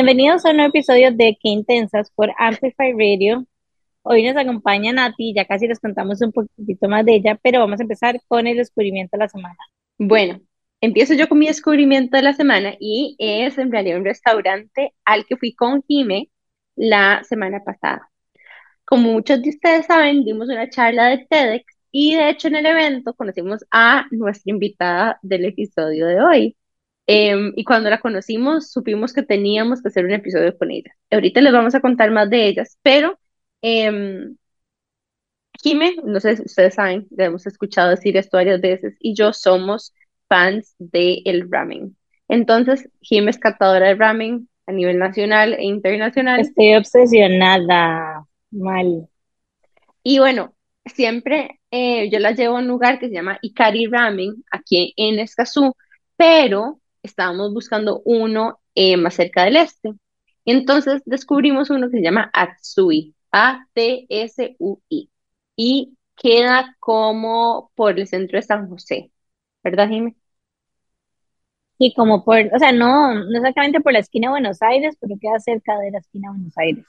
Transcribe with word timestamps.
Bienvenidos 0.00 0.44
a 0.44 0.50
un 0.50 0.58
nuevo 0.58 0.68
episodio 0.68 1.10
de 1.10 1.36
Qué 1.42 1.48
Intensas 1.48 2.12
por 2.12 2.30
Amplify 2.38 2.92
Radio. 2.92 3.44
Hoy 4.02 4.22
nos 4.22 4.36
acompaña 4.36 4.92
Nati, 4.92 5.34
ya 5.34 5.44
casi 5.44 5.66
les 5.66 5.80
contamos 5.80 6.22
un 6.22 6.30
poquitito 6.30 6.88
más 6.88 7.04
de 7.04 7.16
ella, 7.16 7.36
pero 7.42 7.58
vamos 7.58 7.80
a 7.80 7.82
empezar 7.82 8.20
con 8.28 8.46
el 8.46 8.58
descubrimiento 8.58 9.16
de 9.16 9.24
la 9.24 9.28
semana. 9.28 9.56
Bueno, 9.98 10.40
empiezo 10.80 11.14
yo 11.14 11.28
con 11.28 11.40
mi 11.40 11.48
descubrimiento 11.48 12.16
de 12.16 12.22
la 12.22 12.32
semana 12.32 12.76
y 12.78 13.16
es 13.18 13.58
en 13.58 13.72
realidad 13.72 13.98
un 13.98 14.04
restaurante 14.04 14.94
al 15.04 15.26
que 15.26 15.36
fui 15.36 15.52
con 15.56 15.82
Jime 15.88 16.30
la 16.76 17.24
semana 17.24 17.64
pasada. 17.64 18.08
Como 18.84 19.10
muchos 19.12 19.42
de 19.42 19.48
ustedes 19.50 19.86
saben, 19.86 20.24
dimos 20.24 20.48
una 20.48 20.70
charla 20.70 21.08
de 21.08 21.26
TEDx 21.28 21.64
y 21.90 22.14
de 22.14 22.30
hecho 22.30 22.46
en 22.46 22.54
el 22.54 22.66
evento 22.66 23.14
conocimos 23.14 23.64
a 23.72 24.06
nuestra 24.12 24.52
invitada 24.52 25.18
del 25.22 25.46
episodio 25.46 26.06
de 26.06 26.22
hoy. 26.22 26.56
Em, 27.10 27.54
y 27.56 27.64
cuando 27.64 27.88
la 27.88 28.00
conocimos, 28.00 28.70
supimos 28.70 29.14
que 29.14 29.22
teníamos 29.22 29.80
que 29.80 29.88
hacer 29.88 30.04
un 30.04 30.12
episodio 30.12 30.56
con 30.58 30.70
ella. 30.70 30.94
Ahorita 31.10 31.40
les 31.40 31.54
vamos 31.54 31.74
a 31.74 31.80
contar 31.80 32.10
más 32.10 32.28
de 32.28 32.46
ellas, 32.46 32.78
pero 32.82 33.18
eh, 33.62 34.28
Jime, 35.62 35.96
no 36.04 36.20
sé 36.20 36.36
si 36.36 36.42
ustedes 36.42 36.74
saben, 36.74 37.08
le 37.10 37.24
hemos 37.24 37.46
escuchado 37.46 37.90
decir 37.90 38.14
esto 38.18 38.36
varias 38.36 38.60
veces, 38.60 38.94
y 39.00 39.14
yo 39.14 39.32
somos 39.32 39.94
fans 40.28 40.74
del 40.78 41.22
el 41.24 41.50
ramen. 41.50 41.96
Entonces, 42.28 42.90
Jime 43.00 43.30
es 43.30 43.38
catadora 43.38 43.88
de 43.88 43.94
ramen 43.94 44.48
a 44.66 44.72
nivel 44.72 44.98
nacional 44.98 45.54
e 45.54 45.64
internacional. 45.64 46.40
Estoy 46.40 46.74
obsesionada, 46.74 48.26
mal. 48.50 49.08
Y 50.02 50.18
bueno, 50.18 50.54
siempre 50.84 51.58
eh, 51.70 52.10
yo 52.10 52.18
la 52.18 52.32
llevo 52.32 52.56
a 52.56 52.60
un 52.60 52.68
lugar 52.68 52.98
que 52.98 53.08
se 53.08 53.14
llama 53.14 53.38
Ikari 53.40 53.86
Ramen, 53.86 54.44
aquí 54.50 54.92
en 54.98 55.18
Escazú, 55.18 55.74
pero 56.16 56.80
estábamos 57.02 57.52
buscando 57.54 58.02
uno 58.04 58.60
eh, 58.74 58.96
más 58.96 59.14
cerca 59.14 59.44
del 59.44 59.56
este. 59.56 59.92
Entonces 60.44 61.02
descubrimos 61.04 61.70
uno 61.70 61.90
que 61.90 61.98
se 61.98 62.02
llama 62.02 62.30
Atsui, 62.32 63.14
A-T-S-U-I, 63.32 65.10
y 65.56 65.96
queda 66.16 66.76
como 66.80 67.70
por 67.74 67.98
el 67.98 68.06
centro 68.08 68.38
de 68.38 68.42
San 68.42 68.68
José, 68.68 69.12
¿verdad, 69.62 69.88
Jimé? 69.88 70.16
Y 71.78 71.94
como 71.94 72.24
por, 72.24 72.38
o 72.54 72.58
sea, 72.58 72.72
no, 72.72 73.14
no 73.14 73.36
exactamente 73.38 73.80
por 73.80 73.92
la 73.92 74.00
esquina 74.00 74.28
de 74.28 74.32
Buenos 74.32 74.62
Aires, 74.62 74.96
pero 75.00 75.14
queda 75.20 75.38
cerca 75.38 75.78
de 75.78 75.90
la 75.92 75.98
esquina 75.98 76.28
de 76.28 76.36
Buenos 76.38 76.58
Aires. 76.58 76.84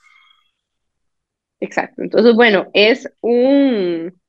Exacto. 1.60 2.02
Entonces, 2.02 2.34
bueno, 2.34 2.68
es 2.72 3.08
un, 3.20 4.19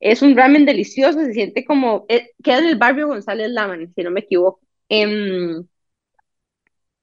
es 0.00 0.22
un 0.22 0.36
ramen 0.36 0.64
delicioso, 0.66 1.20
se 1.20 1.32
siente 1.32 1.64
como, 1.64 2.06
eh, 2.08 2.30
queda 2.42 2.58
en 2.58 2.66
el 2.66 2.76
barrio 2.78 3.08
González 3.08 3.50
Laman, 3.50 3.92
si 3.94 4.02
no 4.02 4.10
me 4.10 4.20
equivoco. 4.20 4.60
Em, 4.88 5.66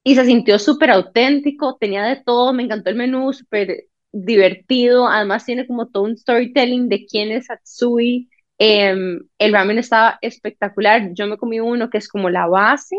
y 0.02 0.14
se 0.14 0.24
sintió 0.26 0.58
súper 0.58 0.90
auténtico, 0.90 1.76
tenía 1.80 2.04
de 2.04 2.16
todo, 2.16 2.52
me 2.52 2.62
encantó 2.62 2.90
el 2.90 2.96
menú, 2.96 3.32
súper 3.32 3.86
divertido, 4.12 5.08
además 5.08 5.44
tiene 5.46 5.66
como 5.66 5.88
todo 5.88 6.04
un 6.04 6.16
storytelling 6.16 6.88
de 6.88 7.06
quién 7.06 7.30
es 7.32 7.50
Atsui. 7.50 8.28
Em, 8.58 9.20
el 9.38 9.52
ramen 9.52 9.78
estaba 9.78 10.18
espectacular, 10.22 11.10
yo 11.14 11.26
me 11.26 11.38
comí 11.38 11.60
uno 11.60 11.90
que 11.90 11.98
es 11.98 12.08
como 12.08 12.30
la 12.30 12.46
base, 12.46 12.96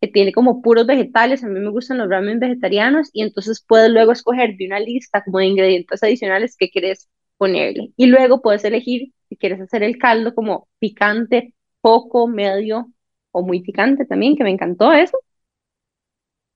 que 0.00 0.08
tiene 0.08 0.32
como 0.32 0.60
puros 0.62 0.86
vegetales, 0.86 1.42
a 1.44 1.48
mí 1.48 1.58
me 1.60 1.70
gustan 1.70 1.98
los 1.98 2.08
ramen 2.08 2.38
vegetarianos 2.40 3.08
y 3.12 3.22
entonces 3.22 3.64
puedes 3.66 3.90
luego 3.90 4.12
escoger 4.12 4.56
de 4.56 4.66
una 4.66 4.80
lista 4.80 5.22
como 5.24 5.38
de 5.38 5.46
ingredientes 5.46 6.02
adicionales 6.02 6.56
que 6.56 6.70
quieres 6.70 7.08
ponerle. 7.36 7.92
Y 7.96 8.06
luego 8.06 8.42
puedes 8.42 8.64
elegir 8.64 9.12
si 9.28 9.36
quieres 9.36 9.60
hacer 9.60 9.82
el 9.82 9.98
caldo 9.98 10.34
como 10.34 10.68
picante, 10.78 11.54
poco, 11.80 12.28
medio 12.28 12.92
o 13.32 13.42
muy 13.42 13.60
picante 13.62 14.04
también, 14.06 14.36
que 14.36 14.44
me 14.44 14.50
encantó 14.50 14.92
eso. 14.92 15.18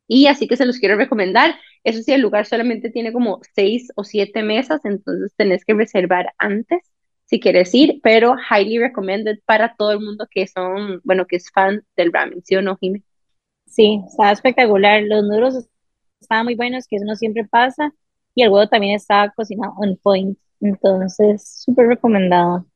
Y 0.06 0.26
así 0.26 0.46
que 0.48 0.56
se 0.56 0.66
los 0.66 0.78
quiero 0.78 0.96
recomendar. 0.96 1.54
Eso 1.84 2.02
sí, 2.02 2.12
el 2.12 2.20
lugar 2.20 2.46
solamente 2.46 2.90
tiene 2.90 3.12
como 3.12 3.40
seis 3.54 3.88
o 3.96 4.04
siete 4.04 4.42
mesas, 4.42 4.84
entonces 4.84 5.32
tenés 5.36 5.64
que 5.64 5.74
reservar 5.74 6.32
antes 6.38 6.80
si 7.24 7.40
quieres 7.40 7.74
ir, 7.74 7.98
pero 8.02 8.36
highly 8.36 8.78
recommended 8.78 9.38
para 9.46 9.74
todo 9.74 9.92
el 9.92 10.00
mundo 10.00 10.26
que 10.30 10.46
son, 10.46 11.00
bueno, 11.02 11.26
que 11.26 11.36
es 11.36 11.50
fan 11.50 11.82
del 11.96 12.12
ramen, 12.12 12.42
¿sí 12.44 12.54
o 12.56 12.62
no, 12.62 12.76
Jimmy? 12.76 13.02
Sí, 13.66 14.02
estaba 14.06 14.32
espectacular. 14.32 15.02
Los 15.04 15.24
nudos 15.24 15.66
estaban 16.20 16.44
muy 16.44 16.56
buenos, 16.56 16.86
que 16.86 16.96
eso 16.96 17.06
no 17.06 17.16
siempre 17.16 17.44
pasa, 17.46 17.92
y 18.34 18.42
el 18.42 18.50
huevo 18.50 18.68
también 18.68 18.94
estaba 18.96 19.30
cocinado 19.30 19.72
on 19.78 19.96
point, 20.02 20.38
entonces 20.62 21.62
súper 21.64 21.88
recomendado. 21.88 22.66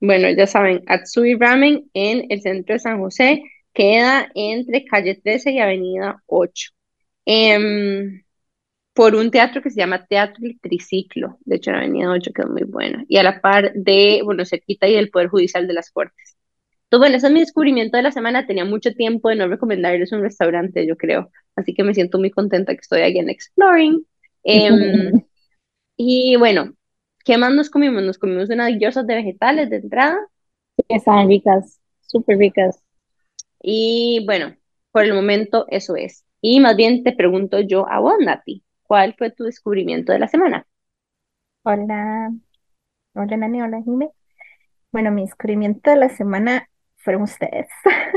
Bueno, 0.00 0.30
ya 0.30 0.46
saben, 0.46 0.82
Atsui 0.86 1.34
Ramen 1.36 1.90
en 1.94 2.26
el 2.30 2.40
centro 2.42 2.74
de 2.74 2.78
San 2.80 2.98
José 3.00 3.42
queda 3.74 4.30
entre 4.34 4.84
calle 4.84 5.14
13 5.22 5.52
y 5.52 5.58
avenida 5.58 6.22
8. 6.26 6.70
Em, 7.26 8.22
por 8.94 9.14
un 9.14 9.30
teatro 9.30 9.62
que 9.62 9.70
se 9.70 9.80
llama 9.80 10.06
Teatro 10.06 10.44
El 10.46 10.60
Triciclo, 10.60 11.38
de 11.44 11.56
hecho 11.56 11.70
en 11.70 11.76
avenida 11.76 12.10
8 12.10 12.32
quedó 12.34 12.48
muy 12.48 12.64
buena, 12.64 13.04
y 13.08 13.18
a 13.18 13.22
la 13.22 13.40
par 13.40 13.72
de, 13.74 14.22
bueno, 14.24 14.44
cerquita 14.44 14.88
y 14.88 14.94
del 14.94 15.10
Poder 15.10 15.28
Judicial 15.28 15.66
de 15.66 15.74
las 15.74 15.90
Cortes. 15.90 16.36
Entonces, 16.90 17.04
bueno, 17.04 17.16
ese 17.18 17.26
es 17.28 17.32
mi 17.32 17.40
descubrimiento 17.40 17.96
de 17.96 18.02
la 18.02 18.10
semana. 18.10 18.46
Tenía 18.48 18.64
mucho 18.64 18.92
tiempo 18.92 19.28
de 19.28 19.36
no 19.36 19.46
recomendarles 19.46 20.10
un 20.12 20.22
restaurante, 20.22 20.86
yo 20.88 20.96
creo. 20.96 21.30
Así 21.54 21.72
que 21.72 21.84
me 21.84 21.94
siento 21.94 22.18
muy 22.18 22.30
contenta 22.32 22.74
que 22.74 22.80
estoy 22.80 23.02
aquí 23.02 23.18
en 23.20 23.30
Exploring. 23.30 24.04
Em, 24.42 25.12
y 25.96 26.36
bueno, 26.36 26.74
¿qué 27.24 27.38
más 27.38 27.52
nos 27.54 27.70
comimos? 27.70 28.02
Nos 28.02 28.18
comimos 28.18 28.50
unas 28.50 28.78
diosas 28.78 29.06
de 29.06 29.14
vegetales 29.16 29.70
de 29.70 29.76
entrada. 29.76 30.18
Estaban 30.88 31.28
ricas, 31.28 31.80
súper 32.02 32.38
ricas. 32.38 32.82
Y 33.62 34.24
bueno, 34.26 34.56
por 34.92 35.04
el 35.04 35.14
momento 35.14 35.66
eso 35.70 35.96
es. 35.96 36.24
Y 36.42 36.60
más 36.60 36.76
bien 36.76 37.04
te 37.04 37.12
pregunto 37.14 37.60
yo 37.60 37.88
a 37.90 38.00
vos, 38.00 38.16
Nati, 38.20 38.64
¿cuál 38.82 39.14
fue 39.16 39.30
tu 39.32 39.44
descubrimiento 39.44 40.12
de 40.12 40.18
la 40.20 40.28
semana? 40.28 40.66
Hola, 41.62 42.30
hola 43.14 43.36
Nani, 43.38 43.62
hola 43.62 43.82
Jime. 43.84 44.10
Bueno, 44.92 45.12
mi 45.12 45.22
descubrimiento 45.24 45.90
de 45.90 45.96
la 45.96 46.08
semana 46.10 46.68
fueron 46.98 47.22
ustedes. 47.24 47.68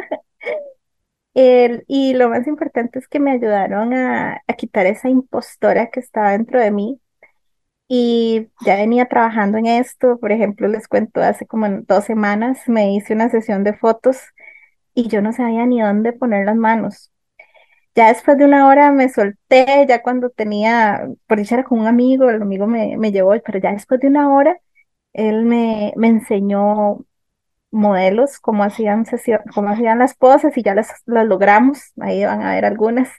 El- 1.34 1.84
y 1.88 2.14
lo 2.14 2.30
más 2.30 2.48
importante 2.48 3.00
es 3.00 3.08
que 3.08 3.20
me 3.20 3.32
ayudaron 3.32 3.94
a, 3.94 4.42
a 4.48 4.54
quitar 4.56 4.86
esa 4.86 5.10
impostora 5.10 5.90
que 5.92 6.00
estaba 6.00 6.32
dentro 6.32 6.60
de 6.60 6.72
mí. 6.72 7.00
Y 7.96 8.50
ya 8.66 8.76
venía 8.78 9.06
trabajando 9.08 9.58
en 9.60 9.68
esto. 9.68 10.18
Por 10.20 10.32
ejemplo, 10.32 10.68
les 10.68 10.88
cuento, 10.88 11.22
hace 11.22 11.46
como 11.46 11.68
dos 11.88 12.06
semanas 12.06 12.68
me 12.68 12.94
hice 12.96 13.14
una 13.14 13.30
sesión 13.30 13.64
de 13.64 13.74
fotos 13.74 14.18
y 14.96 15.10
yo 15.10 15.22
no 15.22 15.34
sabía 15.34 15.66
ni 15.68 15.82
dónde 15.82 16.14
poner 16.14 16.46
las 16.48 16.56
manos. 16.58 17.12
Ya 17.96 18.10
después 18.10 18.38
de 18.38 18.46
una 18.46 18.68
hora 18.68 18.92
me 18.92 19.10
solté, 19.10 19.86
ya 19.88 20.02
cuando 20.04 20.30
tenía, 20.32 21.08
por 21.28 21.40
dicha 21.40 21.56
era 21.56 21.64
con 21.66 21.80
un 21.80 21.88
amigo, 21.88 22.30
el 22.30 22.42
amigo 22.42 22.68
me, 22.68 22.98
me 22.98 23.12
llevó, 23.12 23.34
pero 23.46 23.60
ya 23.60 23.72
después 23.74 24.00
de 24.02 24.08
una 24.08 24.34
hora, 24.34 24.60
él 25.14 25.46
me, 25.46 25.94
me 25.98 26.08
enseñó 26.10 27.06
modelos, 27.72 28.40
cómo 28.40 28.64
hacían 28.66 29.06
sesio- 29.06 29.42
cómo 29.56 29.70
hacían 29.70 30.00
las 30.00 30.16
poses 30.16 30.58
y 30.58 30.64
ya 30.64 30.76
las, 30.76 30.92
las 31.08 31.28
logramos, 31.28 31.94
ahí 32.02 32.26
van 32.26 32.42
a 32.44 32.54
ver 32.56 32.66
algunas, 32.66 33.10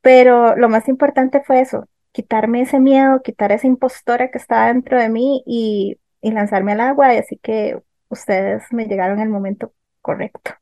pero 0.00 0.56
lo 0.56 0.68
más 0.68 0.88
importante 0.88 1.42
fue 1.44 1.60
eso, 1.60 1.86
quitarme 2.12 2.62
ese 2.62 2.80
miedo, 2.80 3.22
quitar 3.22 3.52
esa 3.52 3.66
impostora 3.66 4.30
que 4.30 4.38
estaba 4.38 4.68
dentro 4.68 4.98
de 4.98 5.08
mí 5.08 5.42
y, 5.46 5.98
y 6.20 6.32
lanzarme 6.32 6.72
al 6.72 6.80
agua, 6.80 7.14
y 7.14 7.18
así 7.18 7.38
que 7.42 7.78
ustedes 8.08 8.64
me 8.72 8.86
llegaron 8.86 9.20
el 9.20 9.28
momento 9.28 9.72
correcto. 10.00 10.52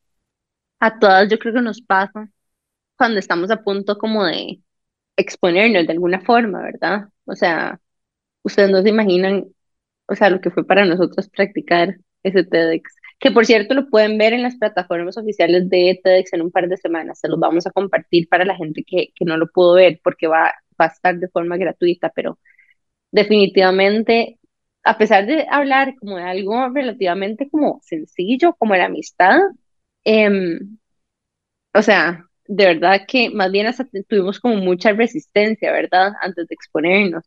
A 0.81 0.99
todas 0.99 1.29
yo 1.29 1.39
creo 1.39 1.55
que 1.55 1.63
nos 1.63 1.83
pasa 1.83 2.29
cuando 2.97 3.19
estamos 3.19 3.51
a 3.51 3.63
punto 3.63 3.99
como 3.99 4.25
de 4.25 4.61
exponernos 5.17 5.87
de 5.87 5.93
alguna 5.93 6.21
forma, 6.23 6.63
¿verdad? 6.63 7.09
O 7.27 7.35
sea, 7.35 7.81
ustedes 8.43 8.71
no 8.71 8.83
se 8.83 8.91
imaginan, 8.91 9.47
o 10.07 10.15
sea, 10.17 10.31
lo 10.31 10.41
que 10.41 10.51
fue 10.51 10.67
para 10.67 10.85
nosotros 10.85 11.29
practicar 11.31 11.97
ese 12.23 12.45
TEDx. 12.45 12.95
Que 13.19 13.31
por 13.31 13.47
cierto 13.47 13.75
lo 13.75 13.89
pueden 13.91 14.19
ver 14.19 14.33
en 14.33 14.43
las 14.43 14.57
plataformas 14.57 15.17
oficiales 15.19 15.69
de 15.71 16.01
TEDx 16.03 16.33
en 16.35 16.43
un 16.43 16.51
par 16.51 16.69
de 16.69 16.77
semanas. 16.79 17.21
Se 17.21 17.29
los 17.29 17.39
vamos 17.41 17.67
a 17.67 17.71
compartir 17.73 18.29
para 18.29 18.45
la 18.45 18.57
gente 18.57 18.85
que, 18.87 19.09
que 19.15 19.25
no 19.25 19.37
lo 19.37 19.49
pudo 19.49 19.75
ver 19.75 20.01
porque 20.03 20.27
va, 20.27 20.55
va 20.81 20.87
a 20.87 20.89
estar 20.89 21.19
de 21.19 21.29
forma 21.29 21.57
gratuita, 21.59 22.11
pero 22.15 22.39
definitivamente, 23.13 24.39
a 24.85 24.99
pesar 24.99 25.27
de 25.27 25.47
hablar 25.51 25.95
como 26.01 26.17
de 26.19 26.25
algo 26.25 26.69
relativamente 26.71 27.51
como 27.51 27.81
sencillo, 27.85 28.55
como 28.59 28.77
la 28.77 28.87
amistad, 28.87 29.39
em, 30.05 30.79
o 31.75 31.83
sea, 31.83 32.27
de 32.47 32.65
verdad 32.67 33.03
que 33.09 33.31
más 33.31 33.51
bien 33.53 33.67
hasta 33.67 33.87
tuvimos 34.09 34.41
como 34.41 34.57
mucha 34.57 34.93
resistencia, 34.93 35.73
¿verdad? 35.73 36.13
Antes 36.23 36.49
de 36.49 36.55
exponernos. 36.55 37.25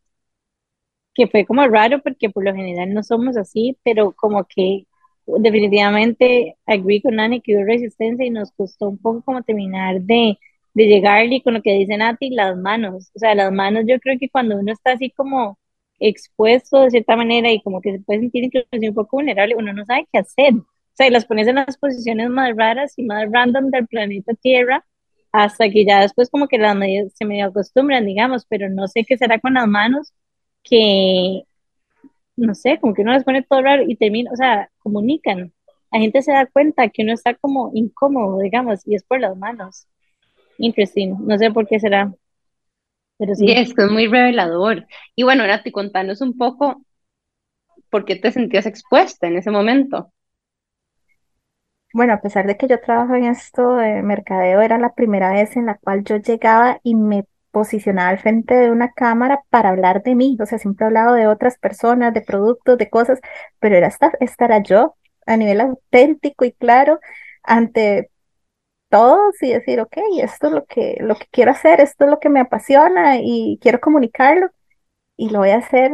Que 1.14 1.28
fue 1.28 1.46
como 1.46 1.66
raro 1.68 2.02
porque 2.02 2.30
por 2.30 2.44
lo 2.44 2.54
general 2.54 2.92
no 2.92 3.02
somos 3.02 3.36
así, 3.36 3.78
pero 3.84 4.12
como 4.12 4.44
que 4.46 4.84
definitivamente 5.26 6.56
agree 6.66 7.00
con 7.02 7.16
Nani 7.16 7.40
que 7.40 7.56
hubo 7.56 7.64
resistencia 7.64 8.26
y 8.26 8.30
nos 8.30 8.50
costó 8.52 8.88
un 8.88 8.98
poco 8.98 9.22
como 9.22 9.42
terminar 9.42 10.00
de, 10.02 10.38
de 10.74 10.86
llegarle 10.86 11.42
con 11.42 11.54
lo 11.54 11.62
que 11.62 11.72
dice 11.72 11.96
Nati, 11.96 12.30
las 12.30 12.56
manos. 12.56 13.10
O 13.14 13.18
sea, 13.18 13.34
las 13.34 13.52
manos 13.52 13.84
yo 13.86 13.98
creo 14.00 14.18
que 14.18 14.28
cuando 14.28 14.56
uno 14.56 14.72
está 14.72 14.92
así 14.92 15.10
como 15.10 15.58
expuesto 16.00 16.80
de 16.82 16.90
cierta 16.90 17.16
manera 17.16 17.50
y 17.50 17.62
como 17.62 17.80
que 17.80 17.92
se 17.92 18.00
puede 18.00 18.20
sentir 18.20 18.44
incluso 18.44 18.68
un 18.72 18.94
poco 18.94 19.16
vulnerable, 19.18 19.54
uno 19.56 19.72
no 19.72 19.84
sabe 19.86 20.06
qué 20.12 20.18
hacer. 20.18 20.54
O 20.54 20.96
sea, 20.96 21.08
y 21.08 21.10
las 21.10 21.26
pones 21.26 21.48
en 21.48 21.56
las 21.56 21.78
posiciones 21.78 22.30
más 22.30 22.54
raras 22.56 22.94
y 22.96 23.04
más 23.04 23.26
random 23.32 23.70
del 23.70 23.86
planeta 23.86 24.34
Tierra 24.34 24.84
hasta 25.32 25.68
que 25.68 25.84
ya 25.84 26.00
después 26.02 26.30
como 26.30 26.48
que 26.48 26.58
las 26.58 26.76
medidas 26.76 27.12
se 27.14 27.24
me 27.24 27.42
acostumbran, 27.42 28.06
digamos, 28.06 28.46
pero 28.48 28.68
no 28.70 28.86
sé 28.88 29.04
qué 29.04 29.16
será 29.18 29.40
con 29.40 29.54
las 29.54 29.66
manos 29.66 30.12
que, 30.62 31.42
no 32.36 32.54
sé, 32.54 32.78
como 32.80 32.94
que 32.94 33.02
uno 33.02 33.12
les 33.14 33.24
pone 33.24 33.42
todo 33.42 33.62
raro 33.62 33.84
y 33.86 33.96
termina, 33.96 34.30
o 34.32 34.36
sea, 34.36 34.70
comunican. 34.78 35.52
La 35.92 36.00
gente 36.00 36.22
se 36.22 36.32
da 36.32 36.46
cuenta 36.46 36.88
que 36.88 37.02
uno 37.02 37.12
está 37.14 37.34
como 37.34 37.70
incómodo, 37.74 38.40
digamos, 38.40 38.86
y 38.86 38.94
es 38.96 39.04
por 39.04 39.20
las 39.20 39.36
manos. 39.36 39.88
Interesting, 40.58 41.16
no 41.26 41.38
sé 41.38 41.50
por 41.52 41.66
qué 41.68 41.78
será, 41.78 42.12
pero 43.18 43.34
sí. 43.34 43.46
es 43.50 43.74
que 43.74 43.84
es 43.84 43.90
muy 43.90 44.06
revelador. 44.06 44.86
Y 45.14 45.22
bueno, 45.22 45.46
Nati, 45.46 45.70
contanos 45.72 46.20
un 46.20 46.36
poco 46.36 46.82
por 47.90 48.04
qué 48.04 48.16
te 48.16 48.30
sentías 48.30 48.66
expuesta 48.66 49.26
en 49.26 49.36
ese 49.38 49.50
momento. 49.50 50.12
Bueno, 51.92 52.12
a 52.14 52.20
pesar 52.20 52.46
de 52.46 52.56
que 52.56 52.66
yo 52.66 52.80
trabajo 52.80 53.14
en 53.14 53.24
esto 53.24 53.76
de 53.76 54.02
mercadeo, 54.02 54.60
era 54.60 54.78
la 54.78 54.94
primera 54.94 55.30
vez 55.32 55.56
en 55.56 55.66
la 55.66 55.76
cual 55.78 56.02
yo 56.04 56.16
llegaba 56.16 56.80
y 56.82 56.96
me 56.96 57.24
posicionaba 57.52 58.08
al 58.08 58.18
frente 58.18 58.54
de 58.54 58.70
una 58.72 58.90
cámara 58.92 59.42
para 59.48 59.68
hablar 59.70 60.02
de 60.02 60.16
mí. 60.16 60.36
O 60.40 60.46
sea, 60.46 60.58
siempre 60.58 60.84
he 60.84 60.88
hablado 60.88 61.14
de 61.14 61.28
otras 61.28 61.56
personas, 61.58 62.12
de 62.12 62.20
productos, 62.22 62.78
de 62.78 62.90
cosas, 62.90 63.20
pero 63.60 63.76
era 63.76 63.86
esta, 63.86 64.10
esta 64.20 64.46
era 64.46 64.60
yo 64.62 64.96
a 65.26 65.36
nivel 65.36 65.60
auténtico 65.60 66.44
y 66.44 66.52
claro 66.52 66.98
ante 67.44 68.10
todos 68.94 69.42
y 69.42 69.52
decir, 69.52 69.80
ok, 69.80 69.96
esto 70.22 70.46
es 70.46 70.52
lo 70.52 70.64
que, 70.66 70.96
lo 71.00 71.16
que 71.16 71.26
quiero 71.32 71.50
hacer, 71.50 71.80
esto 71.80 72.04
es 72.04 72.10
lo 72.10 72.20
que 72.20 72.28
me 72.28 72.38
apasiona 72.40 73.16
y 73.20 73.58
quiero 73.60 73.80
comunicarlo 73.80 74.50
y 75.16 75.30
lo 75.30 75.40
voy 75.40 75.50
a 75.50 75.58
hacer 75.58 75.92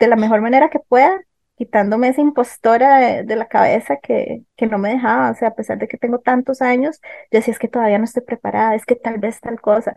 de 0.00 0.08
la 0.08 0.16
mejor 0.16 0.40
manera 0.40 0.68
que 0.70 0.80
pueda, 0.80 1.20
quitándome 1.56 2.08
esa 2.08 2.20
impostora 2.20 2.98
de, 2.98 3.22
de 3.24 3.36
la 3.36 3.46
cabeza 3.48 3.98
que, 4.02 4.42
que 4.56 4.66
no 4.66 4.78
me 4.78 4.90
dejaba, 4.90 5.30
o 5.30 5.34
sea, 5.36 5.48
a 5.48 5.54
pesar 5.54 5.78
de 5.78 5.86
que 5.88 5.96
tengo 5.96 6.18
tantos 6.20 6.60
años, 6.60 7.00
yo 7.30 7.38
decía, 7.38 7.52
es 7.52 7.58
que 7.60 7.68
todavía 7.68 7.98
no 7.98 8.04
estoy 8.04 8.22
preparada, 8.24 8.74
es 8.74 8.84
que 8.86 8.96
tal 8.96 9.18
vez 9.18 9.40
tal 9.40 9.60
cosa. 9.60 9.96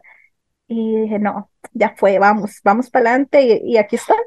Y 0.67 1.01
dije, 1.03 1.19
no, 1.19 1.51
ya 1.73 1.95
fue, 1.97 2.19
vamos, 2.19 2.61
vamos 2.63 2.89
para 2.91 3.11
adelante 3.11 3.41
y, 3.43 3.73
y 3.75 3.77
aquí 3.77 3.97
estoy. 3.97 4.17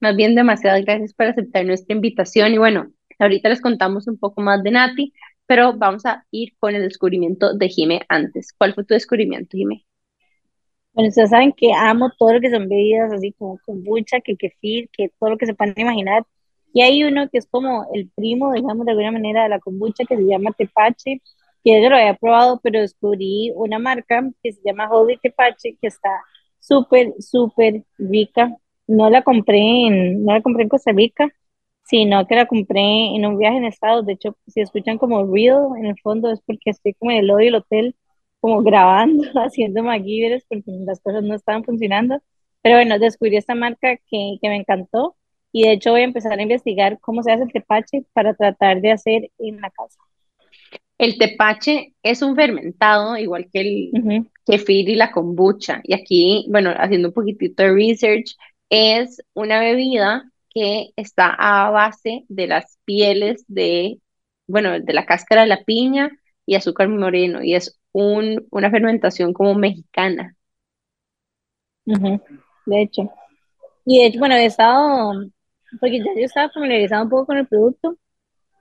Más 0.00 0.16
bien, 0.16 0.34
demasiadas 0.34 0.84
gracias 0.84 1.14
por 1.14 1.26
aceptar 1.26 1.64
nuestra 1.64 1.94
invitación. 1.94 2.52
Y 2.52 2.58
bueno, 2.58 2.92
ahorita 3.18 3.48
les 3.48 3.60
contamos 3.60 4.08
un 4.08 4.18
poco 4.18 4.40
más 4.42 4.62
de 4.62 4.72
Nati, 4.72 5.12
pero 5.46 5.74
vamos 5.74 6.06
a 6.06 6.24
ir 6.30 6.54
con 6.58 6.74
el 6.74 6.82
descubrimiento 6.82 7.54
de 7.54 7.68
Jime 7.68 8.02
antes. 8.08 8.52
¿Cuál 8.56 8.74
fue 8.74 8.84
tu 8.84 8.94
descubrimiento, 8.94 9.56
Jime? 9.56 9.84
Bueno, 10.92 11.08
ustedes 11.08 11.30
saben 11.30 11.52
que 11.52 11.72
amo 11.72 12.10
todo 12.18 12.34
lo 12.34 12.40
que 12.40 12.50
son 12.50 12.68
bebidas, 12.68 13.12
así 13.12 13.32
como 13.32 13.58
kombucha, 13.64 14.20
que 14.20 14.36
kefir, 14.36 14.90
que 14.92 15.10
todo 15.18 15.30
lo 15.30 15.38
que 15.38 15.46
se 15.46 15.54
puedan 15.54 15.74
imaginar. 15.76 16.24
Y 16.74 16.82
hay 16.82 17.04
uno 17.04 17.28
que 17.30 17.38
es 17.38 17.46
como 17.46 17.86
el 17.94 18.10
primo, 18.14 18.52
digamos, 18.52 18.84
de 18.84 18.92
alguna 18.92 19.12
manera 19.12 19.42
de 19.44 19.48
la 19.48 19.60
kombucha, 19.60 20.04
que 20.04 20.16
se 20.16 20.22
llama 20.24 20.52
Tepache, 20.52 21.22
que 21.64 21.82
yo 21.82 21.88
lo 21.88 21.96
había 21.96 22.14
probado, 22.14 22.60
pero 22.62 22.80
descubrí 22.80 23.52
una 23.54 23.78
marca 23.78 24.22
que 24.42 24.52
se 24.52 24.60
llama 24.64 24.90
Holy 24.90 25.18
Tepache, 25.18 25.76
que 25.80 25.86
está 25.88 26.10
súper, 26.58 27.14
súper 27.20 27.84
rica. 27.98 28.54
No 28.86 29.10
la 29.10 29.22
compré 29.22 29.58
en, 29.58 30.24
no 30.24 30.34
la 30.34 30.42
compré 30.42 30.64
en 30.64 30.68
Costa 30.68 30.92
Rica, 30.92 31.28
sino 31.84 32.26
que 32.26 32.36
la 32.36 32.46
compré 32.46 32.80
en 33.16 33.26
un 33.26 33.38
viaje 33.38 33.58
en 33.58 33.64
Estados. 33.64 34.06
De 34.06 34.14
hecho, 34.14 34.36
si 34.46 34.60
escuchan 34.60 34.98
como 34.98 35.24
ruido 35.24 35.76
en 35.76 35.86
el 35.86 35.98
fondo 36.02 36.30
es 36.30 36.40
porque 36.46 36.70
estoy 36.70 36.94
como 36.94 37.10
en 37.12 37.18
el 37.18 37.26
lobby 37.28 37.46
del 37.46 37.56
hotel 37.56 37.96
como 38.40 38.62
grabando, 38.64 39.24
haciendo 39.40 39.82
MacGyvers 39.82 40.44
porque 40.48 40.64
las 40.86 41.00
cosas 41.00 41.22
no 41.24 41.34
estaban 41.34 41.64
funcionando. 41.64 42.20
Pero 42.62 42.76
bueno, 42.76 42.98
descubrí 42.98 43.36
esta 43.36 43.54
marca 43.54 43.96
que, 44.08 44.36
que 44.40 44.48
me 44.48 44.56
encantó 44.56 45.16
y 45.52 45.64
de 45.64 45.72
hecho 45.72 45.90
voy 45.92 46.02
a 46.02 46.04
empezar 46.04 46.38
a 46.38 46.42
investigar 46.42 46.98
cómo 47.00 47.22
se 47.22 47.32
hace 47.32 47.44
el 47.44 47.52
tepache 47.52 48.04
para 48.14 48.34
tratar 48.34 48.80
de 48.80 48.92
hacer 48.92 49.30
en 49.38 49.60
la 49.60 49.70
casa. 49.70 49.98
El 50.98 51.18
tepache 51.18 51.94
es 52.02 52.22
un 52.22 52.36
fermentado, 52.36 53.16
igual 53.16 53.48
que 53.52 53.60
el 53.60 53.92
Ujú, 53.92 54.26
kefir 54.46 54.88
y 54.88 54.94
la 54.96 55.10
kombucha. 55.12 55.80
Y 55.84 55.94
aquí, 55.94 56.46
bueno, 56.50 56.72
haciendo 56.76 57.08
un 57.08 57.14
poquitito 57.14 57.62
de 57.62 57.72
research, 57.74 58.36
es 58.70 59.22
una 59.34 59.60
bebida 59.60 60.31
que 60.52 60.90
está 60.96 61.34
a 61.38 61.70
base 61.70 62.24
de 62.28 62.46
las 62.46 62.78
pieles 62.84 63.44
de, 63.48 64.00
bueno, 64.46 64.80
de 64.80 64.92
la 64.92 65.06
cáscara 65.06 65.42
de 65.42 65.48
la 65.48 65.64
piña 65.64 66.10
y 66.46 66.54
azúcar 66.56 66.88
moreno. 66.88 67.42
Y 67.42 67.54
es 67.54 67.78
un, 67.92 68.46
una 68.50 68.70
fermentación 68.70 69.32
como 69.32 69.54
mexicana. 69.54 70.36
De 71.84 72.82
hecho. 72.82 73.10
Y 73.84 73.98
de 74.00 74.06
hecho, 74.06 74.18
bueno, 74.20 74.36
he 74.36 74.46
estado, 74.46 75.12
porque 75.80 75.98
ya 75.98 76.14
yo 76.16 76.24
estaba 76.24 76.50
familiarizado 76.50 77.04
un 77.04 77.10
poco 77.10 77.26
con 77.26 77.38
el 77.38 77.46
producto, 77.46 77.96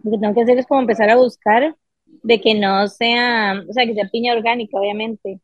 lo 0.03 0.11
que 0.11 0.17
tengo 0.17 0.33
que 0.33 0.41
hacer 0.41 0.57
es 0.57 0.65
como 0.65 0.81
empezar 0.81 1.09
a 1.09 1.15
buscar 1.15 1.75
de 2.05 2.41
que 2.41 2.55
no 2.55 2.87
sea, 2.87 3.63
o 3.67 3.73
sea, 3.73 3.85
que 3.85 3.93
sea 3.93 4.09
piña 4.09 4.33
orgánica, 4.33 4.77
obviamente, 4.79 5.39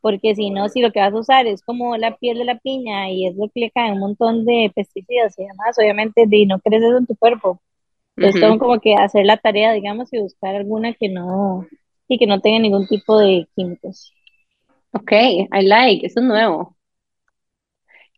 porque 0.00 0.34
si 0.34 0.50
no, 0.50 0.68
si 0.68 0.80
lo 0.80 0.92
que 0.92 1.00
vas 1.00 1.12
a 1.12 1.18
usar 1.18 1.46
es 1.46 1.62
como 1.62 1.96
la 1.96 2.16
piel 2.16 2.38
de 2.38 2.44
la 2.44 2.58
piña 2.58 3.10
y 3.10 3.26
es 3.26 3.36
lo 3.36 3.48
que 3.48 3.60
le 3.60 3.70
cae 3.70 3.92
un 3.92 4.00
montón 4.00 4.44
de 4.44 4.72
pesticidas 4.74 5.38
y 5.38 5.44
demás, 5.44 5.76
obviamente 5.78 6.24
de 6.26 6.46
no 6.46 6.60
crees 6.60 6.82
eso 6.82 6.98
en 6.98 7.06
tu 7.06 7.16
cuerpo. 7.16 7.60
Entonces 8.16 8.40
tengo 8.40 8.58
como 8.58 8.80
que 8.80 8.94
hacer 8.94 9.24
la 9.24 9.38
tarea, 9.38 9.72
digamos, 9.72 10.12
y 10.12 10.18
buscar 10.18 10.54
alguna 10.54 10.92
que 10.94 11.08
no, 11.08 11.66
y 12.08 12.18
que 12.18 12.26
no 12.26 12.40
tenga 12.40 12.58
ningún 12.58 12.86
tipo 12.86 13.18
de 13.18 13.48
químicos. 13.54 14.12
Ok, 14.92 15.12
I 15.12 15.62
like, 15.62 16.06
eso 16.06 16.20
es 16.20 16.26
nuevo. 16.26 16.76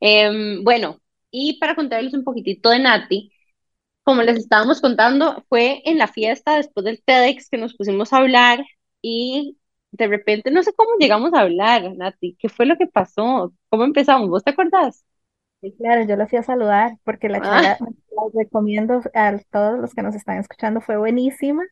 Em, 0.01 0.65
bueno, 0.65 0.99
y 1.31 1.59
para 1.59 1.77
contarles 1.77 2.15
un 2.15 2.25
poquitito 2.25 2.71
de 2.71 2.81
Nati, 2.81 3.33
como 4.03 4.23
les 4.23 4.39
estábamos 4.39 4.81
contando, 4.81 5.45
fue 5.49 5.83
en 5.85 5.99
la 5.99 6.09
fiesta 6.09 6.57
después 6.57 6.85
del 6.85 7.03
TEDx 7.05 7.49
que 7.49 7.59
nos 7.59 7.75
pusimos 7.75 8.13
a 8.13 8.19
hablar 8.19 8.65
y 9.01 9.59
de 9.93 10.07
repente 10.09 10.51
no 10.51 10.63
sé 10.65 10.73
cómo 10.75 10.91
llegamos 10.99 11.33
a 11.35 11.41
hablar, 11.43 11.95
Nati, 11.97 12.37
¿qué 12.39 12.49
fue 12.49 12.67
lo 12.67 12.77
que 12.79 12.87
pasó? 12.89 13.55
¿Cómo 13.71 13.85
empezamos? 13.85 14.29
¿Vos 14.31 14.45
te 14.45 14.51
acordás? 14.53 15.05
Y 15.61 15.75
claro, 15.77 16.05
yo 16.07 16.17
lo 16.17 16.25
hacía 16.25 16.43
saludar 16.43 16.97
porque 17.05 17.29
la 17.29 17.41
Ah, 17.41 17.43
charla, 17.43 17.79
la 18.11 18.23
recomiendo 18.43 19.01
a 19.15 19.39
todos 19.51 19.79
los 19.79 19.95
que 19.95 20.03
nos 20.03 20.15
están 20.17 20.39
escuchando, 20.39 20.81
fue 20.81 20.97
buenísima. 20.97 21.63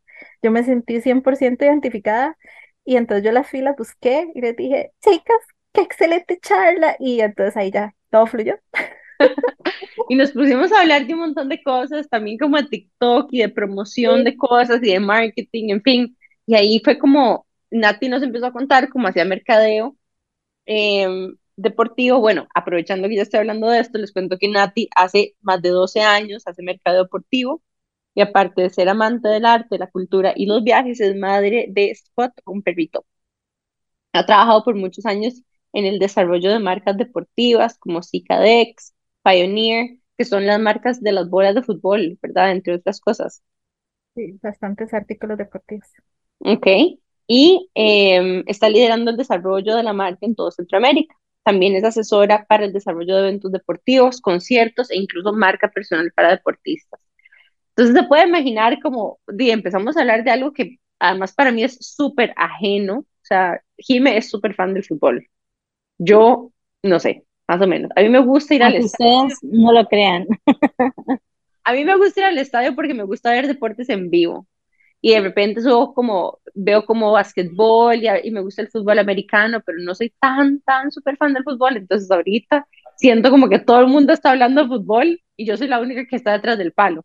Yo 0.43 0.51
me 0.53 0.63
sentí 0.63 1.01
100% 1.01 1.65
identificada 1.65 2.37
y 2.85 2.97
entonces 2.97 3.25
yo 3.25 3.33
las 3.33 3.49
filas 3.49 3.75
busqué 3.77 4.31
y 4.35 4.41
les 4.41 4.55
dije, 4.57 4.93
chicas, 5.03 5.37
qué 5.73 5.81
excelente 5.83 6.39
charla. 6.41 6.97
Y 7.01 7.21
entonces 7.21 7.57
ahí 7.57 7.71
ya 7.73 7.95
todo 8.11 8.27
fluyó. 8.29 8.57
y 10.09 10.15
nos 10.17 10.33
pusimos 10.33 10.73
a 10.73 10.81
hablar 10.81 11.07
de 11.07 11.15
un 11.15 11.21
montón 11.21 11.49
de 11.49 11.63
cosas, 11.63 12.09
también 12.09 12.39
como 12.39 12.57
de 12.57 12.65
TikTok 12.65 13.29
y 13.33 13.39
de 13.41 13.49
promoción 13.49 14.25
de 14.25 14.37
Sí, 14.37 14.37
cosas 14.37 14.81
y 14.83 14.93
de 14.93 15.01
marketing, 15.01 15.71
en 15.71 15.83
fin. 15.83 16.17
Y 16.47 16.55
ahí 16.55 16.81
fue 16.85 16.99
como 16.99 17.47
Nati 17.71 18.09
nos 18.09 18.23
empezó 18.23 18.47
a 18.47 18.53
contar 18.53 18.89
cómo 18.91 19.09
hacía 19.09 19.25
mercadeo 19.25 19.97
em, 20.67 21.37
deportivo. 21.57 22.21
Bueno, 22.21 22.49
aprovechando 22.55 23.09
que 23.09 23.17
ya 23.17 23.23
estoy 23.23 23.41
hablando 23.41 23.69
de 23.69 23.81
esto, 23.81 23.99
les 23.99 24.13
cuento 24.13 24.39
que 24.39 24.49
Nati 24.49 24.89
hace 24.97 25.37
más 25.43 25.63
de 25.63 25.71
12 25.71 26.03
años 26.03 26.45
hace 26.47 26.63
mercadeo 26.63 27.05
deportivo 27.05 27.63
y 28.15 28.23
aparte 28.23 28.63
de 28.63 28.71
ser 28.71 28.89
amante 28.89 29.29
del 29.29 29.47
arte, 29.47 29.79
la 29.79 29.89
cultura 29.91 30.35
y 30.37 30.47
los 30.47 30.65
viajes, 30.65 31.01
es 31.01 31.17
madre 31.17 31.67
de 31.71 31.91
Spot, 31.93 32.33
un 32.47 32.63
perrito. 32.63 33.07
Ha 34.13 34.25
trabajado 34.27 34.63
por 34.65 34.75
muchos 34.77 35.05
años 35.07 35.43
en 35.73 35.85
el 35.87 35.99
desarrollo 35.99 36.51
de 36.51 36.59
marcas 36.61 36.97
deportivas 36.97 37.77
como 37.79 38.03
Cicadex, 38.03 38.95
Pioneer, 39.25 39.99
que 40.17 40.25
son 40.25 40.47
las 40.47 40.61
marcas 40.61 41.01
de 41.03 41.13
las 41.13 41.29
bolas 41.31 41.55
de 41.57 41.63
fútbol, 41.63 42.19
¿verdad? 42.23 42.53
Entre 42.53 42.75
otras 42.75 43.01
cosas. 43.01 43.43
sí, 44.15 44.39
bastantes 44.43 44.95
artículos 44.95 45.39
deportivos. 45.39 45.89
Ok. 46.41 46.67
Y 47.33 47.71
em, 47.75 48.43
está 48.49 48.69
liderando 48.69 49.13
el 49.13 49.17
desarrollo 49.17 49.77
de 49.77 49.85
la 49.85 49.93
marca 49.93 50.27
en 50.27 50.35
todo 50.35 50.51
Centroamérica. 50.51 51.15
También 51.45 51.77
es 51.77 51.85
asesora 51.85 52.45
para 52.45 52.65
el 52.65 52.73
desarrollo 52.73 53.15
de 53.15 53.21
eventos 53.21 53.53
deportivos, 53.53 54.21
conciertos 54.21 54.91
e 54.91 54.97
incluso 54.97 55.33
marca 55.33 55.69
personal 55.69 56.11
para 56.11 56.31
deportistas. 56.31 57.01
Entonces 57.69 57.95
se 57.95 58.09
puede 58.09 58.27
imaginar 58.27 58.81
como, 58.83 59.21
empezamos 59.29 59.97
a 59.97 60.01
hablar 60.01 60.25
de 60.25 60.33
algo 60.33 60.53
que 60.53 60.79
además 60.99 61.33
para 61.33 61.53
mí 61.53 61.63
es 61.63 61.79
súper 61.81 62.35
ajeno. 62.37 62.99
O 62.99 63.07
sea, 63.23 63.63
Jime 63.79 64.17
es 64.17 64.29
súper 64.29 64.53
fan 64.57 64.75
del 64.75 64.85
fútbol. 64.85 65.25
Yo, 65.99 66.51
no 66.83 66.99
sé, 66.99 67.23
más 67.47 67.63
o 67.63 67.69
menos. 67.69 67.93
A 67.95 68.01
mí 68.01 68.09
me 68.09 68.19
gusta 68.19 68.57
ir 68.57 68.65
al 68.65 68.75
estadio. 68.75 69.27
ustedes 69.27 69.39
no 69.45 69.71
lo 69.71 69.87
crean. 69.87 70.27
A 71.63 71.75
mí 71.75 71.85
me 71.85 71.97
gusta 71.97 72.23
ir 72.23 72.27
al 72.27 72.39
estadio 72.39 72.75
porque 72.75 72.95
me 72.95 73.05
gusta 73.05 73.31
ver 73.31 73.47
deportes 73.47 73.89
en 73.89 74.11
vivo. 74.11 74.49
Y 75.03 75.13
de 75.15 75.21
repente 75.21 75.63
subo 75.63 75.95
como, 75.95 76.41
veo 76.55 76.85
como 76.85 77.13
basquetbol 77.13 77.97
y, 78.03 78.09
y 78.25 78.31
me 78.31 78.41
gusta 78.43 78.63
el 78.63 78.69
fútbol 78.71 78.99
americano, 78.99 79.61
pero 79.65 79.79
no 79.81 79.95
soy 79.95 80.11
tan, 80.21 80.61
tan 80.63 80.91
súper 80.93 81.17
fan 81.17 81.33
del 81.35 81.45
fútbol. 81.45 81.77
Entonces 81.77 82.11
ahorita 82.11 82.67
siento 82.97 83.31
como 83.31 83.49
que 83.49 83.59
todo 83.61 83.81
el 83.81 83.87
mundo 83.89 84.13
está 84.13 84.31
hablando 84.33 84.63
de 84.63 84.69
fútbol 84.69 85.21
y 85.37 85.47
yo 85.47 85.57
soy 85.57 85.69
la 85.69 85.81
única 85.81 86.07
que 86.07 86.17
está 86.17 86.33
detrás 86.33 86.59
del 86.59 86.73
palo. 86.73 87.05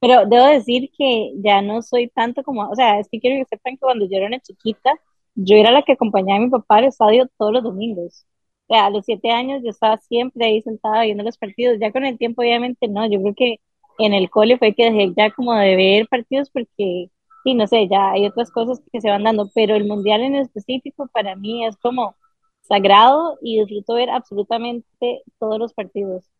Pero 0.00 0.26
debo 0.26 0.46
decir 0.46 0.90
que 0.96 1.32
ya 1.42 1.60
no 1.62 1.82
soy 1.82 2.08
tanto 2.08 2.42
como, 2.44 2.68
o 2.70 2.74
sea, 2.76 3.00
es 3.00 3.08
que 3.10 3.18
quiero 3.20 3.36
que 3.44 3.46
sepan 3.56 3.74
que 3.74 3.80
cuando 3.80 4.06
yo 4.08 4.16
era 4.16 4.26
una 4.26 4.40
chiquita, 4.40 4.90
yo 5.34 5.56
era 5.56 5.72
la 5.72 5.82
que 5.82 5.92
acompañaba 5.92 6.38
a 6.38 6.42
mi 6.44 6.50
papá 6.50 6.76
al 6.78 6.84
estadio 6.84 7.28
todos 7.38 7.52
los 7.52 7.64
domingos. 7.64 8.26
O 8.68 8.74
sea, 8.74 8.86
a 8.86 8.90
los 8.90 9.04
siete 9.04 9.30
años 9.30 9.62
yo 9.64 9.70
estaba 9.70 9.96
siempre 9.98 10.44
ahí 10.46 10.62
sentada 10.62 11.02
viendo 11.02 11.24
los 11.24 11.38
partidos. 11.38 11.78
Ya 11.80 11.90
con 11.92 12.04
el 12.04 12.18
tiempo, 12.18 12.42
obviamente, 12.42 12.86
no. 12.88 13.06
Yo 13.10 13.20
creo 13.20 13.34
que 13.36 13.56
en 13.98 14.14
el 14.14 14.30
cole 14.30 14.58
fue 14.58 14.74
que 14.74 14.84
dejé 14.90 15.12
ya 15.16 15.30
como 15.32 15.54
de 15.54 15.76
ver 15.76 16.08
partidos 16.08 16.50
porque, 16.50 17.10
sí, 17.44 17.54
no 17.54 17.66
sé, 17.66 17.88
ya 17.88 18.10
hay 18.12 18.26
otras 18.26 18.50
cosas 18.50 18.80
que 18.92 19.00
se 19.00 19.10
van 19.10 19.24
dando, 19.24 19.50
pero 19.54 19.74
el 19.76 19.86
mundial 19.86 20.22
en 20.22 20.36
específico 20.36 21.08
para 21.12 21.36
mí 21.36 21.64
es 21.66 21.76
como 21.78 22.16
sagrado 22.62 23.38
y 23.42 23.60
disfruto 23.60 23.94
ver 23.94 24.10
absolutamente 24.10 25.22
todos 25.38 25.58
los 25.58 25.72
partidos. 25.74 26.30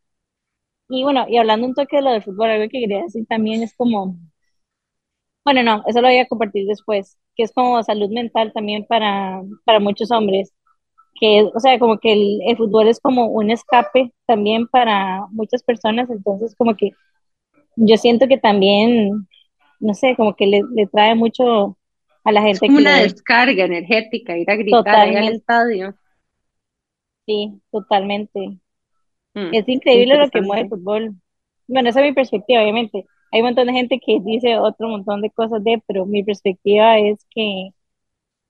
Y 0.91 1.03
bueno, 1.05 1.25
y 1.29 1.39
hablando 1.39 1.67
un 1.67 1.75
toque 1.75 1.97
de 1.97 2.03
lo 2.03 2.11
del 2.11 2.23
fútbol, 2.23 2.51
algo 2.51 2.65
que 2.69 2.81
quería 2.81 3.03
decir 3.03 3.25
también 3.27 3.63
es 3.63 3.75
como, 3.77 4.17
bueno, 5.45 5.63
no, 5.63 5.83
eso 5.87 6.01
lo 6.01 6.09
voy 6.09 6.19
a 6.19 6.27
compartir 6.29 6.67
después, 6.67 7.19
que 7.35 7.45
es 7.45 7.53
como 7.53 7.83
salud 7.83 8.11
mental 8.11 8.53
también 8.53 8.85
para, 8.87 9.43
para 9.65 9.81
muchos 9.81 10.11
hombres, 10.11 10.53
que 11.21 11.43
o 11.55 11.61
sea, 11.61 11.79
como 11.79 11.99
que 11.99 12.13
el, 12.15 12.41
el 12.47 12.57
fútbol 12.57 12.89
es 12.89 13.01
como 13.01 13.27
un 13.29 13.51
escape 13.51 14.13
también 14.27 14.69
para 14.69 15.27
muchas 15.31 15.63
personas, 15.65 16.11
entonces 16.11 16.55
como 16.57 16.77
que 16.77 16.93
yo 17.87 17.97
siento 17.97 18.29
que 18.29 18.39
también, 18.39 19.29
no 19.81 19.95
sé, 19.95 20.17
como 20.17 20.37
que 20.37 20.47
le, 20.47 20.63
le 20.75 20.87
trae 20.89 21.15
mucho 21.15 21.79
a 22.25 22.33
la 22.33 22.43
gente 22.43 22.71
Es 22.71 22.75
como 22.75 22.83
que 22.85 22.93
una 22.93 22.99
lo 22.99 23.01
descarga 23.01 23.65
energética, 23.65 24.37
ir 24.37 24.51
a 24.51 24.57
gritar 24.57 25.01
ahí 25.01 25.17
al 25.17 25.29
Totalmente, 25.29 25.31
estadio. 25.31 25.97
sí, 27.27 27.61
totalmente. 27.71 28.61
Mm, 29.35 29.53
Es 29.53 29.69
increíble 29.69 30.19
lo 30.19 30.31
que 30.31 30.43
mueve 30.43 30.63
el 30.65 30.69
fútbol. 30.69 31.17
Bueno, 31.69 31.91
esa 31.91 32.01
es 32.03 32.07
mi 32.09 32.15
perspectiva, 32.15 32.63
obviamente. 32.63 33.07
Hay 33.33 33.41
un 33.41 33.47
montón 33.49 33.67
de 33.69 33.73
gente 33.75 34.01
que 34.05 34.21
dice 34.25 34.59
otro 34.59 34.89
montón 34.89 35.23
de 35.23 35.31
cosas 35.31 35.65
de, 35.65 35.83
pero 35.87 36.07
mi 36.07 36.25
perspectiva 36.25 36.99
es 36.99 37.27
que 37.35 37.71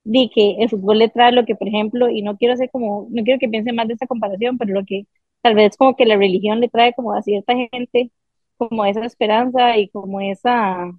di 0.04 0.30
que 0.34 0.56
el 0.60 0.70
fútbol 0.70 0.98
le 1.00 1.08
trae 1.10 1.32
lo 1.32 1.44
que, 1.46 1.56
por 1.56 1.68
ejemplo, 1.68 2.10
y 2.10 2.22
no 2.22 2.36
quiero 2.38 2.56
ser 2.56 2.70
como, 2.72 3.08
no 3.10 3.24
quiero 3.24 3.40
que 3.40 3.48
piensen 3.48 3.76
más 3.76 3.88
de 3.88 3.94
esta 3.94 4.06
comparación, 4.08 4.58
pero 4.58 4.74
lo 4.74 4.84
que 4.86 5.06
tal 5.42 5.54
vez 5.56 5.76
como 5.76 5.96
que 5.96 6.06
la 6.06 6.16
religión 6.16 6.60
le 6.60 6.68
trae 6.68 6.94
como 6.94 7.12
a 7.14 7.22
cierta 7.22 7.54
gente, 7.56 8.12
como 8.58 8.84
esa 8.84 9.04
esperanza 9.04 9.76
y 9.78 9.88
como 9.88 10.20
esa, 10.20 10.90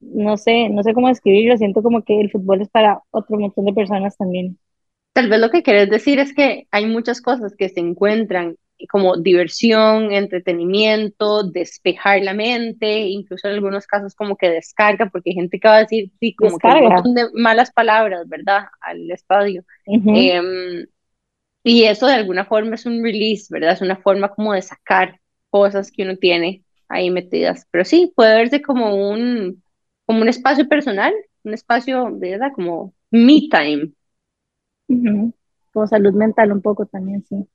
no 0.00 0.36
sé, 0.36 0.68
no 0.68 0.82
sé 0.82 0.94
cómo 0.94 1.08
describirlo, 1.08 1.56
siento 1.56 1.82
como 1.82 2.02
que 2.02 2.20
el 2.20 2.30
fútbol 2.30 2.62
es 2.62 2.68
para 2.68 3.02
otro 3.10 3.38
montón 3.38 3.66
de 3.66 3.72
personas 3.72 4.16
también. 4.16 4.58
Tal 5.12 5.28
vez 5.28 5.40
lo 5.40 5.50
que 5.50 5.62
querés 5.62 5.90
decir 5.90 6.18
es 6.18 6.34
que 6.34 6.66
hay 6.70 6.86
muchas 6.86 7.20
cosas 7.20 7.54
que 7.56 7.68
se 7.68 7.80
encuentran 7.80 8.56
como 8.88 9.16
diversión, 9.16 10.12
entretenimiento, 10.12 11.44
despejar 11.44 12.22
la 12.22 12.34
mente, 12.34 13.00
incluso 13.00 13.48
en 13.48 13.54
algunos 13.54 13.86
casos 13.86 14.14
como 14.14 14.36
que 14.36 14.50
descarga, 14.50 15.08
porque 15.10 15.30
hay 15.30 15.34
gente 15.34 15.60
que 15.60 15.68
va 15.68 15.76
a 15.76 15.80
decir, 15.80 16.10
sí, 16.18 16.34
como 16.34 16.58
que 16.58 16.66
un 16.66 16.88
montón 16.88 17.14
de 17.14 17.26
malas 17.34 17.70
palabras, 17.70 18.28
¿verdad? 18.28 18.64
Al 18.80 19.10
estadio. 19.10 19.64
Em, 19.86 20.86
y 21.62 21.84
eso 21.84 22.06
de 22.06 22.14
alguna 22.14 22.44
forma 22.44 22.74
es 22.74 22.86
un 22.86 23.02
release, 23.02 23.46
¿verdad? 23.50 23.72
Es 23.72 23.82
una 23.82 23.96
forma 23.96 24.30
como 24.30 24.52
de 24.52 24.62
sacar 24.62 25.20
cosas 25.52 25.92
que 25.92 26.04
uno 26.04 26.18
tiene 26.18 26.64
ahí 26.90 27.10
metidas. 27.12 27.68
Pero 27.72 27.86
sí, 27.86 28.12
puede 28.16 28.36
verse 28.36 28.62
como 28.62 29.10
un, 29.12 29.64
como 30.06 30.22
un 30.22 30.30
espacio 30.30 30.68
personal, 30.68 31.14
un 31.44 31.54
espacio, 31.54 32.10
¿verdad? 32.18 32.52
Como 32.56 32.94
me 33.12 33.42
time. 33.50 33.92
Como 35.72 35.86
salud 35.86 36.14
mental 36.14 36.50
un 36.52 36.62
poco 36.62 36.86
también, 36.86 37.22
sí. 37.24 37.46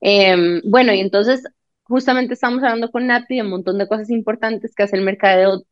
Em, 0.00 0.60
bueno, 0.64 0.92
y 0.92 1.00
entonces 1.00 1.42
justamente 1.84 2.34
estamos 2.34 2.62
hablando 2.62 2.90
con 2.90 3.06
Nati 3.06 3.36
de 3.36 3.42
un 3.42 3.50
montón 3.50 3.78
de 3.78 3.88
cosas 3.88 4.10
importantes 4.10 4.74
que 4.74 4.82
hace 4.84 4.96
el 4.96 5.04
mercadeo 5.04 5.64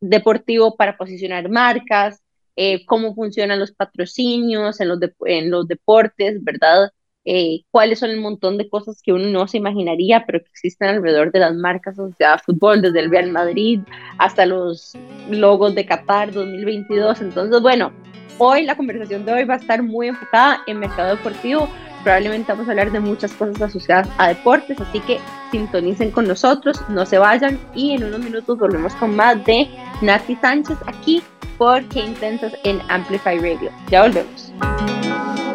deportivo 0.00 0.76
para 0.76 0.96
posicionar 0.98 1.50
marcas, 1.50 2.22
eh, 2.56 2.86
cómo 2.86 3.14
funcionan 3.14 3.60
los 3.60 3.72
patrocinios 3.72 4.80
en 4.80 4.88
los, 4.88 5.00
dep- 5.00 5.16
en 5.26 5.50
los 5.50 5.68
deportes, 5.68 6.42
¿verdad? 6.44 6.90
Eh, 7.30 7.66
cuáles 7.70 7.98
son 7.98 8.08
el 8.08 8.20
montón 8.22 8.56
de 8.56 8.70
cosas 8.70 9.02
que 9.02 9.12
uno 9.12 9.28
no 9.28 9.46
se 9.46 9.58
imaginaría, 9.58 10.24
pero 10.24 10.40
que 10.40 10.48
existen 10.48 10.88
alrededor 10.88 11.30
de 11.30 11.40
las 11.40 11.54
marcas 11.54 11.98
asociadas 11.98 12.40
a 12.40 12.44
fútbol, 12.44 12.80
desde 12.80 13.00
el 13.00 13.10
Real 13.10 13.30
Madrid 13.30 13.80
hasta 14.16 14.46
los 14.46 14.94
logos 15.28 15.74
de 15.74 15.84
Qatar 15.84 16.32
2022. 16.32 17.20
Entonces, 17.20 17.60
bueno, 17.60 17.92
hoy 18.38 18.64
la 18.64 18.78
conversación 18.78 19.26
de 19.26 19.34
hoy 19.34 19.44
va 19.44 19.54
a 19.54 19.56
estar 19.58 19.82
muy 19.82 20.08
enfocada 20.08 20.62
en 20.66 20.78
mercado 20.78 21.16
deportivo. 21.16 21.68
Probablemente 22.02 22.50
vamos 22.50 22.66
a 22.66 22.70
hablar 22.70 22.92
de 22.92 23.00
muchas 23.00 23.34
cosas 23.34 23.60
asociadas 23.60 24.08
a 24.16 24.28
deportes, 24.28 24.80
así 24.80 25.00
que 25.00 25.18
sintonicen 25.50 26.10
con 26.10 26.26
nosotros, 26.26 26.80
no 26.88 27.04
se 27.04 27.18
vayan 27.18 27.60
y 27.74 27.90
en 27.92 28.04
unos 28.04 28.20
minutos 28.20 28.58
volvemos 28.58 28.94
con 28.94 29.14
más 29.14 29.44
de 29.44 29.68
Nati 30.00 30.34
Sánchez 30.36 30.78
aquí 30.86 31.22
por 31.58 31.86
Qué 31.90 32.00
Intensas 32.00 32.54
en 32.64 32.80
Amplify 32.88 33.38
Radio. 33.38 33.70
Ya 33.90 34.04
volvemos. 34.04 34.50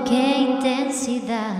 Qué 0.07 0.37
intensidad. 0.39 1.55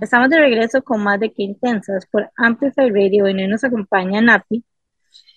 Estamos 0.00 0.30
de 0.30 0.38
regreso 0.38 0.82
con 0.82 1.02
más 1.02 1.20
de 1.20 1.32
Qué 1.32 1.42
Intensas 1.42 2.06
por 2.06 2.30
Amplify 2.36 2.90
Radio 2.90 3.28
y 3.28 3.32
hoy 3.32 3.48
nos 3.48 3.64
acompaña 3.64 4.20
Nati. 4.20 4.64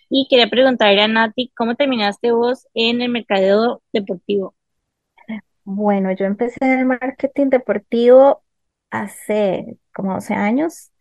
Y 0.09 0.27
quería 0.29 0.49
preguntarle 0.49 1.01
a 1.01 1.07
Nati, 1.07 1.51
¿cómo 1.55 1.75
terminaste 1.75 2.31
vos 2.31 2.67
en 2.73 3.01
el 3.01 3.09
mercadeo 3.09 3.81
deportivo? 3.93 4.55
Bueno, 5.63 6.11
yo 6.13 6.25
empecé 6.25 6.57
en 6.61 6.79
el 6.79 6.85
marketing 6.85 7.49
deportivo 7.49 8.43
hace 8.89 9.77
como 9.93 10.13
12 10.15 10.33
años. 10.33 10.91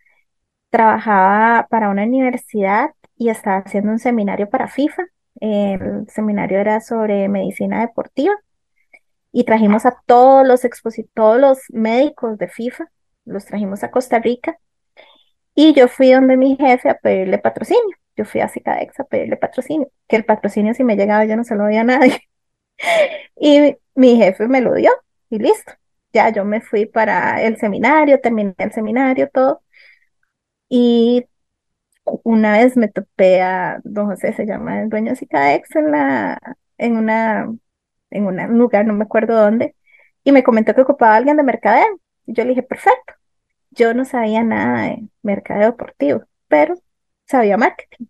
Trabajaba 0.70 1.66
para 1.70 1.90
una 1.90 2.04
universidad 2.04 2.90
y 3.16 3.30
estaba 3.30 3.58
haciendo 3.58 3.90
un 3.92 3.98
seminario 3.98 4.48
para 4.48 4.68
FIFA. 4.68 5.04
El 5.40 6.06
seminario 6.08 6.58
era 6.58 6.80
sobre 6.80 7.28
medicina 7.28 7.80
deportiva 7.80 8.34
y 9.32 9.44
trajimos 9.44 9.86
a 9.86 9.96
todos 10.06 10.46
los 10.46 10.64
exposi- 10.64 11.08
todos 11.14 11.40
los 11.40 11.58
médicos 11.70 12.38
de 12.38 12.48
FIFA, 12.48 12.90
los 13.24 13.44
trajimos 13.46 13.82
a 13.84 13.90
Costa 13.90 14.18
Rica 14.20 14.58
y 15.54 15.74
yo 15.74 15.88
fui 15.88 16.12
donde 16.12 16.36
mi 16.36 16.56
jefe 16.56 16.88
a 16.90 16.98
pedirle 16.98 17.38
patrocinio. 17.38 17.96
Yo 18.16 18.24
fui 18.24 18.40
a 18.40 18.48
Cicadex 18.48 18.98
a 19.00 19.04
pedirle 19.04 19.36
patrocinio, 19.36 19.90
que 20.08 20.16
el 20.16 20.24
patrocinio 20.24 20.74
si 20.74 20.84
me 20.84 20.96
llegaba 20.96 21.24
yo 21.24 21.36
no 21.36 21.44
se 21.44 21.54
lo 21.56 21.64
doy 21.64 21.76
a 21.76 21.84
nadie. 21.84 22.20
Y 23.36 23.76
mi 23.94 24.16
jefe 24.16 24.48
me 24.48 24.60
lo 24.60 24.74
dio 24.74 24.90
y 25.30 25.38
listo. 25.38 25.72
Ya 26.12 26.30
yo 26.30 26.44
me 26.44 26.60
fui 26.60 26.86
para 26.86 27.42
el 27.42 27.56
seminario, 27.58 28.20
terminé 28.20 28.54
el 28.58 28.72
seminario, 28.72 29.28
todo. 29.32 29.62
Y 30.68 31.26
una 32.24 32.54
vez 32.58 32.76
me 32.76 32.88
topé 32.88 33.42
a 33.42 33.80
don 33.84 34.06
José, 34.08 34.32
se 34.32 34.46
llama 34.46 34.82
el 34.82 34.88
dueño 34.90 35.10
de 35.12 35.16
Cicadex, 35.16 35.74
en 35.76 35.92
la, 35.92 36.40
en 36.78 36.96
una, 36.96 37.48
en 38.10 38.26
un 38.26 38.58
lugar, 38.58 38.86
no 38.86 38.94
me 38.94 39.04
acuerdo 39.04 39.36
dónde, 39.36 39.74
y 40.24 40.32
me 40.32 40.42
comentó 40.42 40.74
que 40.74 40.82
ocupaba 40.82 41.14
a 41.14 41.16
alguien 41.16 41.36
de 41.36 41.42
mercadeo. 41.42 42.00
Y 42.26 42.34
yo 42.34 42.44
le 42.44 42.50
dije, 42.50 42.62
perfecto. 42.62 43.14
Yo 43.70 43.94
no 43.94 44.04
sabía 44.04 44.42
nada 44.42 44.82
de 44.84 45.08
mercadeo 45.22 45.66
deportivo, 45.72 46.24
pero 46.48 46.74
sabía 47.26 47.56
marketing. 47.56 48.06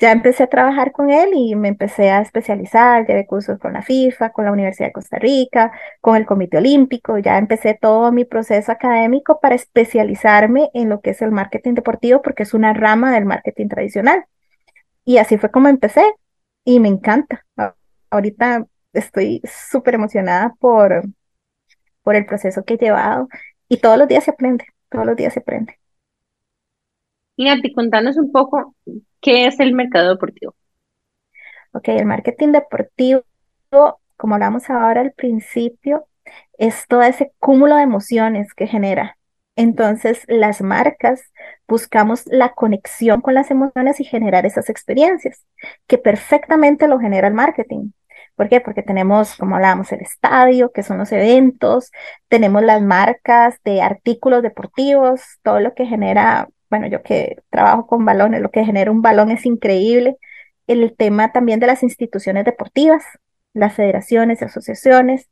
Ya 0.00 0.12
empecé 0.12 0.44
a 0.44 0.46
trabajar 0.46 0.92
con 0.92 1.10
él 1.10 1.30
y 1.34 1.54
me 1.56 1.68
empecé 1.68 2.10
a 2.10 2.22
especializar, 2.22 3.06
llevé 3.06 3.26
cursos 3.26 3.58
con 3.58 3.74
la 3.74 3.82
FIFA, 3.82 4.30
con 4.30 4.46
la 4.46 4.52
Universidad 4.52 4.88
de 4.88 4.92
Costa 4.94 5.18
Rica, 5.18 5.72
con 6.00 6.16
el 6.16 6.24
Comité 6.24 6.56
Olímpico, 6.56 7.18
ya 7.18 7.36
empecé 7.36 7.78
todo 7.78 8.10
mi 8.10 8.24
proceso 8.24 8.72
académico 8.72 9.40
para 9.40 9.56
especializarme 9.56 10.70
en 10.72 10.88
lo 10.88 11.02
que 11.02 11.10
es 11.10 11.20
el 11.20 11.32
marketing 11.32 11.74
deportivo 11.74 12.22
porque 12.22 12.44
es 12.44 12.54
una 12.54 12.72
rama 12.72 13.12
del 13.12 13.26
marketing 13.26 13.68
tradicional. 13.68 14.24
Y 15.04 15.18
así 15.18 15.36
fue 15.36 15.50
como 15.50 15.68
empecé 15.68 16.04
y 16.64 16.80
me 16.80 16.88
encanta. 16.88 17.44
Ahorita 18.10 18.66
estoy 18.92 19.42
súper 19.44 19.94
emocionada 19.94 20.54
por, 20.58 21.02
por 22.02 22.16
el 22.16 22.26
proceso 22.26 22.64
que 22.64 22.74
he 22.74 22.78
llevado 22.78 23.28
y 23.68 23.78
todos 23.78 23.98
los 23.98 24.08
días 24.08 24.24
se 24.24 24.32
aprende, 24.32 24.66
todos 24.88 25.06
los 25.06 25.16
días 25.16 25.34
se 25.34 25.40
aprende. 25.40 25.78
Y 27.36 27.44
Nati, 27.46 27.72
contanos 27.72 28.16
un 28.18 28.32
poco 28.32 28.74
qué 29.20 29.46
es 29.46 29.60
el 29.60 29.72
mercado 29.72 30.10
deportivo. 30.10 30.54
Ok, 31.72 31.88
el 31.88 32.04
marketing 32.04 32.48
deportivo, 32.52 33.22
como 34.16 34.34
hablamos 34.34 34.68
ahora 34.70 35.00
al 35.00 35.12
principio, 35.12 36.06
es 36.58 36.86
todo 36.88 37.02
ese 37.02 37.32
cúmulo 37.38 37.76
de 37.76 37.82
emociones 37.82 38.54
que 38.54 38.66
genera. 38.66 39.16
Entonces, 39.56 40.24
las 40.28 40.62
marcas 40.62 41.22
buscamos 41.68 42.24
la 42.26 42.54
conexión 42.54 43.20
con 43.20 43.34
las 43.34 43.50
emociones 43.50 44.00
y 44.00 44.04
generar 44.04 44.46
esas 44.46 44.68
experiencias, 44.68 45.44
que 45.86 45.98
perfectamente 45.98 46.88
lo 46.88 46.98
genera 46.98 47.28
el 47.28 47.34
marketing. 47.34 47.90
¿Por 48.40 48.48
qué? 48.48 48.62
Porque 48.62 48.82
tenemos, 48.82 49.36
como 49.36 49.56
hablábamos, 49.56 49.92
el 49.92 50.00
estadio, 50.00 50.72
que 50.72 50.82
son 50.82 50.96
los 50.96 51.12
eventos, 51.12 51.92
tenemos 52.28 52.62
las 52.62 52.80
marcas 52.80 53.56
de 53.66 53.82
artículos 53.82 54.42
deportivos, 54.42 55.20
todo 55.42 55.60
lo 55.60 55.74
que 55.74 55.84
genera, 55.84 56.48
bueno, 56.70 56.86
yo 56.86 57.02
que 57.02 57.36
trabajo 57.50 57.86
con 57.86 58.06
balones, 58.06 58.40
lo 58.40 58.50
que 58.50 58.64
genera 58.64 58.90
un 58.90 59.02
balón 59.02 59.30
es 59.30 59.44
increíble. 59.44 60.16
El 60.66 60.96
tema 60.96 61.32
también 61.32 61.60
de 61.60 61.66
las 61.66 61.82
instituciones 61.82 62.46
deportivas, 62.46 63.04
las 63.52 63.74
federaciones 63.74 64.40
asociaciones, 64.42 65.28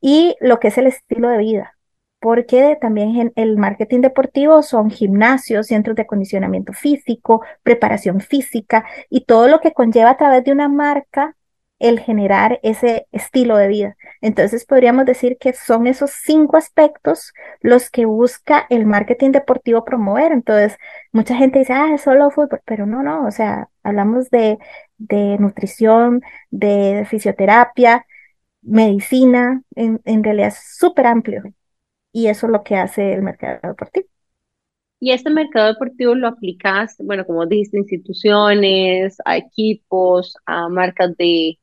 y 0.00 0.34
lo 0.40 0.58
que 0.58 0.66
es 0.66 0.78
el 0.78 0.88
estilo 0.88 1.28
de 1.28 1.38
vida, 1.38 1.76
porque 2.18 2.76
también 2.80 3.32
el 3.36 3.56
marketing 3.56 4.00
deportivo 4.00 4.62
son 4.64 4.90
gimnasios, 4.90 5.68
centros 5.68 5.94
de 5.94 6.02
acondicionamiento 6.02 6.72
físico, 6.72 7.44
preparación 7.62 8.18
física 8.18 8.84
y 9.08 9.26
todo 9.26 9.46
lo 9.46 9.60
que 9.60 9.72
conlleva 9.72 10.10
a 10.10 10.16
través 10.16 10.42
de 10.42 10.50
una 10.50 10.68
marca 10.68 11.36
el 11.82 12.00
generar 12.00 12.60
ese 12.62 13.06
estilo 13.12 13.56
de 13.56 13.68
vida. 13.68 13.96
Entonces 14.20 14.64
podríamos 14.64 15.04
decir 15.06 15.36
que 15.38 15.52
son 15.52 15.86
esos 15.86 16.12
cinco 16.12 16.56
aspectos 16.56 17.32
los 17.60 17.90
que 17.90 18.06
busca 18.06 18.66
el 18.70 18.86
marketing 18.86 19.32
deportivo 19.32 19.84
promover. 19.84 20.32
Entonces, 20.32 20.78
mucha 21.12 21.36
gente 21.36 21.58
dice, 21.60 21.72
ah, 21.74 21.92
es 21.94 22.02
solo 22.02 22.30
fútbol, 22.30 22.60
pero 22.64 22.86
no, 22.86 23.02
no, 23.02 23.26
o 23.26 23.30
sea, 23.30 23.68
hablamos 23.82 24.30
de 24.30 24.58
de 25.08 25.36
nutrición, 25.38 26.22
de 26.50 27.06
fisioterapia, 27.08 28.06
medicina, 28.62 29.62
en, 29.74 30.00
en 30.04 30.24
realidad 30.24 30.48
es 30.48 30.76
súper 30.78 31.06
amplio 31.06 31.42
y 32.12 32.28
eso 32.28 32.46
es 32.46 32.52
lo 32.52 32.62
que 32.62 32.76
hace 32.76 33.12
el 33.14 33.22
mercado 33.22 33.58
deportivo. 33.62 34.06
Y 35.00 35.10
este 35.10 35.30
mercado 35.30 35.66
deportivo 35.66 36.14
lo 36.14 36.28
aplicas, 36.28 36.96
bueno, 37.00 37.26
como 37.26 37.44
dijiste, 37.46 37.78
instituciones, 37.78 39.16
a 39.24 39.36
equipos, 39.36 40.36
a 40.46 40.68
marcas 40.68 41.16
de, 41.16 41.58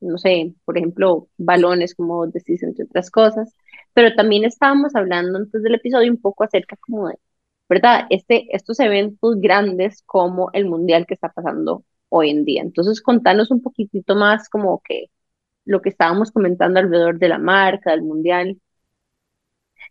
no 0.00 0.18
sé, 0.18 0.54
por 0.64 0.78
ejemplo, 0.78 1.28
balones, 1.38 1.94
como 1.94 2.26
decís, 2.26 2.62
entre 2.62 2.84
otras 2.84 3.10
cosas. 3.10 3.54
Pero 3.94 4.14
también 4.14 4.44
estábamos 4.44 4.94
hablando 4.94 5.38
antes 5.38 5.62
del 5.62 5.74
episodio 5.74 6.10
un 6.12 6.20
poco 6.20 6.44
acerca 6.44 6.76
como 6.76 7.08
de, 7.08 7.16
¿verdad? 7.68 8.06
Este, 8.10 8.46
estos 8.56 8.80
eventos 8.80 9.40
grandes 9.40 10.02
como 10.06 10.50
el 10.52 10.66
mundial 10.66 11.06
que 11.06 11.14
está 11.14 11.30
pasando 11.32 11.84
hoy 12.08 12.30
en 12.30 12.44
día. 12.44 12.62
Entonces, 12.62 13.02
contanos 13.02 13.50
un 13.50 13.62
poquitito 13.62 14.14
más 14.16 14.48
como 14.48 14.80
que 14.82 15.06
lo 15.66 15.82
que 15.82 15.90
estábamos 15.90 16.32
comentando 16.32 16.80
alrededor 16.80 17.18
de 17.18 17.28
la 17.28 17.38
marca, 17.38 17.92
del 17.92 18.02
mundial. 18.02 18.60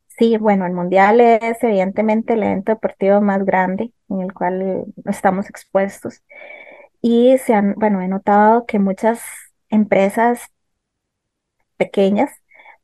Sí, 0.07 0.37
bueno, 0.37 0.65
el 0.65 0.73
Mundial 0.73 1.21
es 1.21 1.63
evidentemente 1.63 2.33
el 2.33 2.43
evento 2.43 2.71
deportivo 2.71 3.21
más 3.21 3.45
grande 3.45 3.91
en 4.09 4.21
el 4.21 4.33
cual 4.33 4.85
estamos 5.05 5.49
expuestos. 5.49 6.23
Y 7.01 7.37
se 7.39 7.53
han, 7.53 7.75
bueno, 7.75 8.01
he 8.01 8.07
notado 8.07 8.65
que 8.65 8.79
muchas 8.79 9.21
empresas 9.69 10.51
pequeñas 11.77 12.31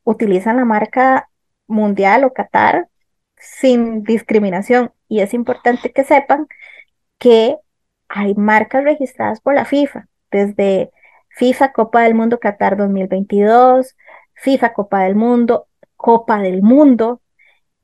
utilizan 0.04 0.58
la 0.58 0.66
marca 0.66 1.30
Mundial 1.68 2.24
o 2.24 2.34
Qatar 2.34 2.90
sin 3.38 4.04
discriminación. 4.04 4.92
Y 5.08 5.22
es 5.22 5.34
importante 5.34 5.92
que 5.92 6.04
sepan 6.04 6.48
que 7.18 7.58
hay 8.10 8.36
marcas 8.36 8.84
registradas 8.84 9.42
por 9.42 9.56
la 9.56 9.66
FIFA, 9.66 10.08
desde 10.32 10.92
FIFA 11.30 11.74
Copa 11.74 12.02
del 12.04 12.16
Mundo 12.16 12.40
Qatar 12.40 12.78
2022, 12.78 13.96
FIFA 14.36 14.74
Copa 14.74 15.04
del 15.04 15.16
Mundo, 15.16 15.68
Copa 15.96 16.40
del 16.40 16.62
Mundo, 16.62 17.22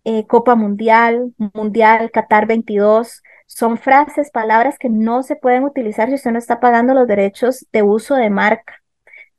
eh, 0.03 0.27
Copa 0.27 0.55
Mundial, 0.55 1.33
Mundial 1.53 2.11
Qatar 2.11 2.47
22, 2.47 3.23
son 3.47 3.77
frases, 3.77 4.29
palabras 4.31 4.77
que 4.77 4.89
no 4.89 5.23
se 5.23 5.35
pueden 5.35 5.63
utilizar 5.63 6.09
si 6.09 6.15
usted 6.15 6.31
no 6.31 6.37
está 6.37 6.59
pagando 6.59 6.93
los 6.93 7.07
derechos 7.07 7.65
de 7.71 7.81
uso 7.83 8.15
de 8.15 8.29
marca. 8.29 8.78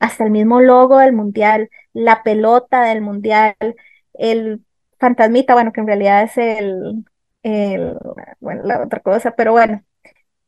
Hasta 0.00 0.24
el 0.24 0.30
mismo 0.32 0.60
logo 0.60 0.98
del 0.98 1.12
Mundial, 1.12 1.70
la 1.92 2.22
pelota 2.24 2.82
del 2.82 3.02
Mundial, 3.02 3.54
el 4.14 4.64
fantasmita, 4.98 5.54
bueno, 5.54 5.72
que 5.72 5.80
en 5.80 5.86
realidad 5.86 6.24
es 6.24 6.36
el, 6.38 7.04
bueno, 8.40 8.62
la 8.64 8.82
otra 8.82 9.00
cosa, 9.00 9.32
pero 9.36 9.52
bueno, 9.52 9.84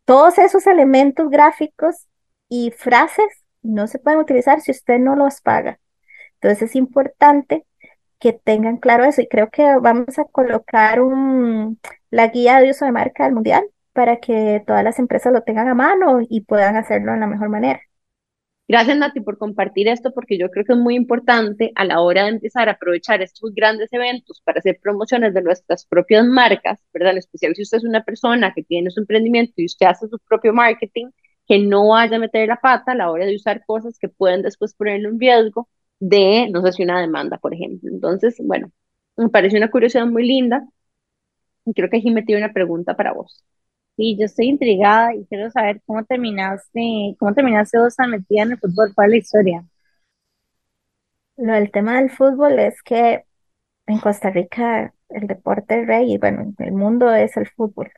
todos 0.04 0.38
esos 0.38 0.66
elementos 0.66 1.30
gráficos 1.30 2.08
y 2.48 2.70
frases 2.72 3.26
no 3.62 3.86
se 3.86 3.98
pueden 3.98 4.20
utilizar 4.20 4.60
si 4.60 4.72
usted 4.72 4.98
no 4.98 5.16
los 5.16 5.40
paga. 5.40 5.78
Entonces 6.34 6.70
es 6.70 6.76
importante 6.76 7.66
que 8.18 8.32
tengan 8.32 8.78
claro 8.78 9.04
eso 9.04 9.22
y 9.22 9.28
creo 9.28 9.50
que 9.50 9.76
vamos 9.80 10.18
a 10.18 10.24
colocar 10.24 11.00
un, 11.00 11.80
la 12.10 12.28
guía 12.28 12.60
de 12.60 12.70
uso 12.70 12.84
de 12.84 12.92
marca 12.92 13.24
del 13.24 13.34
mundial 13.34 13.64
para 13.92 14.18
que 14.18 14.62
todas 14.66 14.84
las 14.84 14.98
empresas 14.98 15.32
lo 15.32 15.42
tengan 15.42 15.68
a 15.68 15.74
mano 15.74 16.20
y 16.20 16.42
puedan 16.42 16.76
hacerlo 16.76 17.12
de 17.12 17.18
la 17.20 17.26
mejor 17.26 17.48
manera. 17.48 17.80
Gracias, 18.72 18.96
Nati, 18.96 19.20
por 19.20 19.36
compartir 19.38 19.86
esto, 19.88 20.12
porque 20.12 20.38
yo 20.38 20.50
creo 20.50 20.64
que 20.64 20.72
es 20.72 20.78
muy 20.78 20.94
importante 20.96 21.72
a 21.74 21.84
la 21.84 22.00
hora 22.00 22.22
de 22.24 22.30
empezar 22.30 22.68
a 22.68 22.72
aprovechar 22.72 23.20
estos 23.20 23.52
grandes 23.54 23.92
eventos 23.92 24.40
para 24.42 24.60
hacer 24.60 24.78
promociones 24.82 25.34
de 25.34 25.42
nuestras 25.42 25.84
propias 25.86 26.24
marcas, 26.26 26.80
¿verdad? 26.92 27.12
En 27.12 27.18
especial 27.18 27.54
si 27.54 27.62
usted 27.62 27.78
es 27.78 27.84
una 27.84 28.02
persona 28.02 28.52
que 28.54 28.62
tiene 28.62 28.90
su 28.90 29.00
emprendimiento 29.00 29.52
y 29.56 29.66
usted 29.66 29.86
hace 29.86 30.08
su 30.08 30.18
propio 30.20 30.54
marketing, 30.54 31.08
que 31.46 31.58
no 31.58 31.88
vaya 31.88 32.16
a 32.16 32.20
meter 32.20 32.48
la 32.48 32.56
pata 32.60 32.92
a 32.92 32.94
la 32.94 33.10
hora 33.10 33.26
de 33.26 33.36
usar 33.36 33.62
cosas 33.66 33.98
que 33.98 34.08
pueden 34.08 34.40
después 34.42 34.74
ponerlo 34.74 35.10
en 35.10 35.20
riesgo 35.20 35.68
de, 36.00 36.48
no 36.50 36.62
sé 36.62 36.72
si 36.72 36.82
una 36.84 37.00
demanda, 37.00 37.36
por 37.38 37.52
ejemplo. 37.54 37.90
Entonces, 37.92 38.36
bueno, 38.42 38.72
me 39.16 39.28
parece 39.28 39.58
una 39.58 39.70
curiosidad 39.70 40.06
muy 40.06 40.26
linda. 40.26 40.66
Y 41.64 41.74
creo 41.74 41.90
que 41.90 42.00
Jimé 42.00 42.22
tiene 42.22 42.44
una 42.44 42.52
pregunta 42.52 42.96
para 42.96 43.12
vos. 43.12 43.44
Sí, 43.96 44.16
yo 44.18 44.24
estoy 44.26 44.46
intrigada 44.48 45.14
y 45.14 45.24
quiero 45.26 45.50
saber 45.50 45.80
cómo 45.86 46.04
terminaste, 46.04 47.14
cómo 47.18 47.34
terminaste 47.34 47.78
vos 47.78 47.94
tan 47.96 48.10
metida 48.10 48.42
en 48.42 48.52
el 48.52 48.58
fútbol, 48.58 48.92
cuál 48.94 49.08
es 49.08 49.10
la 49.12 49.16
historia. 49.18 49.64
Lo 51.36 51.52
del 51.54 51.70
tema 51.70 51.98
del 52.00 52.10
fútbol 52.10 52.58
es 52.58 52.82
que 52.82 53.24
en 53.86 53.98
Costa 54.00 54.30
Rica 54.30 54.94
el 55.10 55.26
deporte 55.26 55.84
rey 55.84 56.14
y 56.14 56.18
bueno, 56.18 56.54
el 56.58 56.72
mundo 56.72 57.12
es 57.14 57.36
el 57.36 57.48
fútbol. 57.48 57.92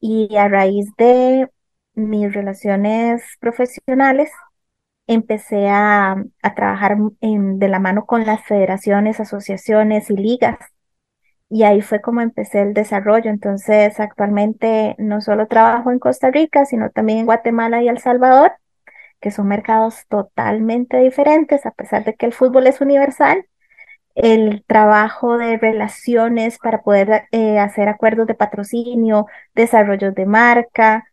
Y 0.00 0.36
a 0.36 0.48
raíz 0.48 0.86
de 0.98 1.48
mis 1.94 2.32
relaciones 2.32 3.22
profesionales, 3.40 4.30
empecé 5.06 5.68
a, 5.68 6.16
trabajar 6.56 6.96
de 7.20 7.68
la 7.68 7.80
mano 7.80 8.06
con 8.06 8.26
las 8.26 8.44
federaciones, 8.46 9.20
asociaciones 9.20 10.10
y 10.10 10.16
ligas. 10.16 10.58
Y 11.50 11.62
ahí 11.64 11.82
fue 11.82 12.00
como 12.00 12.20
empecé 12.20 12.62
el 12.62 12.74
desarrollo. 12.74 13.30
Entonces, 13.30 14.00
actualmente 14.00 14.96
no 14.98 15.20
solo 15.20 15.46
trabajo 15.46 15.90
en 15.90 15.98
Costa 15.98 16.30
Rica, 16.30 16.64
sino 16.64 16.90
también 16.90 17.20
en 17.20 17.26
Guatemala 17.26 17.82
y 17.82 17.88
El 17.88 17.98
Salvador, 17.98 18.52
que 19.20 19.30
son 19.30 19.48
mercados 19.48 20.06
totalmente 20.08 20.98
diferentes, 20.98 21.66
a 21.66 21.72
pesar 21.72 22.04
de 22.04 22.14
que 22.14 22.26
el 22.26 22.32
fútbol 22.34 22.66
es 22.66 22.80
universal. 22.80 23.46
El 24.14 24.64
trabajo 24.66 25.38
de 25.38 25.58
relaciones 25.58 26.58
para 26.58 26.82
poder 26.82 27.24
eh, 27.32 27.58
hacer 27.58 27.88
acuerdos 27.88 28.26
de 28.28 28.34
patrocinio, 28.34 29.26
desarrollo 29.54 30.12
de 30.12 30.26
marca, 30.26 31.04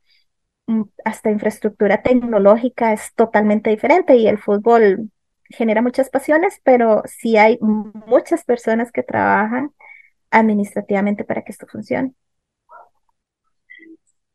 Mm, 0.67 0.83
hasta 1.05 1.31
infraestructura 1.31 2.01
tecnológica 2.01 2.93
es 2.93 3.13
totalmente 3.15 3.69
diferente 3.69 4.15
y 4.15 4.27
el 4.27 4.37
fútbol 4.37 5.11
genera 5.49 5.81
muchas 5.81 6.09
pasiones, 6.09 6.61
pero 6.63 7.03
sí 7.05 7.37
hay 7.37 7.57
muchas 7.61 8.45
personas 8.45 8.91
que 8.91 9.03
trabajan 9.03 9.71
administrativamente 10.31 11.23
para 11.23 11.43
que 11.43 11.51
esto 11.51 11.67
funcione. 11.67 12.13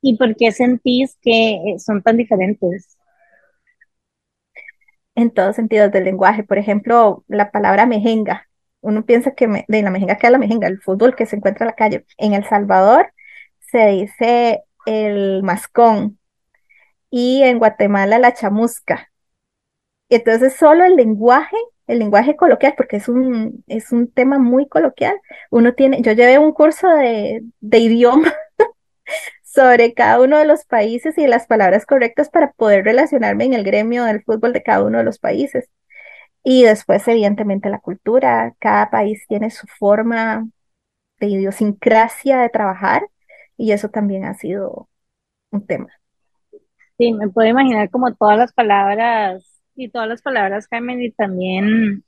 ¿Y 0.01 0.17
por 0.17 0.37
qué 0.37 0.53
sentís 0.53 1.17
que 1.23 1.55
eh, 1.55 1.79
son 1.79 2.03
tan 2.03 2.17
diferentes? 2.17 2.97
En 5.15 5.31
todos 5.31 5.57
sentidos 5.57 5.91
del 5.93 6.05
lenguaje. 6.05 6.45
Por 6.45 6.59
ejemplo, 6.59 7.25
la 7.29 7.51
palabra 7.51 7.87
mejenga. 7.87 8.47
Uno 8.81 9.05
piensa 9.05 9.33
que 9.33 9.65
de 9.67 9.83
la 9.83 9.91
mejenga 9.91 10.17
que 10.17 10.27
es 10.27 10.33
la 10.33 10.39
mejenga, 10.39 10.69
el 10.69 10.81
fútbol 10.81 11.17
que 11.17 11.27
se 11.27 11.37
encuentra 11.37 11.65
en 11.65 11.69
la 11.69 11.75
calle. 11.75 12.07
En 12.19 12.35
El 12.35 12.45
Salvador 12.45 13.13
se 13.61 13.87
dice 13.89 14.63
el 14.87 15.43
mascón, 15.43 16.19
y 17.11 17.43
en 17.43 17.59
Guatemala 17.59 18.19
la 18.19 18.35
chamusca. 18.35 19.11
Entonces 20.09 20.55
solo 20.57 20.85
el 20.85 20.97
lenguaje, 20.97 21.57
el 21.87 21.99
lenguaje 22.01 22.37
coloquial, 22.37 22.75
porque 22.77 22.97
es 22.97 23.09
un, 23.09 23.65
es 23.69 23.93
un 23.93 24.11
tema 24.11 24.39
muy 24.39 24.69
coloquial, 24.69 25.21
uno 25.51 25.75
tiene, 25.75 26.03
yo 26.03 26.13
llevé 26.13 26.39
un 26.39 26.53
curso 26.53 26.89
de, 26.89 27.43
de 27.61 27.79
idioma 27.79 28.33
sobre 29.43 29.95
cada 29.95 30.21
uno 30.21 30.39
de 30.39 30.47
los 30.47 30.65
países 30.65 31.17
y 31.19 31.27
las 31.27 31.47
palabras 31.47 31.87
correctas 31.87 32.31
para 32.31 32.53
poder 32.53 32.85
relacionarme 32.85 33.45
en 33.45 33.55
el 33.55 33.65
gremio 33.65 34.05
del 34.05 34.23
fútbol 34.23 34.53
de 34.53 34.63
cada 34.63 34.85
uno 34.85 34.99
de 34.99 35.05
los 35.05 35.19
países. 35.19 35.71
Y 36.45 36.65
después, 36.65 37.07
evidentemente, 37.09 37.71
la 37.71 37.81
cultura. 37.81 38.55
Cada 38.61 38.91
país 38.91 39.25
tiene 39.29 39.51
su 39.51 39.67
forma 39.67 40.49
de 41.19 41.29
idiosincrasia 41.29 42.39
de 42.41 42.51
trabajar 42.51 43.09
y 43.57 43.73
eso 43.73 43.89
también 43.89 44.25
ha 44.25 44.35
sido 44.35 44.89
un 45.51 45.67
tema. 45.67 45.89
Sí, 46.99 47.13
me 47.13 47.29
puedo 47.29 47.49
imaginar 47.49 47.91
como 47.91 48.15
todas 48.15 48.39
las 48.39 48.53
palabras 48.53 49.56
y 49.77 49.89
todas 49.89 50.09
las 50.09 50.23
palabras 50.23 50.69
Carmen 50.69 51.03
y 51.03 51.11
también 51.11 52.03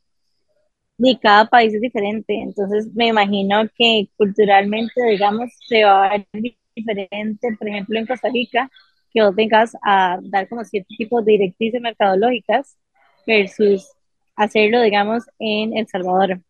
y 1.00 1.16
cada 1.18 1.44
país 1.44 1.72
es 1.72 1.80
diferente, 1.80 2.34
entonces 2.34 2.92
me 2.92 3.06
imagino 3.06 3.62
que 3.76 4.08
culturalmente, 4.16 5.00
digamos, 5.04 5.48
se 5.68 5.84
va 5.84 6.06
a 6.06 6.18
ver 6.32 6.54
diferente, 6.74 7.56
por 7.56 7.68
ejemplo, 7.68 7.98
en 8.00 8.06
Costa 8.06 8.28
Rica, 8.28 8.68
que 9.12 9.22
vos 9.22 9.32
vengas 9.32 9.76
a 9.82 10.18
dar 10.22 10.48
como 10.48 10.64
ciertos 10.64 10.96
tipos 10.96 11.24
de 11.24 11.32
directrices 11.32 11.80
mercadológicas 11.80 12.76
versus 13.24 13.92
hacerlo, 14.34 14.82
digamos, 14.82 15.22
en 15.38 15.76
El 15.76 15.86
Salvador. 15.86 16.40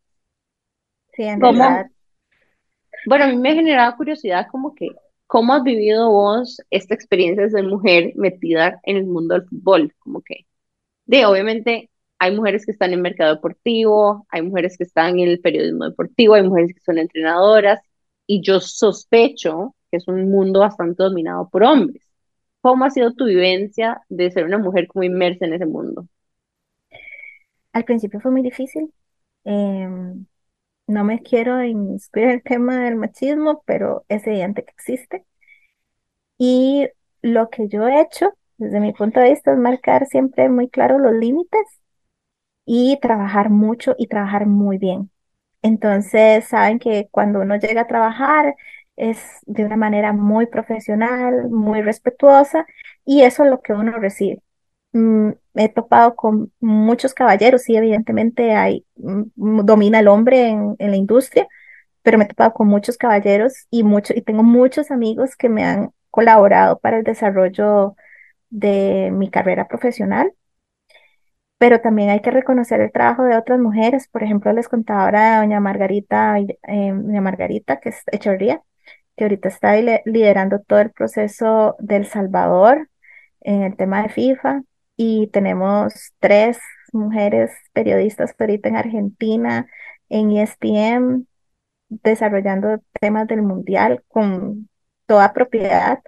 Sí, 1.12 1.24
en 1.24 1.42
realidad. 1.42 1.86
Bueno, 3.04 3.24
a 3.24 3.28
mí 3.28 3.36
me 3.36 3.50
ha 3.50 3.54
generado 3.54 3.96
curiosidad 3.98 4.46
como 4.50 4.74
que 4.74 4.88
¿Cómo 5.28 5.52
has 5.52 5.62
vivido 5.62 6.10
vos 6.10 6.62
esta 6.70 6.94
experiencia 6.94 7.44
de 7.44 7.50
ser 7.50 7.64
mujer 7.64 8.12
metida 8.16 8.80
en 8.84 8.96
el 8.96 9.04
mundo 9.04 9.34
del 9.34 9.46
fútbol? 9.46 9.94
Como 9.98 10.22
que, 10.22 10.46
de 11.08 11.26
obviamente 11.26 11.90
hay 12.20 12.36
mujeres 12.36 12.66
que 12.66 12.72
están 12.72 12.92
en 12.92 13.02
mercado 13.02 13.34
deportivo, 13.36 14.26
hay 14.30 14.42
mujeres 14.42 14.76
que 14.76 14.84
están 14.84 15.18
en 15.18 15.28
el 15.28 15.40
periodismo 15.40 15.86
deportivo, 15.86 16.34
hay 16.34 16.42
mujeres 16.42 16.74
que 16.74 16.80
son 16.80 16.98
entrenadoras, 16.98 17.80
y 18.26 18.42
yo 18.42 18.60
sospecho 18.60 19.74
que 19.90 19.96
es 19.98 20.08
un 20.08 20.30
mundo 20.30 20.60
bastante 20.60 21.02
dominado 21.02 21.48
por 21.48 21.62
hombres. 21.64 22.02
¿Cómo 22.60 22.84
ha 22.84 22.90
sido 22.90 23.14
tu 23.14 23.24
vivencia 23.26 24.02
de 24.08 24.30
ser 24.30 24.44
una 24.44 24.58
mujer 24.58 24.88
como 24.88 25.04
inmersa 25.04 25.46
en 25.46 25.54
ese 25.54 25.66
mundo? 25.66 26.08
Al 27.72 27.84
principio 27.84 28.20
fue 28.20 28.30
muy 28.30 28.42
difícil. 28.42 28.92
Em, 29.44 30.26
no 30.86 31.04
me 31.04 31.22
quiero 31.22 31.62
inscribir 31.64 32.30
en 32.30 32.34
el 32.36 32.42
tema 32.42 32.84
del 32.84 32.96
machismo, 32.96 33.62
pero 33.66 34.04
es 34.08 34.26
evidente 34.26 34.64
que 34.64 34.72
existe. 34.72 35.24
Y 36.38 36.88
lo 37.22 37.50
que 37.50 37.68
yo 37.68 37.86
he 37.88 38.00
hecho 38.00 38.32
Desde 38.58 38.80
mi 38.80 38.92
punto 38.92 39.20
de 39.20 39.30
vista 39.30 39.52
es 39.52 39.58
marcar 39.58 40.06
siempre 40.06 40.48
muy 40.48 40.68
claro 40.68 40.98
los 40.98 41.12
límites 41.14 41.80
y 42.64 42.98
trabajar 43.00 43.50
mucho 43.50 43.94
y 43.98 44.06
trabajar 44.08 44.46
muy 44.46 44.78
bien. 44.78 45.10
Entonces, 45.62 46.46
saben 46.46 46.78
que 46.78 47.08
cuando 47.10 47.40
uno 47.40 47.56
llega 47.58 47.82
a 47.82 47.86
trabajar 47.88 48.54
es 48.96 49.20
de 49.46 49.64
una 49.64 49.76
manera 49.76 50.12
muy 50.12 50.46
profesional, 50.46 51.50
muy 51.50 51.82
respetuosa 51.82 52.66
y 53.04 53.22
eso 53.22 53.44
es 53.44 53.50
lo 53.50 53.62
que 53.62 53.72
uno 53.74 53.92
recibe. 53.98 54.42
Mm, 54.92 55.32
he 55.54 55.68
topado 55.70 56.16
con 56.16 56.52
muchos 56.60 57.14
caballeros, 57.14 57.62
sí, 57.62 57.76
evidentemente 57.76 58.54
hay, 58.54 58.86
mm, 58.96 59.64
domina 59.64 60.00
el 60.00 60.08
hombre 60.08 60.48
en, 60.48 60.76
en 60.78 60.90
la 60.92 60.96
industria, 60.96 61.48
pero 62.02 62.18
me 62.18 62.24
he 62.24 62.28
topado 62.28 62.52
con 62.54 62.68
muchos 62.68 62.96
caballeros 62.98 63.66
y, 63.70 63.82
mucho, 63.84 64.14
y 64.16 64.22
tengo 64.22 64.42
muchos 64.42 64.90
amigos 64.90 65.36
que 65.36 65.48
me 65.48 65.64
han 65.64 65.90
colaborado 66.10 66.78
para 66.78 66.98
el 66.98 67.04
desarrollo 67.04 67.96
de 68.50 69.10
mi 69.12 69.30
carrera 69.30 69.68
profesional. 69.68 70.32
Pero 71.58 71.80
también 71.80 72.10
hay 72.10 72.20
que 72.20 72.30
reconocer 72.30 72.80
el 72.80 72.92
trabajo 72.92 73.24
de 73.24 73.36
otras 73.36 73.58
mujeres. 73.58 74.08
Por 74.08 74.22
ejemplo, 74.22 74.52
les 74.52 74.68
contaba 74.68 75.04
ahora 75.04 75.38
doña 75.40 75.60
Margarita, 75.60 76.38
eh, 76.38 76.54
doña 76.94 77.20
Margarita, 77.20 77.80
que 77.80 77.88
es 77.90 78.02
Echeverría, 78.12 78.62
que 79.16 79.24
ahorita 79.24 79.48
está 79.48 79.74
liderando 80.04 80.60
todo 80.60 80.80
el 80.80 80.92
proceso 80.92 81.76
del 81.80 82.06
Salvador 82.06 82.88
en 83.40 83.62
el 83.62 83.76
tema 83.76 84.02
de 84.02 84.08
FIFA. 84.10 84.62
Y 84.96 85.28
tenemos 85.28 86.12
tres 86.20 86.58
mujeres 86.92 87.50
periodistas 87.72 88.34
ahorita 88.38 88.68
en 88.68 88.76
Argentina, 88.76 89.66
en 90.08 90.32
ESPN, 90.32 91.26
desarrollando 91.88 92.80
temas 93.00 93.26
del 93.28 93.42
mundial 93.42 94.04
con 94.08 94.68
toda 95.06 95.32
propiedad. 95.32 96.00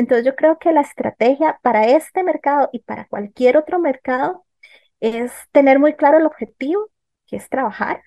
Entonces 0.00 0.24
yo 0.24 0.34
creo 0.34 0.58
que 0.58 0.72
la 0.72 0.80
estrategia 0.80 1.60
para 1.62 1.86
este 1.88 2.24
mercado 2.24 2.70
y 2.72 2.78
para 2.80 3.06
cualquier 3.06 3.58
otro 3.58 3.78
mercado 3.78 4.46
es 5.00 5.30
tener 5.52 5.78
muy 5.78 5.94
claro 5.94 6.18
el 6.18 6.26
objetivo, 6.26 6.88
que 7.26 7.36
es 7.36 7.50
trabajar 7.50 8.02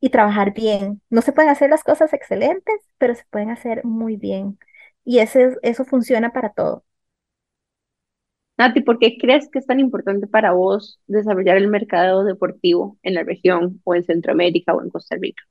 y 0.00 0.10
trabajar 0.10 0.54
bien. 0.54 1.02
No 1.10 1.22
se 1.22 1.32
pueden 1.32 1.50
hacer 1.50 1.68
las 1.70 1.82
cosas 1.84 2.12
excelentes, 2.12 2.76
pero 2.98 3.16
se 3.16 3.24
pueden 3.30 3.50
hacer 3.50 3.84
muy 3.84 4.16
bien. 4.16 4.58
Y 5.04 5.18
ese, 5.18 5.56
eso 5.62 5.84
funciona 5.84 6.32
para 6.32 6.50
todo. 6.52 6.84
Nati, 8.58 8.82
¿por 8.82 9.00
qué 9.00 9.18
crees 9.18 9.48
que 9.50 9.58
es 9.58 9.66
tan 9.66 9.80
importante 9.80 10.28
para 10.28 10.52
vos 10.52 11.00
desarrollar 11.08 11.56
el 11.56 11.66
mercado 11.66 12.22
deportivo 12.22 12.98
en 13.02 13.14
la 13.14 13.24
región 13.24 13.80
o 13.82 13.96
en 13.96 14.04
Centroamérica 14.04 14.74
o 14.74 14.82
en 14.82 14.90
Costa 14.90 15.16
Rica? 15.18 15.42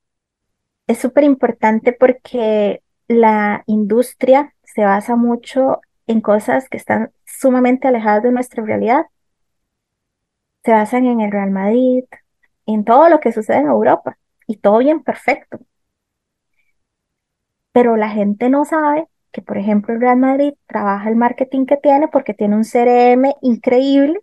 Es 0.88 1.00
súper 1.00 1.26
importante 1.26 1.94
porque 1.94 2.82
la 3.10 3.64
industria 3.68 4.54
se 4.80 4.86
basa 4.86 5.18
mucho 5.18 5.82
en 6.08 6.22
cosas 6.22 6.70
que 6.70 6.78
están 6.78 7.12
sumamente 7.26 7.90
alejadas 7.90 8.24
de 8.24 8.32
nuestra 8.32 8.64
realidad. 8.64 9.08
Se 10.64 10.72
basan 10.72 11.06
en 11.06 11.20
el 11.20 11.34
Real 11.34 11.52
Madrid, 11.52 12.06
en 12.66 12.86
todo 12.86 13.10
lo 13.10 13.20
que 13.20 13.34
sucede 13.34 13.58
en 13.58 13.68
Europa 13.68 14.18
y 14.48 14.56
todo 14.56 14.78
bien 14.78 15.04
perfecto. 15.04 15.60
Pero 17.74 17.98
la 17.98 18.10
gente 18.10 18.50
no 18.50 18.64
sabe 18.64 19.10
que, 19.34 19.42
por 19.42 19.58
ejemplo, 19.58 19.94
el 19.94 20.00
Real 20.00 20.16
Madrid 20.16 20.54
trabaja 20.66 21.10
el 21.10 21.18
marketing 21.18 21.66
que 21.66 21.76
tiene 21.76 22.08
porque 22.08 22.34
tiene 22.34 22.56
un 22.56 22.64
CRM 22.64 23.34
increíble 23.42 24.22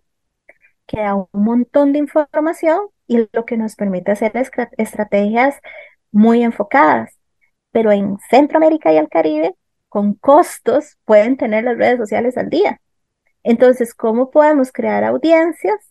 que 0.86 1.02
da 1.02 1.16
un 1.16 1.28
montón 1.34 1.92
de 1.92 1.98
información 1.98 2.80
y 3.06 3.28
lo 3.30 3.44
que 3.44 3.58
nos 3.58 3.76
permite 3.76 4.12
hacer 4.12 4.32
estrategias 4.78 5.60
muy 6.12 6.42
enfocadas, 6.42 7.10
pero 7.72 7.92
en 7.92 8.16
Centroamérica 8.30 8.90
y 8.90 8.96
el 8.96 9.10
Caribe, 9.10 9.54
con 9.96 10.12
costos, 10.12 10.98
pueden 11.06 11.38
tener 11.38 11.64
las 11.64 11.78
redes 11.78 11.96
sociales 11.96 12.36
al 12.36 12.50
día. 12.50 12.82
Entonces, 13.42 13.94
¿cómo 13.94 14.30
podemos 14.30 14.70
crear 14.70 15.02
audiencias 15.04 15.90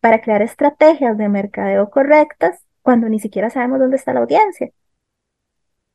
para 0.00 0.22
crear 0.22 0.40
estrategias 0.40 1.18
de 1.18 1.28
mercadeo 1.28 1.90
correctas 1.90 2.64
cuando 2.80 3.06
ni 3.10 3.20
siquiera 3.20 3.50
sabemos 3.50 3.80
dónde 3.80 3.96
está 3.96 4.14
la 4.14 4.20
audiencia? 4.20 4.70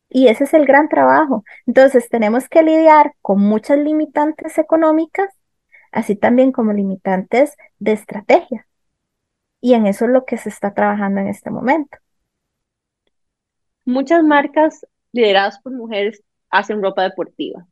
Y 0.10 0.28
ese 0.28 0.43
es 0.43 0.54
el 0.54 0.67
gran 0.67 0.89
trabajo. 0.89 1.43
Entonces, 1.65 2.08
tenemos 2.08 2.48
que 2.48 2.62
lidiar 2.62 3.15
con 3.24 3.41
muchas 3.41 3.80
limitantes 3.80 4.60
económicas, 4.60 5.34
así 5.91 6.15
también 6.15 6.52
como 6.52 6.72
limitantes 6.72 7.58
de 7.80 7.93
estrategia. 7.93 8.67
Y 9.60 9.74
en 9.74 9.88
eso 9.88 10.06
es 10.06 10.12
lo 10.12 10.24
que 10.26 10.38
se 10.38 10.50
está 10.50 10.76
trabajando 10.76 11.22
en 11.22 11.30
este 11.30 11.50
momento. 11.50 11.98
Muchas 13.86 14.24
marcas 14.24 14.86
lideradas 15.13 15.60
por 15.62 15.72
mujeres 15.74 16.22
hacen 16.54 16.82
ropa 16.82 17.04
deportiva. 17.04 17.68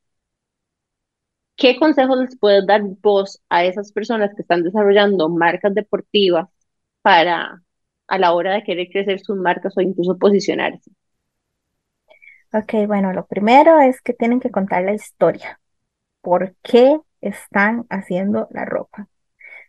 ¿Qué 1.56 1.78
consejos 1.78 2.17
les 2.20 2.38
puedes 2.38 2.65
dar 2.65 2.82
vos 3.02 3.41
a 3.50 3.63
esas 3.65 3.91
personas 3.94 4.32
que 4.36 4.41
están 4.41 4.63
desarrollando 4.63 5.30
marcas 5.30 5.74
deportivas 5.76 6.50
para 7.02 7.63
a 8.08 8.17
la 8.17 8.34
hora 8.34 8.54
de 8.54 8.63
querer 8.63 8.89
crecer 8.91 9.20
sus 9.22 9.38
marcas 9.38 9.78
o 9.78 9.82
incluso 9.82 10.17
posicionarse? 10.17 10.91
Ok, 12.54 12.74
bueno, 12.88 13.13
lo 13.13 13.26
primero 13.28 13.80
es 13.80 14.02
que 14.02 14.13
tienen 14.13 14.39
que 14.39 14.52
contar 14.52 14.84
la 14.84 14.94
historia. 14.94 15.60
¿Por 16.22 16.56
qué 16.63 17.00
están 17.22 17.86
haciendo 17.89 18.48
la 18.52 18.65
ropa? 18.65 19.08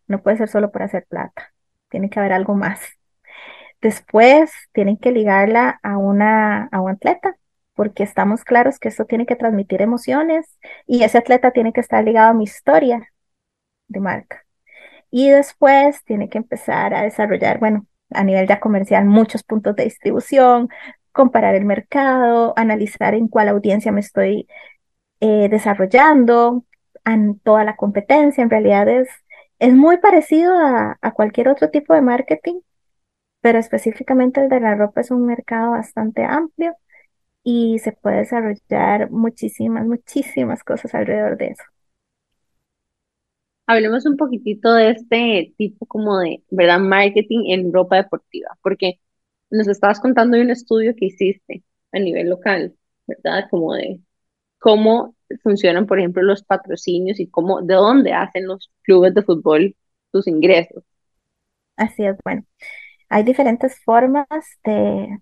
No 0.09 0.23
puede 0.23 0.39
ser 0.39 0.49
solo 0.49 0.73
por 0.73 0.83
hacer 0.83 1.07
plata. 1.09 1.55
Tiene 1.91 2.11
que 2.11 2.21
haber 2.21 2.33
algo 2.33 2.55
más. 2.55 2.81
Después 3.81 4.53
tienen 4.73 4.97
que 4.97 5.13
ligarla 5.13 5.81
a 5.83 5.99
una 5.99 6.67
a 6.73 6.81
un 6.81 6.91
atleta, 6.93 7.37
porque 7.75 8.03
estamos 8.03 8.45
claros 8.45 8.79
que 8.79 8.89
eso 8.89 9.05
tiene 9.07 9.27
que 9.27 9.37
transmitir 9.37 9.83
emociones 9.83 10.59
y 10.87 11.03
ese 11.05 11.19
atleta 11.19 11.53
tiene 11.53 11.73
que 11.73 11.81
estar 11.81 12.05
ligado 12.05 12.31
a 12.31 12.35
mi 12.35 12.45
historia 12.45 13.09
de 13.89 14.01
marca. 14.01 14.45
Y 15.11 15.31
después 15.31 16.05
tiene 16.05 16.29
que 16.29 16.39
empezar 16.39 16.95
a 16.95 17.03
desarrollar, 17.03 17.59
bueno, 17.61 17.87
a 18.11 18.25
nivel 18.25 18.49
ya 18.49 18.61
comercial, 18.61 19.07
muchos 19.07 19.45
puntos 19.45 19.77
de 19.77 19.85
distribución, 19.85 20.69
comparar 21.13 21.55
el 21.55 21.65
mercado, 21.67 22.55
analizar 22.57 23.15
en 23.15 23.29
cuál 23.29 23.49
audiencia 23.49 23.93
me 23.93 24.01
estoy 24.01 24.49
eh, 25.21 25.49
desarrollando, 25.51 26.65
en 27.05 27.39
toda 27.41 27.65
la 27.65 27.77
competencia. 27.77 28.43
En 28.43 28.51
realidad 28.51 28.89
es, 28.89 29.09
es 29.59 29.75
muy 29.75 29.99
parecido 29.99 30.59
a, 30.59 30.99
a 31.01 31.13
cualquier 31.13 31.49
otro 31.49 31.71
tipo 31.71 31.95
de 31.95 32.03
marketing, 32.03 32.61
pero 33.41 33.59
específicamente 33.59 34.41
el 34.43 34.49
de 34.49 34.61
la 34.61 34.75
ropa 34.77 35.01
es 35.03 35.11
un 35.11 35.27
mercado 35.27 35.73
bastante 35.73 36.25
amplio 36.25 36.77
y 37.45 37.79
se 37.81 37.93
puede 37.93 38.19
desarrollar 38.19 39.11
muchísimas, 39.11 39.87
muchísimas 39.87 40.63
cosas 40.65 40.95
alrededor 40.95 41.37
de 41.37 41.47
eso. 41.49 41.65
Hablemos 43.67 44.05
un 44.07 44.17
poquitito 44.17 44.73
de 44.75 44.91
este 44.91 45.55
tipo 45.57 45.87
como 45.87 46.19
de, 46.19 46.43
¿verdad? 46.51 46.81
Marketing 46.81 47.51
en 47.53 47.73
ropa 47.73 47.97
deportiva, 47.97 48.59
porque 48.63 49.01
nos 49.51 49.69
estabas 49.69 50.01
contando 50.01 50.37
de 50.37 50.43
un 50.43 50.51
estudio 50.51 50.95
que 50.97 51.07
hiciste 51.07 51.63
a 51.93 51.99
nivel 51.99 52.29
local, 52.29 52.75
¿verdad? 53.07 53.45
Como 53.51 53.75
de 53.75 54.01
cómo 54.59 55.17
funcionan, 55.43 55.87
por 55.87 55.99
ejemplo, 55.99 56.23
los 56.23 56.43
patrocinios 56.45 57.21
y 57.21 57.29
cómo, 57.29 57.63
de 57.63 57.75
dónde 57.75 58.13
hacen 58.13 58.47
los 58.47 58.71
clubes 58.83 59.15
de 59.15 59.23
fútbol 59.23 59.77
sus 60.13 60.27
ingresos. 60.27 60.85
Así 61.77 62.05
es, 62.05 62.17
bueno. 62.25 62.45
Hay 63.09 63.25
diferentes 63.25 63.79
formas 63.85 64.27
de, 64.65 65.19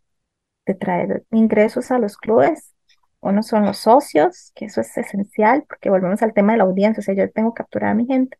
traer 0.74 1.24
ingresos 1.30 1.90
a 1.90 1.98
los 1.98 2.16
clubes. 2.16 2.74
Uno 3.20 3.42
son 3.42 3.64
los 3.66 3.78
socios, 3.78 4.52
que 4.54 4.66
eso 4.66 4.80
es 4.80 4.96
esencial, 4.96 5.64
porque 5.68 5.90
volvemos 5.90 6.22
al 6.22 6.32
tema 6.32 6.52
de 6.52 6.58
la 6.58 6.64
audiencia, 6.64 7.00
o 7.00 7.04
sea, 7.04 7.14
yo 7.14 7.30
tengo 7.30 7.54
que 7.54 7.62
capturar 7.62 7.90
a 7.90 7.94
mi 7.94 8.06
gente. 8.06 8.38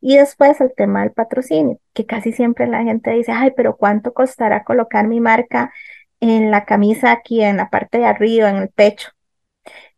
Y 0.00 0.16
después 0.18 0.60
el 0.60 0.74
tema 0.74 1.02
del 1.02 1.12
patrocinio, 1.12 1.80
que 1.94 2.06
casi 2.06 2.32
siempre 2.32 2.66
la 2.66 2.84
gente 2.84 3.10
dice, 3.10 3.32
ay, 3.32 3.52
pero 3.56 3.76
¿cuánto 3.76 4.12
costará 4.14 4.64
colocar 4.64 5.08
mi 5.08 5.20
marca 5.20 5.72
en 6.20 6.50
la 6.50 6.64
camisa 6.64 7.12
aquí, 7.12 7.42
en 7.42 7.56
la 7.56 7.70
parte 7.70 7.98
de 7.98 8.06
arriba, 8.06 8.50
en 8.50 8.56
el 8.56 8.68
pecho? 8.68 9.10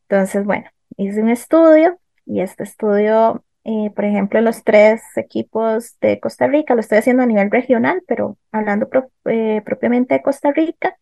Entonces, 0.09 0.45
bueno, 0.45 0.71
hice 0.97 1.23
un 1.23 1.31
estudio 1.31 1.99
y 2.25 2.41
este 2.41 2.65
estudio 2.65 3.45
eh, 3.69 3.91
por 3.97 4.05
ejemplo, 4.05 4.41
los 4.43 4.63
tres 4.63 5.03
equipos 5.17 5.99
de 6.01 6.21
Costa 6.21 6.47
Rica, 6.47 6.77
lo 6.77 6.81
estoy 6.81 6.99
haciendo 6.99 7.25
a 7.25 7.27
nivel 7.27 7.51
regional, 7.51 8.01
pero 8.07 8.39
hablando 8.53 8.89
eh, 9.25 9.61
propiamente 9.65 10.15
de 10.15 10.23
Costa 10.23 10.53
Rica, 10.53 10.97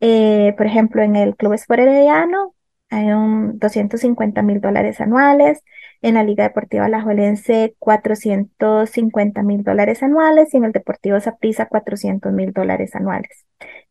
eh, 0.00 0.54
por 0.56 0.66
ejemplo, 0.66 1.02
en 1.02 1.16
el 1.16 1.36
Club 1.36 1.54
Sport 1.54 1.80
Herediano 1.80 2.54
hay 2.90 3.10
un 3.12 3.58
250 3.58 4.42
mil 4.42 4.60
dólares 4.60 5.00
anuales, 5.00 5.62
en 6.02 6.14
la 6.14 6.22
Liga 6.22 6.44
Deportiva 6.44 6.84
Alajuelense 6.86 7.74
450 7.78 9.42
mil 9.42 9.64
dólares 9.64 10.02
anuales 10.02 10.54
y 10.54 10.58
en 10.58 10.64
el 10.64 10.72
Deportivo 10.72 11.18
Saprissa 11.20 11.66
400 11.66 12.32
mil 12.32 12.52
dólares 12.52 12.94
anuales. 12.94 13.46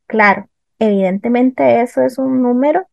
Claro, 0.07 0.49
evidentemente 0.79 1.81
eso 1.81 2.03
es 2.03 2.17
un 2.17 2.41
número 2.41 2.87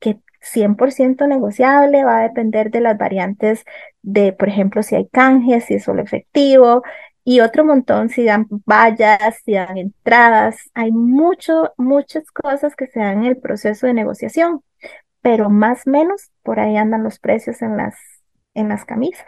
que 0.00 0.18
100% 0.40 1.26
negociable, 1.26 2.04
va 2.04 2.18
a 2.18 2.22
depender 2.22 2.70
de 2.70 2.80
las 2.80 2.98
variantes 2.98 3.64
de, 4.02 4.32
por 4.32 4.48
ejemplo, 4.48 4.82
si 4.82 4.96
hay 4.96 5.08
canjes, 5.08 5.64
si 5.64 5.74
es 5.74 5.84
solo 5.84 6.02
efectivo, 6.02 6.82
y 7.28 7.40
otro 7.40 7.62
montón 7.62 8.08
si 8.08 8.24
dan 8.24 8.46
vallas, 8.48 9.42
si 9.44 9.52
dan 9.52 9.76
entradas. 9.76 10.70
Hay 10.72 10.92
mucho, 10.92 11.74
muchas 11.76 12.30
cosas 12.30 12.74
que 12.74 12.86
se 12.86 13.00
dan 13.00 13.18
en 13.18 13.26
el 13.26 13.36
proceso 13.36 13.86
de 13.86 13.92
negociación, 13.92 14.62
pero 15.20 15.50
más 15.50 15.86
o 15.86 15.90
menos 15.90 16.30
por 16.42 16.58
ahí 16.58 16.78
andan 16.78 17.04
los 17.04 17.18
precios 17.18 17.60
en 17.60 17.76
las, 17.76 17.96
en 18.54 18.70
las 18.70 18.86
camisas. 18.86 19.26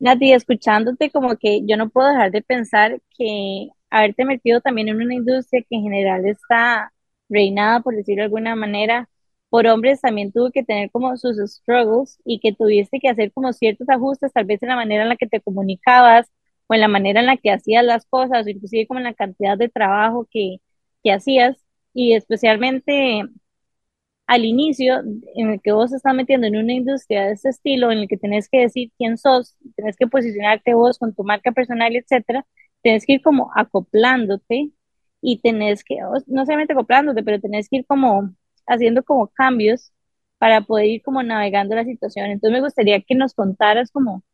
Nati, 0.00 0.34
escuchándote 0.34 1.10
como 1.10 1.36
que 1.36 1.62
yo 1.64 1.78
no 1.78 1.88
puedo 1.88 2.08
dejar 2.10 2.30
de 2.30 2.42
pensar 2.42 3.00
que 3.16 3.68
haberte 3.88 4.26
metido 4.26 4.60
también 4.60 4.88
en 4.88 4.96
una 4.96 5.14
industria 5.14 5.62
que 5.62 5.76
en 5.76 5.84
general 5.84 6.26
está 6.26 6.92
reinada, 7.30 7.80
por 7.80 7.96
decirlo 7.96 8.20
de 8.20 8.26
alguna 8.26 8.54
manera, 8.54 9.08
por 9.48 9.66
hombres, 9.66 10.02
también 10.02 10.30
tuvo 10.30 10.50
que 10.50 10.62
tener 10.62 10.90
como 10.90 11.16
sus 11.16 11.38
struggles 11.38 12.18
y 12.26 12.38
que 12.38 12.52
tuviste 12.52 13.00
que 13.00 13.08
hacer 13.08 13.32
como 13.32 13.50
ciertos 13.54 13.88
ajustes, 13.88 14.30
tal 14.34 14.44
vez 14.44 14.62
en 14.62 14.68
la 14.68 14.76
manera 14.76 15.04
en 15.04 15.08
la 15.08 15.16
que 15.16 15.26
te 15.26 15.40
comunicabas 15.40 16.30
en 16.74 16.80
la 16.80 16.88
manera 16.88 17.20
en 17.20 17.26
la 17.26 17.36
que 17.36 17.50
hacías 17.50 17.84
las 17.84 18.06
cosas, 18.06 18.46
o 18.46 18.50
inclusive 18.50 18.86
como 18.86 19.00
en 19.00 19.04
la 19.04 19.14
cantidad 19.14 19.58
de 19.58 19.68
trabajo 19.68 20.26
que, 20.30 20.58
que 21.02 21.12
hacías, 21.12 21.56
y 21.94 22.14
especialmente 22.14 23.22
al 24.26 24.44
inicio, 24.44 25.00
en 25.34 25.50
el 25.50 25.60
que 25.60 25.72
vos 25.72 25.92
estás 25.92 26.14
metiendo 26.14 26.46
en 26.46 26.56
una 26.56 26.72
industria 26.72 27.26
de 27.26 27.32
este 27.32 27.50
estilo, 27.50 27.90
en 27.92 27.98
el 27.98 28.08
que 28.08 28.16
tenés 28.16 28.48
que 28.48 28.60
decir 28.60 28.90
quién 28.96 29.18
sos, 29.18 29.56
tenés 29.76 29.96
que 29.96 30.06
posicionarte 30.06 30.74
vos 30.74 30.98
con 30.98 31.14
tu 31.14 31.24
marca 31.24 31.52
personal, 31.52 31.94
etcétera, 31.94 32.46
tenés 32.82 33.04
que 33.06 33.14
ir 33.14 33.22
como 33.22 33.50
acoplándote 33.54 34.70
y 35.20 35.40
tenés 35.40 35.84
que, 35.84 35.96
no 36.26 36.46
solamente 36.46 36.72
acoplándote, 36.72 37.22
pero 37.22 37.40
tenés 37.40 37.68
que 37.68 37.76
ir 37.78 37.86
como 37.86 38.34
haciendo 38.66 39.02
como 39.04 39.28
cambios 39.28 39.92
para 40.38 40.62
poder 40.62 40.86
ir 40.86 41.02
como 41.02 41.22
navegando 41.22 41.74
la 41.76 41.84
situación. 41.84 42.26
Entonces 42.30 42.52
me 42.58 42.64
gustaría 42.64 43.00
que 43.02 43.14
nos 43.14 43.34
contaras 43.34 43.90
como 43.92 44.24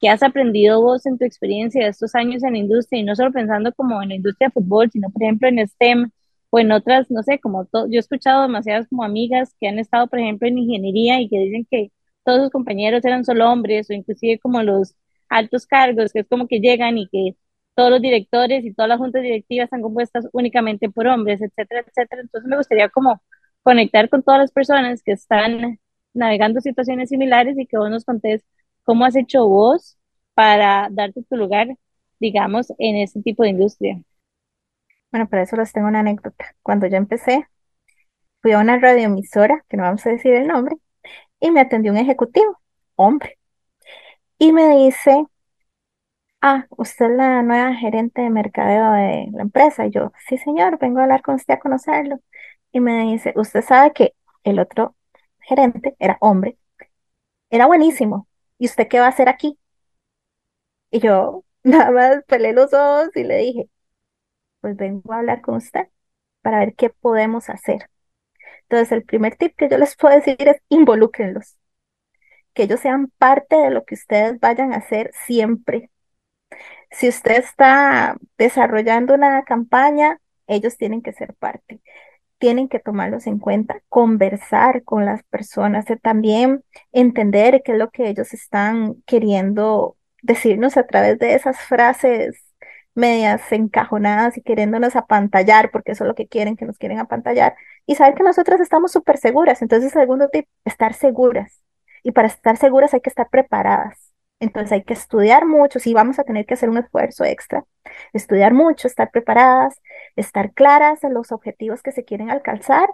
qué 0.00 0.08
has 0.08 0.22
aprendido 0.22 0.80
vos 0.82 1.06
en 1.06 1.18
tu 1.18 1.24
experiencia 1.24 1.84
de 1.84 1.90
estos 1.90 2.14
años 2.14 2.42
en 2.42 2.52
la 2.54 2.58
industria 2.58 3.00
y 3.00 3.04
no 3.04 3.14
solo 3.16 3.32
pensando 3.32 3.72
como 3.74 4.02
en 4.02 4.10
la 4.10 4.14
industria 4.16 4.48
de 4.48 4.52
fútbol, 4.52 4.90
sino 4.90 5.10
por 5.10 5.22
ejemplo 5.22 5.48
en 5.48 5.66
STEM 5.66 6.10
o 6.50 6.58
en 6.58 6.72
otras, 6.72 7.10
no 7.10 7.22
sé, 7.22 7.38
como 7.40 7.68
yo 7.72 7.86
he 7.92 7.98
escuchado 7.98 8.42
demasiadas 8.42 8.88
como 8.88 9.04
amigas 9.04 9.54
que 9.60 9.68
han 9.68 9.78
estado, 9.78 10.08
por 10.08 10.18
ejemplo, 10.18 10.48
en 10.48 10.58
ingeniería 10.58 11.20
y 11.20 11.28
que 11.28 11.38
dicen 11.38 11.66
que 11.70 11.92
todos 12.24 12.42
sus 12.42 12.50
compañeros 12.50 13.04
eran 13.04 13.24
solo 13.24 13.50
hombres 13.50 13.88
o 13.90 13.92
inclusive 13.92 14.38
como 14.40 14.62
los 14.62 14.94
altos 15.28 15.66
cargos, 15.66 16.12
que 16.12 16.20
es 16.20 16.28
como 16.28 16.48
que 16.48 16.60
llegan 16.60 16.98
y 16.98 17.08
que 17.08 17.36
todos 17.74 17.90
los 17.90 18.00
directores 18.02 18.64
y 18.64 18.74
todas 18.74 18.88
las 18.88 18.98
juntas 18.98 19.22
directivas 19.22 19.64
están 19.64 19.82
compuestas 19.82 20.28
únicamente 20.32 20.90
por 20.90 21.06
hombres, 21.06 21.40
etcétera, 21.40 21.84
etcétera. 21.86 22.22
Entonces 22.22 22.48
me 22.48 22.56
gustaría 22.56 22.88
como 22.88 23.22
conectar 23.62 24.08
con 24.08 24.22
todas 24.22 24.40
las 24.40 24.52
personas 24.52 25.02
que 25.02 25.12
están 25.12 25.78
navegando 26.14 26.60
situaciones 26.60 27.08
similares 27.10 27.58
y 27.58 27.66
que 27.66 27.78
vos 27.78 27.90
nos 27.90 28.04
contés 28.04 28.44
cómo 28.90 29.04
has 29.04 29.14
hecho 29.14 29.46
vos 29.48 29.96
para 30.34 30.88
darte 30.90 31.22
tu 31.22 31.36
lugar, 31.36 31.68
digamos, 32.18 32.72
en 32.78 32.96
ese 32.96 33.22
tipo 33.22 33.44
de 33.44 33.50
industria. 33.50 34.02
Bueno, 35.12 35.28
para 35.28 35.42
eso 35.44 35.54
les 35.54 35.72
tengo 35.72 35.86
una 35.86 36.00
anécdota. 36.00 36.56
Cuando 36.60 36.88
yo 36.88 36.96
empecé, 36.96 37.46
fui 38.42 38.52
a 38.52 38.58
una 38.58 38.78
radioemisora, 38.78 39.64
que 39.68 39.76
no 39.76 39.84
vamos 39.84 40.04
a 40.06 40.10
decir 40.10 40.34
el 40.34 40.48
nombre, 40.48 40.76
y 41.40 41.52
me 41.52 41.60
atendió 41.60 41.92
un 41.92 41.98
ejecutivo, 41.98 42.60
hombre, 42.96 43.38
y 44.38 44.52
me 44.52 44.76
dice, 44.76 45.26
ah, 46.40 46.66
usted 46.70 47.06
es 47.10 47.16
la 47.16 47.42
nueva 47.42 47.74
gerente 47.74 48.22
de 48.22 48.30
mercadeo 48.30 48.92
de 48.92 49.28
la 49.32 49.42
empresa. 49.42 49.86
Y 49.86 49.90
yo, 49.90 50.12
sí, 50.28 50.38
señor, 50.38 50.78
vengo 50.78 51.00
a 51.00 51.04
hablar 51.04 51.22
con 51.22 51.36
usted 51.36 51.54
a 51.54 51.60
conocerlo. 51.60 52.20
Y 52.72 52.80
me 52.80 53.04
dice, 53.12 53.32
usted 53.36 53.62
sabe 53.62 53.92
que 53.92 54.14
el 54.44 54.58
otro 54.60 54.96
gerente 55.40 55.96
era 55.98 56.16
hombre, 56.20 56.58
era 57.50 57.66
buenísimo. 57.66 58.28
¿Y 58.60 58.66
usted 58.66 58.86
qué 58.88 59.00
va 59.00 59.06
a 59.06 59.08
hacer 59.08 59.28
aquí? 59.28 59.58
Y 60.90 61.00
yo 61.00 61.44
nada 61.62 61.90
más 61.90 62.24
pelé 62.26 62.52
los 62.52 62.72
ojos 62.72 63.10
y 63.16 63.24
le 63.24 63.36
dije, 63.38 63.70
pues 64.60 64.76
vengo 64.76 65.12
a 65.14 65.18
hablar 65.18 65.40
con 65.42 65.56
usted 65.56 65.88
para 66.42 66.60
ver 66.60 66.74
qué 66.76 66.90
podemos 66.90 67.50
hacer. 67.50 67.90
Entonces, 68.64 68.92
el 68.92 69.04
primer 69.04 69.36
tip 69.36 69.56
que 69.56 69.68
yo 69.70 69.78
les 69.78 69.96
puedo 69.96 70.14
decir 70.16 70.36
es 70.48 70.62
involúcrenlos, 70.70 71.58
que 72.54 72.64
ellos 72.64 72.80
sean 72.80 73.08
parte 73.18 73.56
de 73.56 73.70
lo 73.70 73.84
que 73.84 73.94
ustedes 73.96 74.40
vayan 74.40 74.72
a 74.72 74.78
hacer 74.78 75.12
siempre. 75.26 75.90
Si 76.90 77.08
usted 77.08 77.36
está 77.38 78.16
desarrollando 78.38 79.14
una 79.14 79.44
campaña, 79.44 80.20
ellos 80.46 80.76
tienen 80.76 81.02
que 81.02 81.12
ser 81.12 81.34
parte 81.34 81.80
tienen 82.40 82.68
que 82.68 82.80
tomarlos 82.80 83.28
en 83.28 83.38
cuenta, 83.38 83.82
conversar 83.88 84.82
con 84.82 85.04
las 85.04 85.22
personas, 85.24 85.88
y 85.90 85.96
también 85.96 86.64
entender 86.92 87.62
qué 87.64 87.72
es 87.72 87.78
lo 87.78 87.90
que 87.90 88.08
ellos 88.08 88.34
están 88.34 88.96
queriendo 89.06 89.96
decirnos 90.22 90.76
a 90.76 90.86
través 90.86 91.18
de 91.20 91.34
esas 91.34 91.60
frases 91.60 92.44
medias 92.94 93.52
encajonadas 93.52 94.36
y 94.36 94.42
queriéndonos 94.42 94.96
apantallar, 94.96 95.70
porque 95.70 95.92
eso 95.92 96.04
es 96.04 96.08
lo 96.08 96.14
que 96.14 96.28
quieren, 96.28 96.56
que 96.56 96.64
nos 96.64 96.78
quieren 96.78 96.98
apantallar, 96.98 97.54
y 97.86 97.94
saber 97.94 98.14
que 98.14 98.24
nosotras 98.24 98.60
estamos 98.60 98.92
súper 98.92 99.18
seguras. 99.18 99.62
Entonces, 99.62 99.92
segundo 99.92 100.28
tip, 100.28 100.46
estar 100.64 100.94
seguras. 100.94 101.62
Y 102.02 102.12
para 102.12 102.28
estar 102.28 102.56
seguras 102.56 102.94
hay 102.94 103.00
que 103.02 103.10
estar 103.10 103.28
preparadas. 103.30 104.09
Entonces 104.40 104.72
hay 104.72 104.82
que 104.84 104.94
estudiar 104.94 105.46
mucho, 105.46 105.78
sí 105.78 105.92
vamos 105.92 106.18
a 106.18 106.24
tener 106.24 106.46
que 106.46 106.54
hacer 106.54 106.70
un 106.70 106.78
esfuerzo 106.78 107.24
extra, 107.24 107.66
estudiar 108.14 108.54
mucho, 108.54 108.88
estar 108.88 109.10
preparadas, 109.10 109.80
estar 110.16 110.52
claras 110.54 111.04
en 111.04 111.12
los 111.12 111.30
objetivos 111.30 111.82
que 111.82 111.92
se 111.92 112.04
quieren 112.04 112.30
alcanzar, 112.30 112.88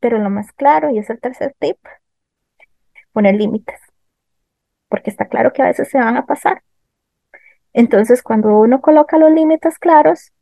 pero 0.00 0.18
lo 0.18 0.28
más 0.28 0.52
claro, 0.52 0.90
y 0.90 0.98
es 0.98 1.08
el 1.08 1.20
tercer 1.20 1.54
tip, 1.60 1.78
poner 3.12 3.36
límites, 3.36 3.80
porque 4.88 5.10
está 5.10 5.26
claro 5.28 5.52
que 5.52 5.62
a 5.62 5.66
veces 5.66 5.88
se 5.88 5.98
van 5.98 6.16
a 6.16 6.26
pasar. 6.26 6.62
Entonces, 7.72 8.22
cuando 8.22 8.58
uno 8.58 8.80
coloca 8.80 9.18
los 9.18 9.30
límites 9.30 9.78
claros, 9.78 10.32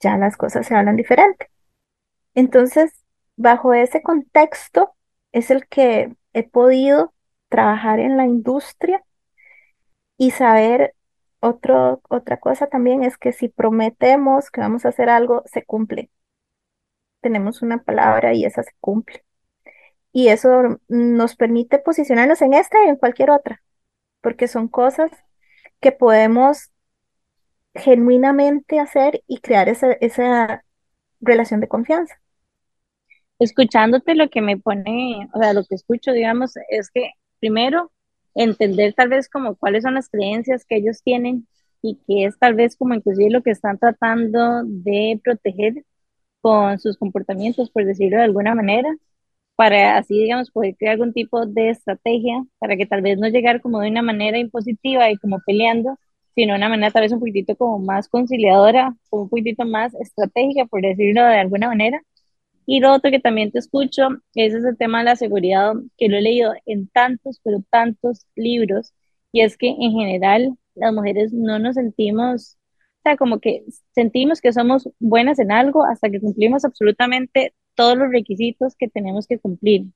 ya 0.00 0.16
las 0.16 0.36
cosas 0.36 0.66
se 0.66 0.74
hablan 0.74 0.96
diferente. 0.96 1.50
Entonces, 2.34 2.92
bajo 3.36 3.74
ese 3.74 4.02
contexto 4.02 4.94
es 5.32 5.50
el 5.50 5.66
que 5.66 6.14
he 6.32 6.48
podido 6.48 7.12
trabajar 7.48 7.98
en 7.98 8.16
la 8.16 8.24
industria 8.24 9.02
y 10.18 10.32
saber 10.32 10.94
otro, 11.40 12.02
otra 12.10 12.38
cosa 12.38 12.66
también 12.68 13.04
es 13.04 13.16
que 13.18 13.32
si 13.32 13.48
prometemos 13.48 14.50
que 14.50 14.60
vamos 14.60 14.84
a 14.84 14.90
hacer 14.90 15.08
algo, 15.10 15.42
se 15.46 15.64
cumple. 15.64 16.10
Tenemos 17.20 17.62
una 17.62 17.82
palabra 17.82 18.34
y 18.34 18.44
esa 18.44 18.62
se 18.62 18.72
cumple. 18.80 19.24
Y 20.12 20.28
eso 20.28 20.80
nos 20.88 21.36
permite 21.36 21.78
posicionarnos 21.78 22.42
en 22.42 22.54
esta 22.54 22.84
y 22.84 22.88
en 22.88 22.96
cualquier 22.96 23.30
otra, 23.30 23.62
porque 24.22 24.48
son 24.48 24.68
cosas 24.68 25.10
que 25.80 25.92
podemos 25.92 26.70
genuinamente 27.74 28.80
hacer 28.80 29.22
y 29.26 29.40
crear 29.40 29.68
esa, 29.68 29.92
esa 29.92 30.64
relación 31.20 31.60
de 31.60 31.68
confianza. 31.68 32.20
Escuchándote 33.38 34.14
lo 34.14 34.28
que 34.30 34.40
me 34.42 34.56
pone, 34.58 35.28
o 35.32 35.38
sea, 35.40 35.52
lo 35.52 35.64
que 35.64 35.74
escucho, 35.76 36.12
digamos, 36.12 36.54
es 36.70 36.90
que 36.90 37.12
primero 37.40 37.92
entender 38.38 38.94
tal 38.94 39.08
vez 39.08 39.28
como 39.28 39.56
cuáles 39.56 39.82
son 39.84 39.94
las 39.94 40.08
creencias 40.10 40.64
que 40.64 40.76
ellos 40.76 41.02
tienen 41.02 41.46
y 41.82 41.96
que 42.06 42.24
es 42.26 42.38
tal 42.38 42.54
vez 42.54 42.76
como 42.76 42.94
inclusive 42.94 43.30
lo 43.30 43.42
que 43.42 43.50
están 43.50 43.78
tratando 43.78 44.62
de 44.64 45.20
proteger 45.22 45.84
con 46.40 46.78
sus 46.78 46.96
comportamientos, 46.98 47.70
por 47.70 47.84
decirlo 47.84 48.18
de 48.18 48.24
alguna 48.24 48.54
manera, 48.54 48.90
para 49.56 49.98
así, 49.98 50.14
digamos, 50.22 50.50
poder 50.50 50.76
crear 50.76 50.94
algún 50.94 51.12
tipo 51.12 51.46
de 51.46 51.70
estrategia 51.70 52.44
para 52.58 52.76
que 52.76 52.86
tal 52.86 53.02
vez 53.02 53.18
no 53.18 53.28
llegar 53.28 53.60
como 53.60 53.80
de 53.80 53.90
una 53.90 54.02
manera 54.02 54.38
impositiva 54.38 55.10
y 55.10 55.16
como 55.18 55.40
peleando, 55.46 55.98
sino 56.34 56.52
de 56.54 56.58
una 56.58 56.68
manera 56.68 56.92
tal 56.92 57.02
vez 57.02 57.12
un 57.12 57.20
poquitito 57.20 57.56
como 57.56 57.78
más 57.80 58.08
conciliadora, 58.08 58.94
un 59.10 59.28
poquitito 59.28 59.64
más 59.66 59.94
estratégica, 59.96 60.66
por 60.66 60.82
decirlo 60.82 61.22
de 61.24 61.38
alguna 61.38 61.68
manera, 61.68 62.00
y 62.70 62.80
lo 62.80 62.92
otro 62.92 63.10
que 63.10 63.18
también 63.18 63.50
te 63.50 63.60
escucho 63.60 64.08
es 64.34 64.52
ese 64.52 64.74
tema 64.74 64.98
de 64.98 65.06
la 65.06 65.16
seguridad, 65.16 65.72
que 65.96 66.08
lo 66.08 66.18
he 66.18 66.20
leído 66.20 66.52
en 66.66 66.86
tantos, 66.88 67.40
pero 67.42 67.64
tantos 67.70 68.26
libros, 68.36 68.92
y 69.32 69.40
es 69.40 69.56
que 69.56 69.68
en 69.68 69.92
general 69.92 70.54
las 70.74 70.92
mujeres 70.92 71.32
no 71.32 71.58
nos 71.58 71.76
sentimos, 71.76 72.58
o 72.98 73.02
sea, 73.04 73.16
como 73.16 73.40
que 73.40 73.64
sentimos 73.94 74.42
que 74.42 74.52
somos 74.52 74.90
buenas 74.98 75.38
en 75.38 75.50
algo 75.50 75.82
hasta 75.86 76.10
que 76.10 76.20
cumplimos 76.20 76.66
absolutamente 76.66 77.54
todos 77.74 77.96
los 77.96 78.10
requisitos 78.12 78.76
que 78.76 78.88
tenemos 78.88 79.26
que 79.26 79.38
cumplir. 79.38 79.86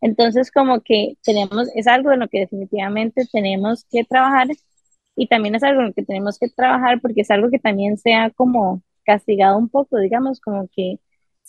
Entonces, 0.00 0.50
como 0.50 0.80
que 0.80 1.18
tenemos, 1.22 1.68
es 1.76 1.86
algo 1.86 2.10
en 2.10 2.18
lo 2.18 2.28
que 2.28 2.40
definitivamente 2.40 3.28
tenemos 3.30 3.84
que 3.92 4.02
trabajar 4.02 4.48
y 5.14 5.28
también 5.28 5.54
es 5.54 5.62
algo 5.62 5.82
en 5.82 5.88
lo 5.88 5.92
que 5.94 6.04
tenemos 6.04 6.36
que 6.40 6.48
trabajar 6.48 7.00
porque 7.00 7.20
es 7.20 7.30
algo 7.30 7.48
que 7.48 7.60
también 7.60 7.96
sea 7.96 8.30
como 8.30 8.82
castigado 9.04 9.56
un 9.56 9.68
poco, 9.68 9.98
digamos, 9.98 10.40
como 10.40 10.68
que 10.74 10.98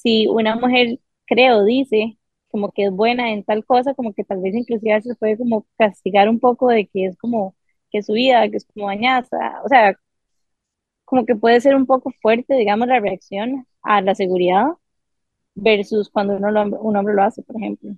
si 0.02 0.28
una 0.28 0.56
mujer 0.56 1.00
creo, 1.26 1.64
dice 1.66 2.18
como 2.50 2.72
que 2.72 2.86
es 2.86 2.92
buena 2.92 3.32
en 3.32 3.44
tal 3.44 3.66
cosa, 3.66 3.94
como 3.94 4.14
que 4.14 4.24
tal 4.24 4.42
vez 4.42 4.56
inclusive 4.56 5.02
se 5.02 5.16
puede 5.16 5.38
como 5.38 5.68
castigar 5.78 6.30
un 6.30 6.40
poco 6.40 6.70
de 6.70 6.88
que 6.88 7.06
es 7.06 7.18
como 7.18 7.56
que 7.92 8.02
su 8.04 8.14
vida, 8.14 8.50
que 8.50 8.58
es 8.58 8.66
como 8.66 8.88
dañada, 8.88 9.28
o 9.64 9.68
sea, 9.70 9.96
como 11.06 11.26
que 11.26 11.36
puede 11.36 11.62
ser 11.62 11.76
un 11.76 11.86
poco 11.86 12.12
fuerte, 12.22 12.56
digamos, 12.56 12.88
la 12.88 13.00
reacción 13.00 13.68
a 13.82 14.02
la 14.02 14.16
seguridad 14.16 14.66
versus 15.56 16.10
cuando 16.10 16.38
uno 16.38 16.80
un 16.82 16.96
hombre 16.98 17.14
lo 17.16 17.24
hace, 17.24 17.42
por 17.44 17.58
ejemplo. 17.58 17.92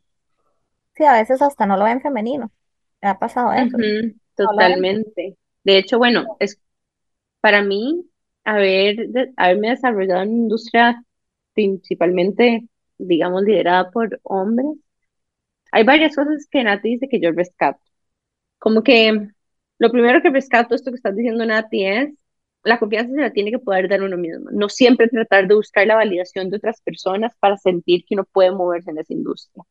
Sí, 0.95 1.03
a 1.05 1.13
veces 1.13 1.41
hasta 1.41 1.65
no 1.65 1.77
lo 1.77 1.85
ven 1.85 2.01
femenino. 2.01 2.51
Me 3.01 3.09
ha 3.09 3.19
pasado 3.19 3.51
eso. 3.53 3.77
totalmente. 4.35 5.37
De 5.63 5.77
hecho, 5.77 5.97
bueno, 5.97 6.37
es 6.39 6.59
para 7.41 7.63
mí 7.63 8.05
haber, 8.43 9.09
haberme 9.37 9.69
desarrollado 9.69 10.23
en 10.23 10.31
industria 10.31 11.03
principalmente, 11.62 12.67
digamos, 12.97 13.43
liderada 13.43 13.91
por 13.91 14.19
hombres, 14.24 14.67
hay 15.71 15.84
varias 15.84 16.15
cosas 16.15 16.47
que 16.50 16.63
Nati 16.63 16.89
dice 16.91 17.08
que 17.10 17.19
yo 17.19 17.32
rescato. 17.32 17.80
Como 18.60 18.84
que 18.84 19.30
Lo 19.80 19.91
primero 19.91 20.21
que 20.24 20.32
rescato 20.32 20.76
esto 20.76 20.91
que 20.91 20.97
estás 20.97 21.15
diciendo, 21.17 21.45
Nati, 21.45 21.86
es 21.86 22.12
la 22.65 22.80
confianza 22.80 23.13
se 23.15 23.21
la 23.21 23.34
tiene 23.34 23.52
que 23.52 23.60
poder 23.60 23.89
dar 23.89 24.04
uno 24.04 24.17
mismo. 24.17 24.50
No 24.54 24.69
siempre 24.69 25.10
tratar 25.10 25.47
de 25.47 25.56
buscar 25.56 25.88
la 25.88 25.95
validación 25.95 26.50
de 26.52 26.58
otras 26.58 26.82
personas 26.82 27.34
para 27.39 27.58
sentir 27.58 28.06
que 28.06 28.15
uno 28.15 28.26
puede 28.26 28.52
moverse 28.52 28.91
en 28.91 29.00
esa 29.00 29.13
industria. 29.13 29.63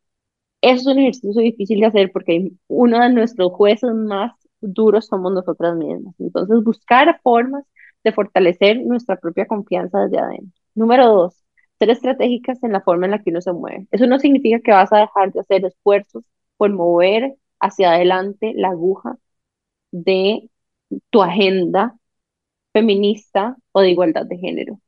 Eso 0.62 0.83
es 0.90 0.96
un 0.96 0.98
ejercicio 1.00 1.42
difícil 1.42 1.81
de 1.81 1.87
hacer 1.87 2.12
porque 2.12 2.53
uno 2.68 3.00
de 3.03 3.11
nuestros 3.11 3.53
jueces 3.53 3.92
más 3.94 4.33
duros 4.61 5.07
somos 5.07 5.33
nosotras 5.33 5.76
mismas. 5.76 6.14
Entonces, 6.20 6.62
buscar 6.64 7.20
formas 7.22 7.64
de 8.05 8.12
fortalecer 8.12 8.79
nuestra 8.85 9.16
propia 9.18 9.46
confianza 9.46 10.00
desde 10.00 10.18
adentro. 10.18 10.61
Número 10.74 11.07
dos, 11.09 11.44
ser 11.80 11.90
estratégicas 11.90 12.62
en 12.64 12.72
la 12.72 12.82
forma 12.82 13.06
en 13.06 13.12
la 13.12 13.20
que 13.22 13.30
uno 13.30 13.42
se 13.42 13.52
mueve. 13.54 13.88
Eso 13.92 14.06
no 14.06 14.20
significa 14.20 14.60
que 14.60 14.72
vas 14.72 14.92
a 14.92 14.98
dejar 15.00 15.32
de 15.32 15.40
hacer 15.40 15.64
esfuerzos 15.66 16.24
por 16.58 16.70
mover 16.72 17.36
hacia 17.60 17.92
adelante 17.92 18.52
la 18.56 18.70
aguja 18.70 19.18
de 19.92 20.50
tu 21.10 21.22
agenda 21.22 21.96
feminista 22.72 23.56
o 23.72 23.82
de 23.82 23.90
igualdad 23.90 24.26
de 24.26 24.38
género. 24.38 24.80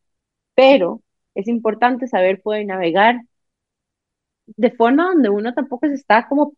Pero 0.54 1.02
es 1.34 1.48
importante 1.48 2.08
saber 2.08 2.42
poder 2.42 2.66
navegar 2.66 3.22
de 4.46 4.70
forma 4.70 5.08
donde 5.08 5.28
uno 5.30 5.54
tampoco 5.54 5.86
se 5.88 5.94
está 5.94 6.28
como 6.28 6.52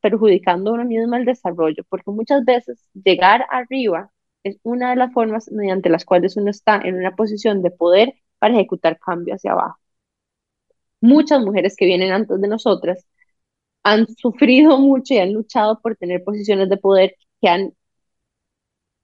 perjudicando 0.00 0.70
a 0.70 0.74
uno 0.74 0.84
mismo 0.84 1.16
el 1.16 1.24
desarrollo, 1.24 1.84
porque 1.88 2.10
muchas 2.10 2.44
veces 2.44 2.88
llegar 2.94 3.46
arriba 3.50 4.10
es 4.42 4.58
una 4.62 4.90
de 4.90 4.96
las 4.96 5.12
formas 5.12 5.50
mediante 5.52 5.90
las 5.90 6.04
cuales 6.04 6.36
uno 6.36 6.50
está 6.50 6.80
en 6.82 6.96
una 6.96 7.14
posición 7.16 7.62
de 7.62 7.70
poder 7.70 8.14
para 8.40 8.54
ejecutar 8.56 8.98
cambio 9.00 9.36
hacia 9.36 9.52
abajo. 9.52 9.78
Muchas 11.02 11.40
mujeres 11.42 11.76
que 11.76 11.84
vienen 11.86 12.12
antes 12.12 12.40
de 12.40 12.48
nosotras 12.48 13.06
han 13.84 14.08
sufrido 14.16 14.78
mucho 14.78 15.14
y 15.14 15.18
han 15.18 15.32
luchado 15.34 15.80
por 15.82 15.96
tener 15.96 16.24
posiciones 16.24 16.68
de 16.70 16.78
poder 16.78 17.16
que 17.42 17.48
han 17.50 17.74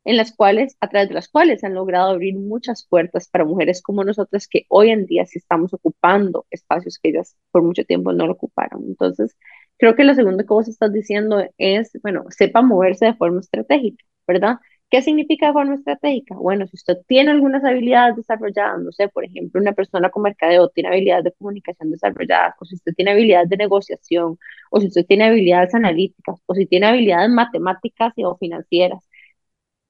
en 0.04 0.16
las 0.16 0.32
cuales, 0.34 0.76
a 0.80 0.88
través 0.88 1.08
de 1.08 1.14
las 1.14 1.28
cuales 1.28 1.64
han 1.64 1.74
logrado 1.74 2.10
abrir 2.10 2.34
muchas 2.36 2.86
puertas 2.86 3.28
para 3.28 3.44
mujeres 3.44 3.82
como 3.82 4.04
nosotras 4.04 4.46
que 4.48 4.64
hoy 4.68 4.90
en 4.90 5.04
día 5.06 5.26
sí 5.26 5.38
estamos 5.38 5.74
ocupando 5.74 6.46
espacios 6.50 6.98
que 6.98 7.08
ellas 7.10 7.36
por 7.50 7.62
mucho 7.62 7.84
tiempo 7.84 8.12
no 8.12 8.26
lo 8.26 8.34
ocuparon. 8.34 8.84
Entonces, 8.84 9.36
creo 9.78 9.96
que 9.96 10.04
lo 10.04 10.14
segundo 10.14 10.44
que 10.44 10.54
vos 10.54 10.68
estás 10.68 10.92
diciendo 10.92 11.44
es, 11.58 11.90
bueno, 12.02 12.24
sepa 12.30 12.62
moverse 12.62 13.06
de 13.06 13.14
forma 13.14 13.40
estratégica, 13.40 14.04
¿verdad? 14.28 14.58
¿Qué 14.96 15.02
significa 15.02 15.48
de 15.48 15.52
forma 15.52 15.74
estratégica? 15.74 16.36
Bueno, 16.36 16.66
si 16.66 16.76
usted 16.76 16.96
tiene 17.06 17.30
algunas 17.30 17.62
habilidades 17.62 18.16
desarrolladas, 18.16 18.80
no 18.80 18.92
sé, 18.92 19.08
por 19.08 19.26
ejemplo, 19.26 19.60
una 19.60 19.74
persona 19.74 20.08
con 20.08 20.22
mercadeo 20.22 20.70
tiene 20.70 20.88
habilidades 20.88 21.24
de 21.24 21.32
comunicación 21.32 21.90
desarrolladas, 21.90 22.54
o 22.58 22.64
si 22.64 22.76
usted 22.76 22.94
tiene 22.94 23.10
habilidades 23.10 23.50
de 23.50 23.58
negociación, 23.58 24.38
o 24.70 24.80
si 24.80 24.86
usted 24.86 25.04
tiene 25.04 25.24
habilidades 25.24 25.74
analíticas, 25.74 26.40
o 26.46 26.54
si 26.54 26.64
tiene 26.64 26.86
habilidades 26.86 27.28
matemáticas 27.30 28.14
o 28.16 28.38
financieras, 28.38 29.06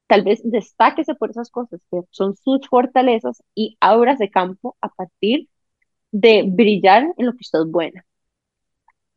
tal 0.09 0.25
vez 0.25 0.41
destáquese 0.45 1.15
por 1.15 1.31
esas 1.31 1.51
cosas 1.51 1.81
que 1.91 2.01
son 2.11 2.37
sus 2.37 2.69
fortalezas 2.69 3.43
y 3.55 3.77
ábrase 3.81 4.31
campo 4.31 4.77
a 4.81 4.89
partir 4.89 5.49
de 6.13 6.45
brillar 6.49 7.05
en 7.17 7.27
lo 7.27 7.33
que 7.33 7.43
usted 7.43 7.61
es 7.61 7.71
buena. 7.71 8.07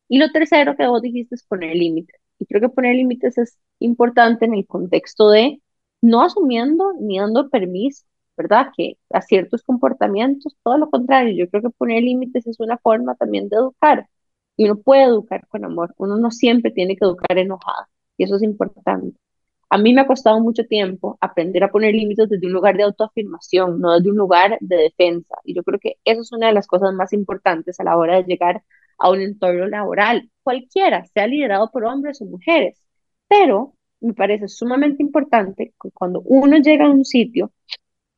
Y 0.07 0.19
lo 0.19 0.31
tercero 0.31 0.75
que 0.75 0.87
vos 0.87 1.01
dijiste 1.01 1.35
es 1.35 1.43
poner 1.43 1.75
límites. 1.75 2.19
Y 2.39 2.45
creo 2.45 2.61
que 2.61 2.69
poner 2.69 2.95
límites 2.95 3.37
es 3.37 3.57
importante 3.79 4.45
en 4.45 4.53
el 4.53 4.67
contexto 4.67 5.29
de 5.29 5.61
no 6.01 6.21
asumiendo 6.23 6.93
ni 6.99 7.19
dando 7.19 7.49
permiso, 7.49 8.05
¿verdad? 8.37 8.71
Que 8.75 8.97
a 9.11 9.21
ciertos 9.21 9.63
comportamientos, 9.63 10.55
todo 10.63 10.77
lo 10.77 10.89
contrario, 10.89 11.33
yo 11.35 11.49
creo 11.49 11.63
que 11.63 11.69
poner 11.71 12.03
límites 12.03 12.47
es 12.47 12.59
una 12.59 12.77
forma 12.77 13.15
también 13.15 13.49
de 13.49 13.57
educar. 13.57 14.07
Y 14.57 14.65
uno 14.65 14.77
puede 14.77 15.03
educar 15.03 15.47
con 15.47 15.65
amor, 15.65 15.93
uno 15.97 16.17
no 16.17 16.31
siempre 16.31 16.71
tiene 16.71 16.95
que 16.97 17.05
educar 17.05 17.37
enojado, 17.37 17.85
y 18.17 18.25
eso 18.25 18.35
es 18.35 18.43
importante. 18.43 19.17
A 19.69 19.77
mí 19.77 19.93
me 19.93 20.01
ha 20.01 20.07
costado 20.07 20.39
mucho 20.39 20.65
tiempo 20.65 21.17
aprender 21.21 21.63
a 21.63 21.71
poner 21.71 21.93
límites 21.93 22.29
desde 22.29 22.47
un 22.47 22.53
lugar 22.53 22.75
de 22.75 22.83
autoafirmación, 22.83 23.79
no 23.79 23.93
desde 23.93 24.09
un 24.11 24.17
lugar 24.17 24.57
de 24.61 24.77
defensa. 24.77 25.35
Y 25.43 25.53
yo 25.55 25.63
creo 25.63 25.79
que 25.79 25.97
eso 26.05 26.21
es 26.21 26.31
una 26.31 26.47
de 26.47 26.53
las 26.53 26.67
cosas 26.67 26.93
más 26.93 27.13
importantes 27.13 27.79
a 27.79 27.83
la 27.83 27.95
hora 27.97 28.17
de 28.17 28.23
llegar 28.23 28.63
a 28.97 29.09
un 29.11 29.21
entorno 29.21 29.67
laboral, 29.67 30.29
cualquiera, 30.43 31.05
sea 31.05 31.27
liderado 31.27 31.69
por 31.71 31.85
hombres 31.85 32.21
o 32.21 32.25
mujeres. 32.25 32.81
Pero 33.27 33.75
me 34.01 34.13
parece 34.13 34.47
sumamente 34.47 35.03
importante 35.03 35.73
que 35.81 35.91
cuando 35.91 36.21
uno 36.21 36.57
llega 36.57 36.85
a 36.85 36.89
un 36.91 37.05
sitio, 37.05 37.51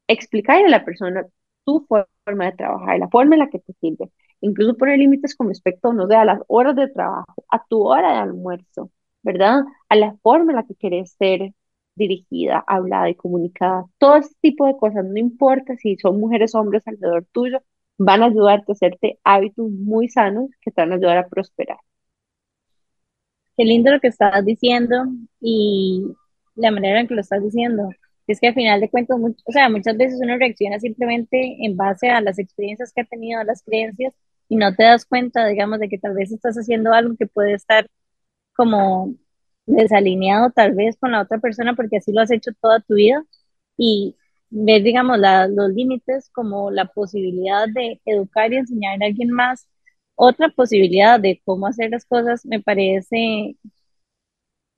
explicarle 0.08 0.68
a 0.68 0.70
la 0.70 0.86
persona 0.86 1.26
tu 1.66 1.86
forma 1.88 2.46
de 2.46 2.54
trabajar, 2.54 3.00
la 3.00 3.10
forma 3.10 3.36
en 3.36 3.40
la 3.40 3.50
que 3.50 3.60
te 3.60 3.74
sirve. 3.74 4.12
Incluso 4.42 4.78
poner 4.78 5.00
límites 5.00 5.36
con 5.36 5.48
respecto, 5.50 5.94
no 5.94 6.08
sé, 6.08 6.16
a 6.16 6.26
las 6.26 6.40
horas 6.48 6.76
de 6.76 6.88
trabajo, 6.90 7.46
a 7.50 7.64
tu 7.68 7.84
hora 7.84 8.14
de 8.14 8.20
almuerzo, 8.20 8.92
¿verdad? 9.24 9.62
A 9.90 9.96
la 9.96 10.16
forma 10.24 10.52
en 10.52 10.58
la 10.58 10.66
que 10.66 10.76
quieres 10.76 11.14
ser 11.20 11.54
dirigida, 11.96 12.64
hablada 12.68 13.10
y 13.10 13.16
comunicada. 13.16 13.86
Todo 13.98 14.16
ese 14.18 14.34
tipo 14.42 14.66
de 14.66 14.78
cosas, 14.78 15.06
no 15.06 15.18
importa 15.20 15.76
si 15.78 15.98
son 15.98 16.20
mujeres 16.20 16.56
o 16.56 16.60
hombres 16.60 16.88
alrededor 16.88 17.26
tuyo, 17.32 17.60
van 17.98 18.24
a 18.24 18.28
ayudarte 18.28 18.72
a 18.72 18.74
hacerte 18.74 19.20
hábitos 19.24 19.70
muy 19.70 20.10
sanos 20.10 20.50
que 20.62 20.72
te 20.72 20.82
van 20.82 20.92
a 20.94 20.96
ayudar 20.96 21.18
a 21.20 21.28
prosperar. 21.30 21.78
Qué 23.58 23.64
lindo 23.66 23.92
lo 23.92 24.00
que 24.00 24.08
estabas 24.08 24.46
diciendo 24.46 25.06
y 25.40 26.06
la 26.56 26.72
manera 26.72 27.00
en 27.00 27.08
que 27.08 27.16
lo 27.16 27.22
estás 27.22 27.44
diciendo. 27.44 27.90
Es 28.28 28.40
que 28.40 28.48
al 28.48 28.54
final 28.54 28.80
de 28.82 28.90
cuentas, 28.90 29.18
o 29.20 29.52
sea, 29.52 29.70
muchas 29.70 29.98
veces 29.98 30.20
uno 30.22 30.38
reacciona 30.38 30.80
simplemente 30.80 31.58
en 31.66 31.76
base 31.76 32.10
a 32.10 32.22
las 32.22 32.40
experiencias 32.40 32.94
que 32.94 33.02
ha 33.02 33.06
tenido, 33.06 33.40
a 33.42 33.44
las 33.44 33.64
creencias, 33.64 34.14
y 34.48 34.56
no 34.56 34.74
te 34.76 34.84
das 34.84 35.06
cuenta, 35.06 35.48
digamos, 35.48 35.80
de 35.80 35.90
que 35.90 35.98
tal 35.98 36.14
vez 36.14 36.32
estás 36.32 36.56
haciendo 36.58 36.94
algo 36.94 37.16
que 37.18 37.28
puede 37.28 37.54
estar 37.54 37.88
como 38.56 39.16
desalineado 39.66 40.52
tal 40.52 40.74
vez 40.74 40.98
con 41.00 41.12
la 41.12 41.22
otra 41.22 41.40
persona 41.40 41.76
porque 41.76 41.98
así 41.98 42.12
lo 42.12 42.22
has 42.22 42.32
hecho 42.32 42.52
toda 42.62 42.80
tu 42.82 42.96
vida 42.96 43.24
y 43.78 44.16
ver, 44.50 44.84
digamos, 44.84 45.18
los 45.20 45.70
límites 45.72 46.30
como 46.34 46.72
la 46.72 46.86
posibilidad 46.86 47.68
de 47.70 48.02
educar 48.06 48.52
y 48.54 48.58
enseñar 48.58 49.02
a 49.02 49.06
alguien 49.08 49.32
más 49.32 49.68
otra 50.22 50.50
posibilidad 50.50 51.20
de 51.20 51.42
cómo 51.46 51.68
hacer 51.68 51.90
las 51.92 52.06
cosas 52.06 52.46
me 52.46 52.62
parece 52.62 53.58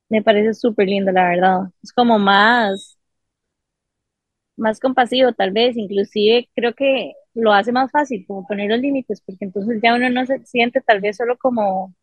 me 0.10 0.22
parece 0.24 0.54
súper 0.54 0.88
lindo, 0.88 1.12
la 1.12 1.30
verdad. 1.30 1.60
Es 1.82 1.92
como 1.94 2.20
más 2.20 2.98
más 4.56 4.80
compasivo 4.80 5.34
tal 5.34 5.52
vez, 5.52 5.78
inclusive 5.78 6.50
creo 6.56 6.74
que 6.74 7.14
lo 7.34 7.54
hace 7.54 7.72
más 7.72 7.92
fácil 7.92 8.26
como 8.28 8.46
poner 8.48 8.70
los 8.70 8.80
límites, 8.80 9.22
porque 9.26 9.46
entonces 9.46 9.80
ya 9.82 9.96
uno 9.96 10.10
no 10.10 10.26
se 10.26 10.40
siente 10.46 10.82
tal 10.82 11.02
vez 11.02 11.18
solo 11.18 11.38
como 11.38 11.94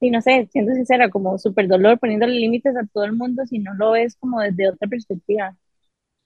y 0.00 0.10
no 0.10 0.20
sé, 0.20 0.46
siendo 0.52 0.74
sincera, 0.74 1.10
como 1.10 1.38
súper 1.38 1.68
dolor 1.68 1.98
poniéndole 1.98 2.34
límites 2.34 2.76
a 2.76 2.86
todo 2.92 3.04
el 3.04 3.14
mundo 3.14 3.44
si 3.46 3.58
no 3.60 3.74
lo 3.74 3.92
ves 3.92 4.16
como 4.16 4.40
desde 4.40 4.68
otra 4.70 4.88
perspectiva. 4.88 5.56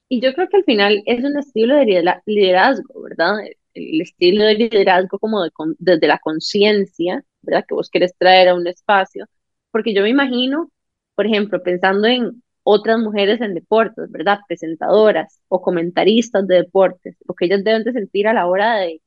Y 0.09 0.21
yo 0.23 0.35
creo 0.35 0.49
que 0.49 0.59
al 0.59 0.65
final 0.65 1.03
es 1.07 1.25
un 1.25 1.39
estilo 1.39 1.77
de 1.77 1.87
liderazgo, 2.27 3.03
¿verdad? 3.03 3.37
El 3.75 4.01
estilo 4.01 4.45
de 4.45 4.55
liderazgo 4.55 5.19
como 5.19 5.41
desde 5.79 6.07
la 6.07 6.19
conciencia, 6.19 7.25
¿verdad? 7.43 7.65
Que 7.69 7.75
vos 7.75 7.91
querés 7.91 8.15
traer 8.19 8.49
a 8.49 8.55
un 8.55 8.67
espacio. 8.67 9.27
Porque 9.71 9.95
yo 9.95 10.03
me 10.03 10.11
imagino, 10.11 10.71
por 11.15 11.27
ejemplo, 11.27 11.63
pensando 11.63 12.09
en 12.09 12.43
otras 12.63 12.99
mujeres 12.99 13.41
en 13.41 13.55
deportes, 13.55 14.11
¿verdad? 14.11 14.41
Presentadoras 14.49 15.41
o 15.49 15.63
comentaristas 15.63 16.47
de 16.47 16.57
deportes, 16.57 17.17
lo 17.27 17.35
que 17.35 17.47
ellas 17.47 17.65
deben 17.65 17.85
de 17.85 17.93
sentir 17.93 18.29
a 18.29 18.35
la 18.35 18.47
hora 18.47 18.77
de 18.77 19.01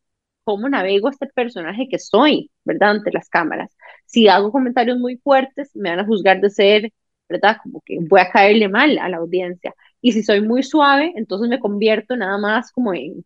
cómo 0.44 0.70
navego 0.70 1.10
este 1.10 1.28
personaje 1.28 1.88
que 1.90 2.00
soy, 2.00 2.52
¿verdad? 2.66 2.92
Ante 2.92 3.12
las 3.12 3.30
cámaras. 3.30 3.76
Si 4.06 4.28
hago 4.28 4.52
comentarios 4.52 4.98
muy 5.00 5.18
fuertes, 5.18 5.76
me 5.76 5.90
van 5.90 6.00
a 6.00 6.06
juzgar 6.06 6.42
de 6.42 6.50
ser, 6.50 6.94
¿verdad? 7.30 7.58
Como 7.64 7.82
que 7.86 7.98
voy 8.02 8.20
a 8.22 8.30
caerle 8.32 8.68
mal 8.70 8.98
a 9.00 9.10
la 9.10 9.18
audiencia. 9.18 9.74
Y 10.02 10.12
si 10.14 10.24
soy 10.24 10.42
muy 10.42 10.64
suave, 10.64 11.14
entonces 11.16 11.50
me 11.50 11.60
convierto 11.60 12.16
nada 12.18 12.38
más 12.38 12.72
como 12.72 12.94
en, 12.94 13.26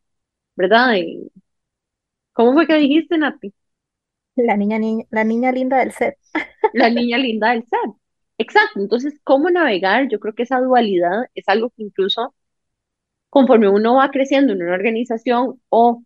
¿verdad? 0.57 0.95
¿Cómo 2.33 2.53
fue 2.53 2.67
que 2.67 2.75
dijiste, 2.75 3.17
Nati? 3.17 3.53
La 4.35 4.57
niña, 4.57 4.77
niña, 4.79 5.05
la 5.09 5.23
niña 5.23 5.51
linda 5.51 5.77
del 5.77 5.91
set. 5.91 6.17
La 6.73 6.89
niña 6.89 7.17
linda 7.17 7.51
del 7.51 7.63
set. 7.63 7.93
Exacto. 8.37 8.79
Entonces, 8.79 9.19
¿cómo 9.23 9.49
navegar? 9.49 10.09
Yo 10.09 10.19
creo 10.19 10.35
que 10.35 10.43
esa 10.43 10.59
dualidad 10.59 11.23
es 11.33 11.47
algo 11.47 11.69
que 11.71 11.83
incluso 11.83 12.35
conforme 13.29 13.69
uno 13.69 13.95
va 13.95 14.11
creciendo 14.11 14.53
en 14.53 14.63
una 14.63 14.73
organización 14.73 15.61
o 15.69 16.03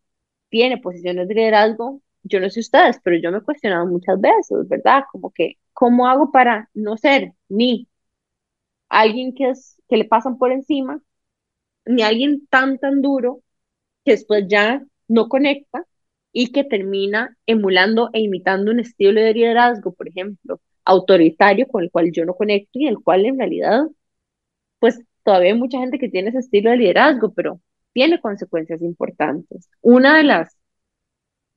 tiene 0.49 0.77
posiciones 0.77 1.27
de 1.27 1.35
liderazgo, 1.35 2.01
yo 2.23 2.39
no 2.39 2.49
sé 2.49 2.59
ustedes, 2.61 2.99
pero 3.03 3.17
yo 3.17 3.31
me 3.31 3.39
he 3.39 3.41
cuestionado 3.41 3.85
muchas 3.87 4.19
veces, 4.21 4.67
¿verdad? 4.69 5.03
Como 5.11 5.31
que, 5.31 5.57
¿cómo 5.73 6.07
hago 6.07 6.31
para 6.31 6.69
no 6.73 6.97
ser 6.97 7.33
ni 7.49 7.87
alguien 8.89 9.33
que, 9.33 9.49
es, 9.49 9.81
que 9.87 9.97
le 9.97 10.05
pasan 10.05 10.37
por 10.37 10.51
encima, 10.51 11.01
ni 11.85 12.03
alguien 12.03 12.47
tan, 12.47 12.79
tan 12.79 13.01
duro 13.01 13.41
que 14.05 14.11
después 14.11 14.45
ya 14.47 14.83
no 15.07 15.29
conecta 15.29 15.85
y 16.31 16.51
que 16.51 16.63
termina 16.63 17.37
emulando 17.45 18.09
e 18.13 18.21
imitando 18.21 18.71
un 18.71 18.79
estilo 18.79 19.21
de 19.21 19.33
liderazgo, 19.33 19.93
por 19.93 20.07
ejemplo, 20.07 20.61
autoritario 20.85 21.67
con 21.67 21.83
el 21.83 21.91
cual 21.91 22.11
yo 22.11 22.25
no 22.25 22.35
conecto 22.35 22.79
y 22.79 22.87
el 22.87 22.99
cual 23.03 23.25
en 23.25 23.37
realidad, 23.39 23.83
pues 24.79 24.99
todavía 25.23 25.53
hay 25.53 25.59
mucha 25.59 25.79
gente 25.79 25.99
que 25.99 26.09
tiene 26.09 26.29
ese 26.29 26.39
estilo 26.39 26.71
de 26.71 26.77
liderazgo, 26.77 27.33
pero 27.33 27.61
tiene 27.93 28.19
consecuencias 28.21 28.81
importantes. 28.81 29.69
Una 29.81 30.17
de 30.17 30.23
las 30.23 30.57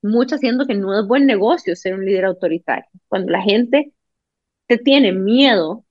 muchas 0.03 0.40
siendo 0.40 0.66
que 0.66 0.74
no 0.74 0.99
es 0.99 1.07
buen 1.07 1.26
negocio 1.26 1.74
ser 1.76 1.95
un 1.95 2.05
líder 2.05 2.26
autoritario. 2.26 2.88
Cuando 3.09 3.32
la 3.32 3.42
gente 3.42 3.92
te 4.68 4.78
tiene 4.78 5.12
miedo 5.12 5.84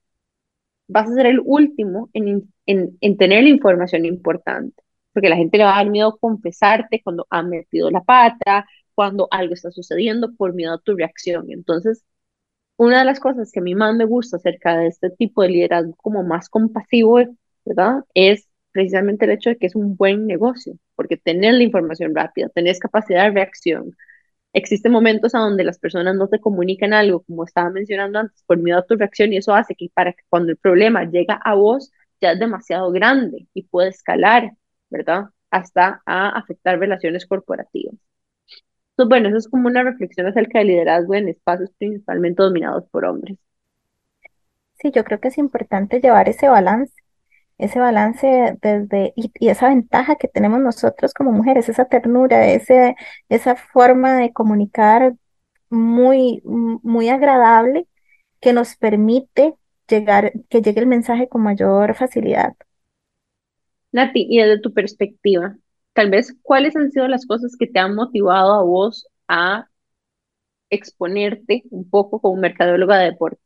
vas 0.88 1.10
a 1.10 1.14
ser 1.14 1.26
el 1.26 1.40
último 1.44 2.10
en, 2.14 2.52
en, 2.66 2.98
en 3.02 3.18
tener 3.18 3.44
la 3.44 3.50
información 3.50 4.06
importante, 4.06 4.83
porque 5.14 5.28
la 5.30 5.36
gente 5.36 5.58
le 5.58 5.64
va 5.64 5.74
a 5.74 5.84
dar 5.84 5.90
miedo 5.90 6.18
confesarte 6.18 7.00
cuando 7.02 7.26
ha 7.30 7.42
metido 7.42 7.90
la 7.90 8.02
pata, 8.02 8.66
cuando 8.94 9.28
algo 9.30 9.54
está 9.54 9.70
sucediendo 9.70 10.34
por 10.36 10.54
miedo 10.54 10.74
a 10.74 10.80
tu 10.80 10.96
reacción. 10.96 11.46
Entonces, 11.50 12.04
una 12.76 13.00
de 13.00 13.04
las 13.04 13.20
cosas 13.20 13.52
que 13.52 13.60
a 13.60 13.62
mí 13.62 13.74
más 13.74 13.94
me 13.94 14.04
gusta 14.04 14.36
acerca 14.36 14.76
de 14.78 14.88
este 14.88 15.10
tipo 15.10 15.42
de 15.42 15.48
liderazgo 15.50 15.94
como 15.96 16.22
más 16.24 16.48
compasivo, 16.48 17.20
¿verdad? 17.64 18.04
Es 18.14 18.48
precisamente 18.72 19.24
el 19.26 19.32
hecho 19.32 19.50
de 19.50 19.56
que 19.58 19.66
es 19.66 19.76
un 19.76 19.96
buen 19.96 20.26
negocio, 20.26 20.74
porque 20.96 21.16
tener 21.16 21.54
la 21.54 21.62
información 21.64 22.14
rápida, 22.14 22.48
tenés 22.48 22.80
capacidad 22.80 23.24
de 23.24 23.30
reacción. 23.30 23.96
Existen 24.52 24.92
momentos 24.92 25.34
a 25.34 25.40
donde 25.40 25.64
las 25.64 25.78
personas 25.78 26.16
no 26.16 26.28
te 26.28 26.40
comunican 26.40 26.92
algo, 26.92 27.22
como 27.24 27.44
estaba 27.44 27.70
mencionando 27.70 28.20
antes, 28.20 28.42
por 28.46 28.58
miedo 28.58 28.78
a 28.78 28.86
tu 28.86 28.96
reacción, 28.96 29.32
y 29.32 29.38
eso 29.38 29.54
hace 29.54 29.74
que 29.76 29.90
para 29.94 30.12
que 30.12 30.22
cuando 30.28 30.52
el 30.52 30.58
problema 30.58 31.04
llega 31.04 31.34
a 31.44 31.54
vos, 31.54 31.92
ya 32.20 32.32
es 32.32 32.38
demasiado 32.40 32.90
grande 32.92 33.48
y 33.54 33.64
puede 33.64 33.90
escalar, 33.90 34.52
¿verdad? 34.94 35.26
Hasta 35.50 36.02
a 36.06 36.30
afectar 36.30 36.78
relaciones 36.78 37.26
corporativas. 37.26 37.94
Entonces, 38.92 39.08
bueno, 39.08 39.28
eso 39.28 39.38
es 39.38 39.48
como 39.48 39.68
una 39.68 39.82
reflexión 39.82 40.26
acerca 40.26 40.58
del 40.60 40.68
liderazgo 40.68 41.14
en 41.14 41.28
espacios 41.28 41.70
principalmente 41.78 42.42
dominados 42.42 42.84
por 42.90 43.04
hombres. 43.04 43.38
Sí, 44.80 44.90
yo 44.92 45.04
creo 45.04 45.20
que 45.20 45.28
es 45.28 45.38
importante 45.38 46.00
llevar 46.00 46.28
ese 46.28 46.48
balance, 46.48 46.94
ese 47.58 47.80
balance 47.80 48.58
desde, 48.62 49.12
y, 49.16 49.32
y 49.40 49.48
esa 49.50 49.68
ventaja 49.68 50.16
que 50.16 50.28
tenemos 50.28 50.60
nosotros 50.60 51.14
como 51.14 51.32
mujeres, 51.32 51.68
esa 51.68 51.86
ternura, 51.86 52.46
ese, 52.48 52.96
esa 53.28 53.56
forma 53.56 54.16
de 54.18 54.32
comunicar 54.32 55.14
muy, 55.70 56.42
muy 56.44 57.08
agradable 57.10 57.88
que 58.40 58.52
nos 58.52 58.76
permite 58.76 59.54
llegar, 59.88 60.32
que 60.50 60.62
llegue 60.62 60.80
el 60.80 60.86
mensaje 60.88 61.28
con 61.28 61.42
mayor 61.42 61.94
facilidad. 61.94 62.54
Nati, 63.94 64.26
y 64.28 64.38
desde 64.40 64.60
tu 64.60 64.74
perspectiva, 64.74 65.56
tal 65.94 66.10
vez, 66.10 66.36
¿cuáles 66.42 66.76
han 66.76 66.90
sido 66.90 67.08
las 67.08 67.26
cosas 67.26 67.56
que 67.58 67.66
te 67.68 67.78
han 67.78 67.94
motivado 67.94 68.54
a 68.54 68.62
vos 68.64 69.08
a 69.28 69.68
exponerte 70.70 71.62
un 71.70 71.88
poco 71.88 72.20
como 72.20 72.36
mercadóloga 72.40 72.98
de 72.98 73.06
deporte? 73.06 73.40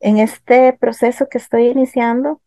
En 0.00 0.18
este 0.18 0.72
proceso 0.78 1.28
que 1.30 1.38
estoy 1.38 1.68
iniciando, 1.68 2.42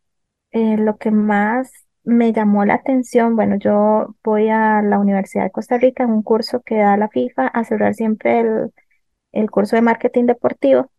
eh, 0.52 0.78
lo 0.78 0.98
que 0.98 1.12
más 1.12 1.72
me 2.04 2.34
llamó 2.34 2.66
la 2.66 2.76
atención, 2.76 3.36
bueno, 3.36 3.58
yo 3.58 4.16
voy 4.24 4.50
a 4.50 4.82
la 4.84 5.00
Universidad 5.00 5.46
de 5.46 5.52
Costa 5.52 5.78
Rica 5.78 6.04
en 6.04 6.12
un 6.12 6.24
curso 6.24 6.62
que 6.64 6.78
da 6.78 6.98
la 6.98 7.10
FIFA 7.10 7.48
a 7.48 7.66
cerrar 7.66 7.96
siempre 7.96 8.42
el, 8.42 8.74
el 9.34 9.52
curso 9.52 9.76
de 9.78 9.84
marketing 9.84 10.26
deportivo. 10.28 10.92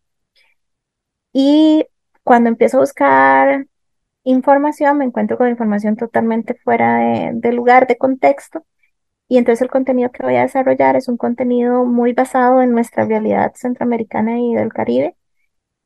Y 1.33 1.87
cuando 2.23 2.49
empiezo 2.49 2.79
a 2.79 2.81
buscar 2.81 3.67
información, 4.25 4.99
me 4.99 5.05
encuentro 5.05 5.39
con 5.39 5.49
información 5.49 5.97
totalmente 5.97 6.55
fuera 6.65 6.99
de, 6.99 7.31
de 7.35 7.53
lugar, 7.53 7.87
de 7.87 7.99
contexto. 7.99 8.65
Y 9.29 9.39
entonces 9.39 9.63
el 9.63 9.71
contenido 9.71 10.11
que 10.13 10.23
voy 10.23 10.37
a 10.37 10.43
desarrollar 10.43 10.97
es 10.97 11.09
un 11.09 11.17
contenido 11.17 11.85
muy 11.85 12.13
basado 12.13 12.63
en 12.63 12.73
nuestra 12.73 13.07
realidad 13.07 13.53
centroamericana 13.57 14.39
y 14.41 14.55
del 14.55 14.73
Caribe, 14.73 15.17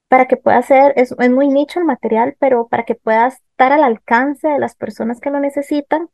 para 0.08 0.26
que 0.26 0.36
pueda 0.36 0.60
ser, 0.62 0.92
es, 0.96 1.14
es 1.18 1.30
muy 1.30 1.48
nicho 1.48 1.78
el 1.80 1.86
material, 1.86 2.36
pero 2.40 2.68
para 2.68 2.84
que 2.84 2.94
pueda 2.94 3.28
estar 3.28 3.72
al 3.72 3.84
alcance 3.84 4.48
de 4.48 4.58
las 4.58 4.74
personas 4.74 5.20
que 5.20 5.30
lo 5.30 5.40
necesitan 5.40 6.08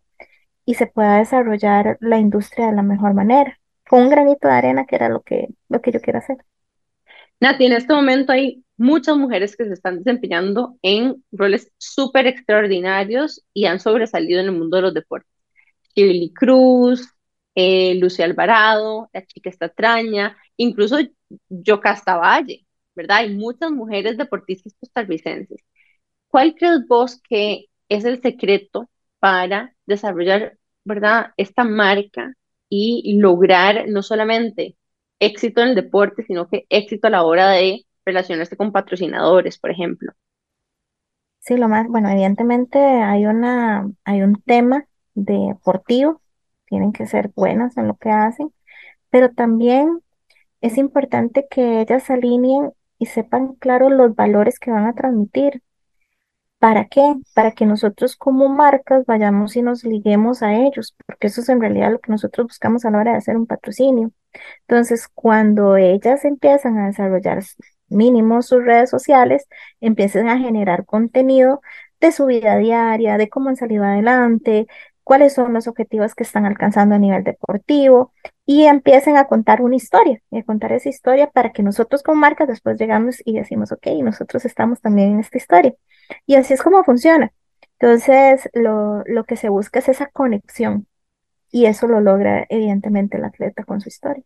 y 0.67 0.75
se 0.75 0.87
pueda 0.87 1.19
desarrollar 1.19 1.97
la 2.01 2.19
industria 2.19 2.67
de 2.67 2.73
la 2.75 2.83
mejor 2.83 3.15
manera, 3.15 3.59
con 3.89 4.03
un 4.03 4.11
granito 4.11 4.49
de 4.49 4.55
arena 4.55 4.87
que 4.87 4.97
era 4.97 5.09
lo 5.09 5.23
que, 5.23 5.49
lo 5.69 5.81
que 5.81 5.93
yo 5.93 6.01
quiero 6.01 6.19
hacer. 6.19 6.39
Nati, 7.41 7.67
en 7.67 7.73
este 7.73 7.93
momento 7.93 8.33
hay 8.33 8.64
muchas 8.77 9.17
mujeres 9.17 9.57
que 9.57 9.65
se 9.67 9.73
están 9.75 9.99
desempeñando 9.99 10.79
en 10.83 11.25
roles 11.33 11.73
súper 11.79 12.27
extraordinarios 12.27 13.45
y 13.53 13.67
han 13.67 13.81
sobresalido 13.81 14.41
en 14.41 14.47
el 14.47 14.53
mundo 14.53 14.77
de 14.77 14.83
los 14.83 14.95
deportes. 14.95 15.31
Shirley 15.95 16.33
Cruz, 16.35 17.09
eh, 17.55 18.01
Alvarado, 18.23 19.11
la 19.13 19.25
chica 19.27 19.51
Estatraña, 19.51 20.37
incluso 20.57 20.99
Yocasta 21.49 22.17
Valle, 22.17 22.67
¿verdad? 22.95 23.19
Hay 23.19 23.35
muchas 23.35 23.71
mujeres 23.71 24.17
deportistas 24.19 24.75
costarricenses. 24.81 25.61
¿Cuál 26.29 26.55
crees 26.57 26.87
vos 26.89 27.21
que 27.29 27.67
es 27.89 28.05
el 28.05 28.21
secreto 28.23 28.91
para 29.21 29.75
desarrollar, 29.87 30.59
¿verdad? 30.85 31.33
Esta 31.37 31.65
marca 31.65 32.35
y 32.69 33.19
lograr 33.21 33.89
no 33.89 34.03
solamente 34.03 34.77
éxito 35.21 35.63
en 35.63 35.69
el 35.71 35.75
deporte, 35.77 36.25
sino 36.25 36.49
que 36.49 36.67
éxito 36.71 37.07
a 37.07 37.11
la 37.11 37.25
hora 37.25 37.51
de 37.51 37.85
relacionarse 38.05 38.57
con 38.57 38.73
patrocinadores, 38.73 39.59
por 39.59 39.71
ejemplo. 39.71 40.13
Sí, 41.41 41.57
lo 41.57 41.69
más, 41.69 41.87
bueno, 41.89 42.09
evidentemente 42.09 42.79
hay 42.79 43.27
una, 43.27 43.91
hay 44.05 44.23
un 44.23 44.41
tema 44.43 44.87
deportivo, 45.15 46.23
tienen 46.67 46.93
que 46.93 47.07
ser 47.07 47.31
buenas 47.37 47.77
en 47.77 47.89
lo 47.89 47.97
que 47.97 48.11
hacen, 48.11 48.53
pero 49.11 49.31
también 49.33 50.01
es 50.63 50.79
importante 50.79 51.47
que 51.51 51.83
ellas 51.83 52.09
alineen 52.11 52.73
y 52.99 53.07
sepan 53.07 53.55
claro 53.57 53.91
los 53.91 54.15
valores 54.15 54.59
que 54.59 54.71
van 54.71 54.87
a 54.87 54.95
transmitir. 54.95 55.63
¿Para 56.59 56.87
qué? 56.87 57.03
Para 57.35 57.53
que 57.53 57.67
nosotros 57.67 58.17
como 58.17 58.49
marcas 58.49 59.05
vayamos 59.07 59.55
y 59.57 59.63
nos 59.63 59.85
liguemos 59.85 60.43
a 60.43 60.55
ellos, 60.55 60.95
porque 61.07 61.27
eso 61.27 61.43
es 61.43 61.49
en 61.51 61.61
realidad 61.61 61.93
lo 61.93 62.01
que 62.01 62.11
nosotros 62.11 62.47
buscamos 62.47 62.85
a 62.87 62.91
la 62.91 62.99
hora 63.01 63.13
de 63.13 63.19
hacer 63.19 63.37
un 63.37 63.47
patrocinio. 63.47 64.13
Entonces, 64.63 65.09
cuando 65.09 65.77
ellas 65.77 66.25
empiezan 66.25 66.79
a 66.79 66.87
desarrollar 66.87 67.43
mínimo 67.89 68.43
sus 68.43 68.65
redes 68.65 68.91
sociales, 68.91 69.47
empiecen 69.81 70.29
a 70.29 70.39
generar 70.39 70.85
contenido 70.87 71.61
de 72.01 72.13
su 72.13 72.27
vida 72.27 72.57
diaria, 72.59 73.19
de 73.19 73.29
cómo 73.29 73.49
han 73.49 73.57
salido 73.57 73.85
adelante, 73.85 74.67
cuáles 75.05 75.35
son 75.35 75.53
los 75.53 75.69
objetivos 75.69 76.15
que 76.15 76.25
están 76.25 76.47
alcanzando 76.47 76.95
a 76.95 76.99
nivel 76.99 77.25
deportivo 77.25 78.13
y 78.47 78.65
empiecen 78.65 79.17
a 79.17 79.27
contar 79.27 79.63
una 79.63 79.77
historia, 79.77 80.21
y 80.31 80.39
a 80.39 80.45
contar 80.45 80.73
esa 80.73 80.89
historia 80.89 81.31
para 81.31 81.53
que 81.53 81.63
nosotros 81.63 82.03
como 82.03 82.21
marcas 82.21 82.49
después 82.49 82.79
llegamos 82.79 83.17
y 83.25 83.35
decimos, 83.35 83.73
ok, 83.73 83.87
nosotros 84.03 84.45
estamos 84.45 84.81
también 84.81 85.13
en 85.13 85.21
esta 85.21 85.39
historia. 85.39 85.75
Y 86.27 86.37
así 86.37 86.55
es 86.55 86.63
como 86.63 86.85
funciona. 86.85 87.33
Entonces, 87.79 88.49
lo, 88.55 89.03
lo 89.07 89.25
que 89.25 89.37
se 89.37 89.49
busca 89.49 89.79
es 89.81 89.89
esa 89.89 90.07
conexión 90.07 90.87
y 91.51 91.67
eso 91.67 91.87
lo 91.89 92.01
logra 92.01 92.47
evidentemente 92.49 93.17
el 93.19 93.25
atleta 93.25 93.65
con 93.65 93.81
su 93.81 93.89
historia. 93.89 94.25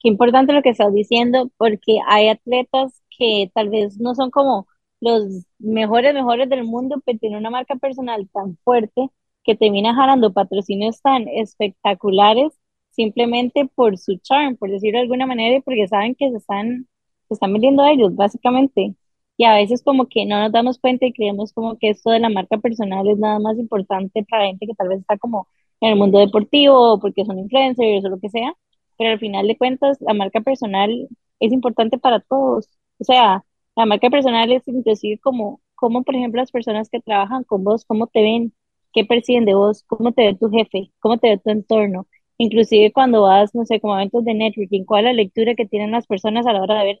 Qué 0.00 0.08
importante 0.08 0.52
lo 0.52 0.62
que 0.62 0.70
estás 0.70 0.94
diciendo, 0.94 1.50
porque 1.56 1.98
hay 2.06 2.28
atletas 2.28 3.02
que 3.16 3.50
tal 3.54 3.68
vez 3.68 3.98
no 3.98 4.14
son 4.14 4.30
como 4.30 4.68
los 5.00 5.44
mejores, 5.58 6.14
mejores 6.14 6.48
del 6.48 6.64
mundo, 6.64 7.02
pero 7.04 7.18
tienen 7.18 7.38
una 7.38 7.50
marca 7.50 7.76
personal 7.76 8.28
tan 8.32 8.56
fuerte 8.64 9.08
que 9.44 9.56
termina 9.56 9.94
jalando 9.94 10.32
patrocinios 10.32 11.00
tan 11.02 11.26
espectaculares 11.28 12.52
simplemente 12.90 13.66
por 13.74 13.98
su 13.98 14.18
charm, 14.18 14.56
por 14.56 14.70
decirlo 14.70 14.98
de 14.98 15.02
alguna 15.04 15.26
manera, 15.26 15.56
y 15.56 15.60
porque 15.62 15.86
saben 15.88 16.14
que 16.14 16.30
se 16.30 16.36
están, 16.36 16.88
se 17.28 17.34
están 17.34 17.52
vendiendo 17.52 17.82
a 17.82 17.90
ellos, 17.92 18.14
básicamente. 18.14 18.94
Y 19.36 19.44
a 19.44 19.54
veces 19.54 19.82
como 19.84 20.06
que 20.08 20.26
no 20.26 20.40
nos 20.40 20.52
damos 20.52 20.78
cuenta 20.80 21.06
y 21.06 21.12
creemos 21.12 21.52
como 21.52 21.76
que 21.78 21.90
esto 21.90 22.10
de 22.10 22.18
la 22.20 22.28
marca 22.28 22.58
personal 22.58 23.06
es 23.08 23.18
nada 23.18 23.38
más 23.38 23.56
importante 23.58 24.24
para 24.28 24.46
gente 24.46 24.66
que 24.66 24.74
tal 24.74 24.88
vez 24.88 25.00
está 25.00 25.16
como 25.18 25.46
en 25.80 25.90
el 25.90 25.96
mundo 25.96 26.18
deportivo 26.18 26.94
o 26.94 27.00
porque 27.00 27.24
son 27.24 27.38
influencers 27.38 28.04
o 28.04 28.08
lo 28.08 28.18
que 28.18 28.30
sea, 28.30 28.52
pero 28.98 29.10
al 29.12 29.18
final 29.20 29.46
de 29.48 29.56
cuentas 29.58 29.98
la 30.00 30.14
marca 30.14 30.40
personal 30.40 31.08
es 31.40 31.52
importante 31.52 31.98
para 31.98 32.20
todos. 32.20 32.68
O 32.98 33.04
sea, 33.04 33.44
la 33.76 33.86
marca 33.86 34.10
personal 34.10 34.50
es 34.52 34.66
inclusive 34.68 35.18
como, 35.20 35.60
como 35.74 36.02
por 36.04 36.14
ejemplo 36.16 36.40
las 36.40 36.50
personas 36.52 36.88
que 36.90 37.00
trabajan 37.00 37.44
con 37.44 37.64
vos, 37.64 37.84
cómo 37.84 38.06
te 38.08 38.22
ven, 38.22 38.52
qué 38.92 39.04
perciben 39.04 39.44
de 39.44 39.54
vos, 39.54 39.84
cómo 39.86 40.12
te 40.12 40.24
ve 40.26 40.34
tu 40.36 40.50
jefe, 40.50 40.92
cómo 41.00 41.18
te 41.18 41.28
ve 41.30 41.38
tu 41.38 41.50
entorno. 41.50 42.06
Inclusive 42.38 42.92
cuando 42.92 43.22
vas, 43.22 43.54
no 43.54 43.64
sé, 43.66 43.80
como 43.80 43.94
eventos 43.96 44.24
de 44.24 44.34
networking, 44.34 44.84
cuál 44.84 45.00
es 45.06 45.12
la 45.12 45.12
lectura 45.14 45.54
que 45.54 45.66
tienen 45.66 45.90
las 45.92 46.06
personas 46.06 46.46
a 46.46 46.52
la 46.52 46.62
hora 46.62 46.78
de 46.80 46.84
ver. 46.86 47.00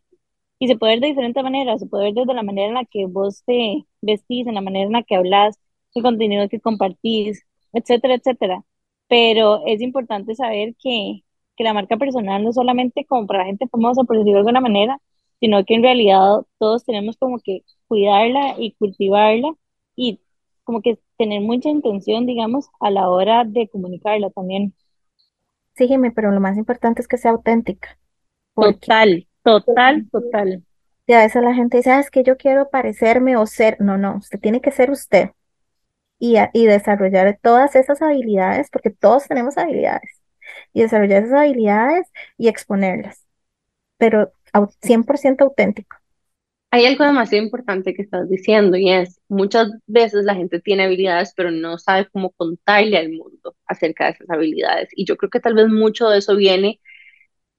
Y 0.58 0.68
se 0.68 0.76
puede 0.76 0.94
ver 0.94 1.00
de 1.00 1.08
diferentes 1.08 1.42
maneras, 1.42 1.80
se 1.80 1.86
puede 1.86 2.04
ver 2.06 2.14
desde 2.14 2.34
la 2.34 2.42
manera 2.42 2.68
en 2.68 2.74
la 2.74 2.84
que 2.84 3.06
vos 3.06 3.44
te 3.44 3.84
vestís, 4.02 4.46
en 4.46 4.54
la 4.54 4.60
manera 4.60 4.86
en 4.86 4.92
la 4.92 5.02
que 5.04 5.14
hablas, 5.16 5.58
el 5.94 6.02
contenido 6.02 6.48
que 6.48 6.60
compartís, 6.60 7.44
etcétera, 7.72 8.14
etcétera. 8.14 8.64
Pero 9.08 9.62
es 9.66 9.80
importante 9.80 10.34
saber 10.34 10.74
que, 10.82 11.22
que 11.58 11.64
la 11.64 11.74
marca 11.74 11.98
personal 11.98 12.44
no 12.44 12.52
solamente 12.54 13.04
como 13.04 13.26
para 13.26 13.40
la 13.40 13.46
gente 13.46 13.68
famosa, 13.68 14.04
por 14.04 14.16
decirlo 14.16 14.34
de 14.34 14.38
alguna 14.40 14.60
manera, 14.60 14.98
sino 15.40 15.64
que 15.64 15.74
en 15.74 15.82
realidad 15.82 16.42
todos 16.58 16.84
tenemos 16.84 17.16
como 17.18 17.40
que 17.40 17.64
cuidarla 17.88 18.54
y 18.58 18.72
cultivarla 18.74 19.52
y 19.96 20.20
como 20.64 20.82
que 20.82 20.98
tener 21.18 21.40
mucha 21.40 21.68
intención, 21.68 22.26
digamos, 22.26 22.68
a 22.80 22.90
la 22.90 23.10
hora 23.10 23.44
de 23.44 23.68
comunicarla 23.68 24.30
también. 24.30 24.74
Sí, 25.74 25.88
pero 26.14 26.30
lo 26.30 26.40
más 26.40 26.56
importante 26.56 27.02
es 27.02 27.08
que 27.08 27.18
sea 27.18 27.32
auténtica. 27.32 27.98
Total, 28.54 29.26
total, 29.42 30.08
total. 30.10 30.62
Y 31.06 31.12
a 31.14 31.20
veces 31.20 31.42
la 31.42 31.54
gente 31.54 31.78
dice, 31.78 31.90
ah, 31.90 32.00
es 32.00 32.10
que 32.10 32.22
yo 32.22 32.36
quiero 32.36 32.68
parecerme 32.70 33.36
o 33.36 33.46
ser. 33.46 33.80
No, 33.80 33.96
no, 33.96 34.16
usted 34.16 34.38
tiene 34.38 34.60
que 34.60 34.70
ser 34.70 34.90
usted 34.90 35.30
y, 36.18 36.36
y 36.52 36.66
desarrollar 36.66 37.38
todas 37.42 37.76
esas 37.76 38.02
habilidades, 38.02 38.70
porque 38.70 38.90
todos 38.90 39.26
tenemos 39.26 39.56
habilidades, 39.56 40.17
y 40.72 40.82
desarrollar 40.82 41.24
esas 41.24 41.40
habilidades 41.40 42.06
y 42.36 42.48
exponerlas, 42.48 43.24
pero 43.98 44.32
100% 44.80 45.44
auténtico. 45.44 45.96
Hay 46.70 46.84
algo 46.84 47.04
demasiado 47.04 47.42
importante 47.44 47.94
que 47.94 48.02
estás 48.02 48.28
diciendo 48.28 48.76
y 48.76 48.90
es, 48.90 49.20
muchas 49.28 49.70
veces 49.86 50.24
la 50.24 50.34
gente 50.34 50.60
tiene 50.60 50.84
habilidades, 50.84 51.32
pero 51.34 51.50
no 51.50 51.78
sabe 51.78 52.08
cómo 52.12 52.30
contarle 52.32 52.98
al 52.98 53.10
mundo 53.10 53.56
acerca 53.66 54.04
de 54.04 54.10
esas 54.12 54.28
habilidades. 54.30 54.90
Y 54.92 55.06
yo 55.06 55.16
creo 55.16 55.30
que 55.30 55.40
tal 55.40 55.54
vez 55.54 55.68
mucho 55.68 56.08
de 56.10 56.18
eso 56.18 56.36
viene 56.36 56.80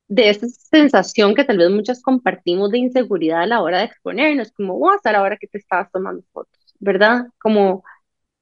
de 0.07 0.29
esa 0.29 0.47
sensación 0.49 1.35
que 1.35 1.43
tal 1.45 1.57
vez 1.57 1.69
muchas 1.69 2.01
compartimos 2.01 2.71
de 2.71 2.79
inseguridad 2.79 3.43
a 3.43 3.47
la 3.47 3.61
hora 3.61 3.79
de 3.79 3.85
exponernos, 3.85 4.51
como, 4.51 4.77
wow, 4.77 4.93
hasta 4.93 5.11
la 5.11 5.21
hora 5.23 5.37
que 5.37 5.47
te 5.47 5.59
estabas 5.59 5.91
tomando 5.91 6.23
fotos, 6.33 6.75
¿verdad? 6.79 7.27
Como, 7.39 7.83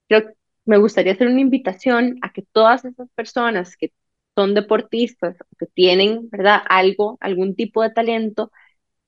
yo 0.10 0.20
me 0.66 0.78
gustaría 0.78 1.14
hacer 1.14 1.28
una 1.28 1.41
invitación 1.41 2.20
a 2.22 2.32
que 2.34 2.43
todas 2.53 2.86
esas 2.86 3.10
personas 3.16 3.78
que 3.78 3.91
son 4.38 4.53
deportistas, 4.53 5.35
que 5.59 5.65
tienen, 5.65 6.29
¿verdad? 6.29 6.61
Algo, 6.69 7.17
algún 7.21 7.55
tipo 7.55 7.81
de 7.81 7.89
talento, 7.89 8.51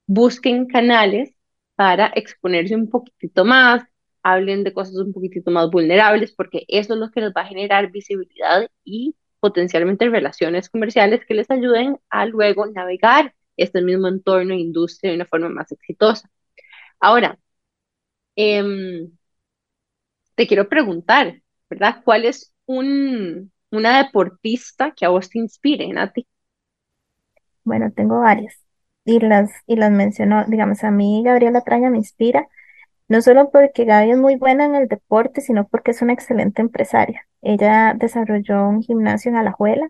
busquen 0.07 0.67
canales 0.67 1.35
para 1.75 2.07
exponerse 2.15 2.75
un 2.75 2.89
poquitito 2.89 3.45
más, 3.45 3.83
hablen 4.23 4.63
de 4.63 4.73
cosas 4.73 4.95
un 4.95 5.13
poquitito 5.13 5.51
más 5.51 5.69
vulnerables, 5.69 6.33
porque 6.33 6.65
eso 6.67 6.95
es 6.95 6.99
lo 6.99 7.11
que 7.11 7.21
les 7.21 7.31
va 7.31 7.41
a 7.43 7.47
generar 7.47 7.91
visibilidad 7.91 8.69
y 8.83 9.15
potencialmente 9.39 10.09
relaciones 10.09 10.69
comerciales 10.69 11.25
que 11.27 11.35
les 11.35 11.51
ayuden 11.51 11.99
a 12.09 12.25
luego 12.25 12.65
navegar 12.65 13.35
este 13.57 13.81
mismo 13.83 14.07
entorno 14.07 14.55
e 14.55 14.59
industria 14.59 15.11
de 15.11 15.17
una 15.17 15.25
forma 15.27 15.49
más 15.49 15.71
exitosa. 15.71 16.31
Ahora, 16.99 17.39
em, 18.35 19.11
te 20.35 20.47
quiero 20.47 20.69
preguntar, 20.69 21.41
¿verdad? 21.69 22.01
¿Cuál 22.03 22.25
es 22.25 22.53
un, 22.65 23.51
una 23.71 24.03
deportista 24.03 24.91
que 24.91 25.05
a 25.05 25.09
vos 25.09 25.29
te 25.29 25.39
inspire, 25.39 25.87
Nati? 25.87 26.27
Bueno, 27.63 27.91
tengo 27.91 28.19
varias 28.21 28.59
y 29.05 29.19
las, 29.19 29.51
y 29.67 29.75
las 29.75 29.91
menciono, 29.91 30.45
digamos, 30.47 30.83
a 30.83 30.91
mí 30.91 31.23
Gabriela 31.25 31.61
Traña 31.61 31.89
me 31.89 31.97
inspira, 31.97 32.47
no 33.07 33.21
solo 33.21 33.51
porque 33.51 33.85
Gaby 33.85 34.11
es 34.11 34.17
muy 34.17 34.35
buena 34.35 34.65
en 34.65 34.75
el 34.75 34.87
deporte, 34.87 35.41
sino 35.41 35.67
porque 35.67 35.91
es 35.91 36.01
una 36.01 36.13
excelente 36.13 36.61
empresaria. 36.61 37.27
Ella 37.41 37.95
desarrolló 37.97 38.67
un 38.69 38.83
gimnasio 38.83 39.31
en 39.31 39.37
Alajuela 39.37 39.89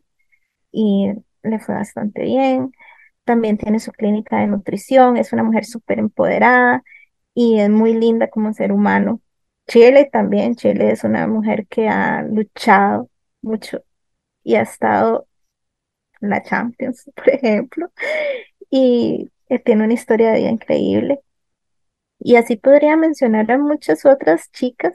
y 0.71 1.11
le 1.43 1.59
fue 1.59 1.75
bastante 1.75 2.23
bien. 2.23 2.71
También 3.25 3.57
tiene 3.57 3.79
su 3.79 3.91
clínica 3.91 4.39
de 4.39 4.47
nutrición, 4.47 5.17
es 5.17 5.33
una 5.33 5.43
mujer 5.43 5.65
súper 5.65 5.99
empoderada 5.99 6.83
y 7.33 7.59
es 7.59 7.69
muy 7.69 7.93
linda 7.93 8.29
como 8.29 8.53
ser 8.53 8.71
humano. 8.71 9.21
Chile 9.67 10.09
también, 10.11 10.55
Chile 10.55 10.91
es 10.91 11.03
una 11.03 11.27
mujer 11.27 11.67
que 11.67 11.89
ha 11.89 12.23
luchado 12.23 13.09
mucho 13.41 13.83
y 14.43 14.55
ha 14.55 14.61
estado 14.63 15.27
en 16.21 16.29
la 16.31 16.43
Champions, 16.43 17.09
por 17.15 17.29
ejemplo, 17.29 17.91
y 18.69 19.29
tiene 19.65 19.85
una 19.85 19.93
historia 19.93 20.31
de 20.31 20.39
vida 20.39 20.49
increíble. 20.51 21.21
Y 22.19 22.35
así 22.35 22.55
podría 22.57 22.97
mencionar 22.97 23.51
a 23.51 23.57
muchas 23.57 24.05
otras 24.05 24.51
chicas. 24.51 24.93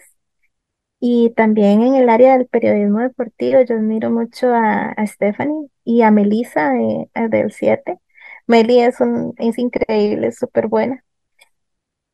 Y 1.00 1.30
también 1.36 1.82
en 1.82 1.94
el 1.96 2.08
área 2.08 2.36
del 2.38 2.46
periodismo 2.48 3.00
deportivo, 3.00 3.60
yo 3.62 3.76
admiro 3.76 4.10
mucho 4.10 4.54
a, 4.54 4.90
a 4.92 5.06
Stephanie 5.06 5.68
y 5.84 6.02
a 6.02 6.10
Melissa 6.10 6.70
de, 6.70 7.10
del 7.28 7.52
7. 7.52 7.98
Meli 8.46 8.80
es, 8.80 9.00
un, 9.00 9.34
es 9.38 9.58
increíble, 9.58 10.28
es 10.28 10.38
súper 10.38 10.68
buena, 10.68 11.04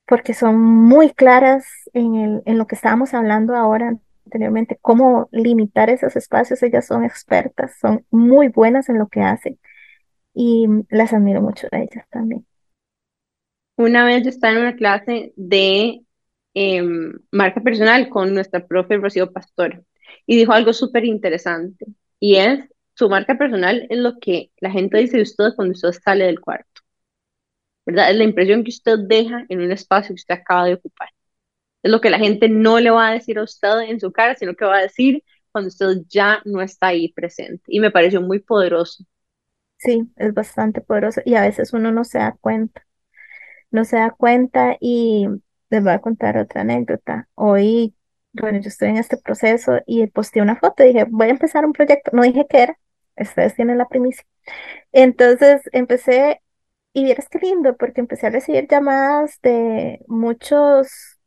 porque 0.07 0.35
son 0.35 0.59
muy 0.61 1.11
claras 1.11 1.64
en, 1.93 2.14
el, 2.16 2.43
en 2.47 2.59
lo 2.59 2.66
que 2.66 2.74
estábamos 2.74 3.14
hablando 3.14 3.55
ahora 3.57 3.97
anteriormente, 4.31 4.78
cómo 4.81 5.28
limitar 5.33 5.91
esos 5.91 6.14
espacios. 6.16 6.62
Ellas 6.62 6.87
son 6.87 7.05
expertas, 7.05 7.76
son 7.81 8.07
muy 8.11 8.49
buenas 8.49 8.89
en 8.89 8.99
lo 8.99 9.09
que 9.09 9.22
hacen 9.22 9.59
y 10.35 10.66
las 10.91 11.12
admiro 11.12 11.43
mucho 11.43 11.66
a 11.72 11.78
ellas 11.81 12.07
también. 12.11 12.47
Una 13.76 14.05
vez 14.05 14.22
yo 14.22 14.31
estaba 14.31 14.53
en 14.55 14.61
una 14.61 14.76
clase 14.76 15.33
de 15.37 16.03
em, 16.55 17.12
marca 17.33 17.61
personal 17.62 18.09
con 18.11 18.35
nuestra 18.35 18.66
profe 18.66 18.99
Rocío 18.99 19.33
Pastor 19.33 19.85
y 20.26 20.37
dijo 20.37 20.53
algo 20.53 20.72
súper 20.72 21.05
interesante 21.05 21.87
y 22.20 22.37
es, 22.37 22.61
su 22.95 23.09
marca 23.09 23.39
personal 23.39 23.87
es 23.91 23.99
lo 23.99 24.18
que 24.20 24.51
la 24.61 24.70
gente 24.70 24.99
dice 24.99 25.16
de 25.16 25.22
usted 25.24 25.55
cuando 25.57 25.72
usted 25.72 25.93
sale 25.93 26.26
del 26.26 26.41
cuarto, 26.41 26.83
¿verdad? 27.87 28.11
Es 28.11 28.16
la 28.16 28.24
impresión 28.24 28.64
que 28.64 28.70
usted 28.70 28.99
deja 29.09 29.45
en 29.49 29.61
un 29.61 29.72
espacio 29.72 30.09
que 30.14 30.20
usted 30.20 30.35
acaba 30.35 30.66
de 30.66 30.74
ocupar. 30.74 31.09
Es 31.83 31.91
lo 31.91 32.01
que 32.01 32.11
la 32.11 32.18
gente 32.18 32.49
no 32.49 32.78
le 32.81 32.91
va 32.91 33.09
a 33.09 33.12
decir 33.12 33.39
a 33.39 33.45
usted 33.45 33.81
en 33.89 34.01
su 34.01 34.12
cara, 34.12 34.35
sino 34.37 34.55
que 34.55 34.64
va 34.64 34.78
a 34.78 34.83
decir 34.83 35.24
cuando 35.53 35.68
usted 35.68 36.03
ya 36.09 36.41
no 36.45 36.61
está 36.62 36.89
ahí 36.89 37.12
presente. 37.12 37.62
Y 37.66 37.81
me 37.81 37.91
pareció 37.91 38.20
muy 38.20 38.41
poderoso. 38.41 39.05
Sí, 39.78 40.11
es 40.16 40.35
bastante 40.35 40.81
poderoso 40.83 41.22
y 41.24 41.35
a 41.37 41.43
veces 41.43 41.72
uno 41.72 41.91
no 41.91 42.05
se 42.05 42.18
da 42.18 42.37
cuenta, 42.41 42.87
no 43.70 43.85
se 43.85 43.97
da 43.97 44.11
cuenta 44.11 44.76
y 44.81 45.26
les 45.70 45.83
voy 45.83 45.93
a 45.93 46.01
contar 46.01 46.37
otra 46.39 46.62
anécdota. 46.62 47.28
Hoy, 47.35 47.95
bueno, 48.33 48.61
yo 48.61 48.68
estoy 48.68 48.91
en 48.91 48.99
este 48.99 49.16
proceso 49.18 49.81
y 49.87 50.07
posté 50.09 50.43
una 50.43 50.57
foto, 50.57 50.83
dije, 50.85 51.07
voy 51.11 51.28
a 51.28 51.31
empezar 51.31 51.64
un 51.64 51.72
proyecto, 51.72 52.11
no 52.14 52.22
dije 52.22 52.47
qué 52.49 52.62
era, 52.64 52.78
ustedes 53.16 53.55
tienen 53.57 53.78
la 53.78 53.89
primicia. 53.89 54.24
Entonces 54.93 55.62
empecé 55.72 56.43
y 56.93 57.05
vieras 57.05 57.28
qué 57.31 57.39
lindo, 57.41 57.76
porque 57.76 58.01
empecé 58.01 58.28
a 58.28 58.31
recibir 58.31 58.68
llamadas 58.68 59.41
de 59.43 60.01
muchos 60.09 61.20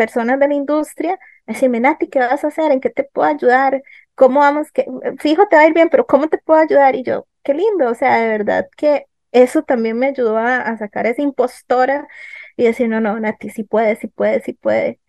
personas 0.00 0.40
de 0.40 0.48
la 0.48 0.54
industria, 0.54 1.18
decirme, 1.46 1.78
Nati, 1.78 2.08
¿qué 2.08 2.20
vas 2.20 2.42
a 2.42 2.48
hacer? 2.48 2.72
¿En 2.72 2.80
qué 2.80 2.88
te 2.88 3.04
puedo 3.04 3.28
ayudar? 3.28 3.82
¿Cómo 4.14 4.40
vamos? 4.40 4.72
Que, 4.72 4.86
fijo, 5.18 5.46
te 5.46 5.56
va 5.56 5.62
a 5.62 5.66
ir 5.68 5.74
bien, 5.74 5.90
pero 5.90 6.06
¿cómo 6.06 6.28
te 6.28 6.38
puedo 6.38 6.58
ayudar? 6.58 6.96
Y 6.96 7.02
yo, 7.02 7.26
qué 7.42 7.52
lindo, 7.52 7.90
o 7.90 7.94
sea, 7.94 8.16
de 8.22 8.28
verdad 8.28 8.66
que 8.78 9.04
eso 9.30 9.62
también 9.62 9.98
me 9.98 10.06
ayudó 10.06 10.38
a, 10.38 10.74
sacar 10.78 11.06
esa 11.06 11.20
impostora 11.20 12.08
y 12.56 12.64
decir, 12.64 12.88
no, 12.88 12.98
no, 13.00 13.20
Nati, 13.20 13.50
sí 13.50 13.62
puede, 13.62 13.94
sí 13.96 14.06
puede, 14.08 14.40
sí 14.40 14.54
puede, 14.54 15.00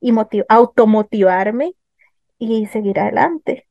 y 0.00 0.12
automotivarme 0.48 1.74
y 2.38 2.66
seguir 2.68 3.00
adelante. 3.00 3.66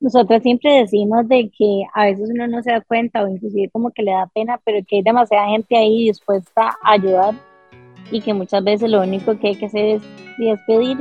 Nosotros 0.00 0.42
siempre 0.42 0.80
decimos 0.80 1.28
de 1.28 1.50
que 1.50 1.84
a 1.92 2.06
veces 2.06 2.30
uno 2.30 2.46
no 2.46 2.62
se 2.62 2.72
da 2.72 2.80
cuenta 2.80 3.22
o 3.22 3.28
inclusive 3.28 3.68
como 3.70 3.90
que 3.90 4.02
le 4.02 4.12
da 4.12 4.28
pena, 4.28 4.58
pero 4.64 4.78
que 4.88 4.96
hay 4.96 5.02
demasiada 5.02 5.48
gente 5.48 5.76
ahí 5.76 6.08
dispuesta 6.08 6.68
a 6.82 6.92
ayudar 6.92 7.34
y 8.10 8.20
que 8.20 8.34
muchas 8.34 8.62
veces 8.64 8.90
lo 8.90 9.02
único 9.02 9.38
que 9.38 9.48
hay 9.48 9.56
que 9.56 9.66
hacer 9.66 9.96
es, 9.96 10.02
despedir. 10.38 10.98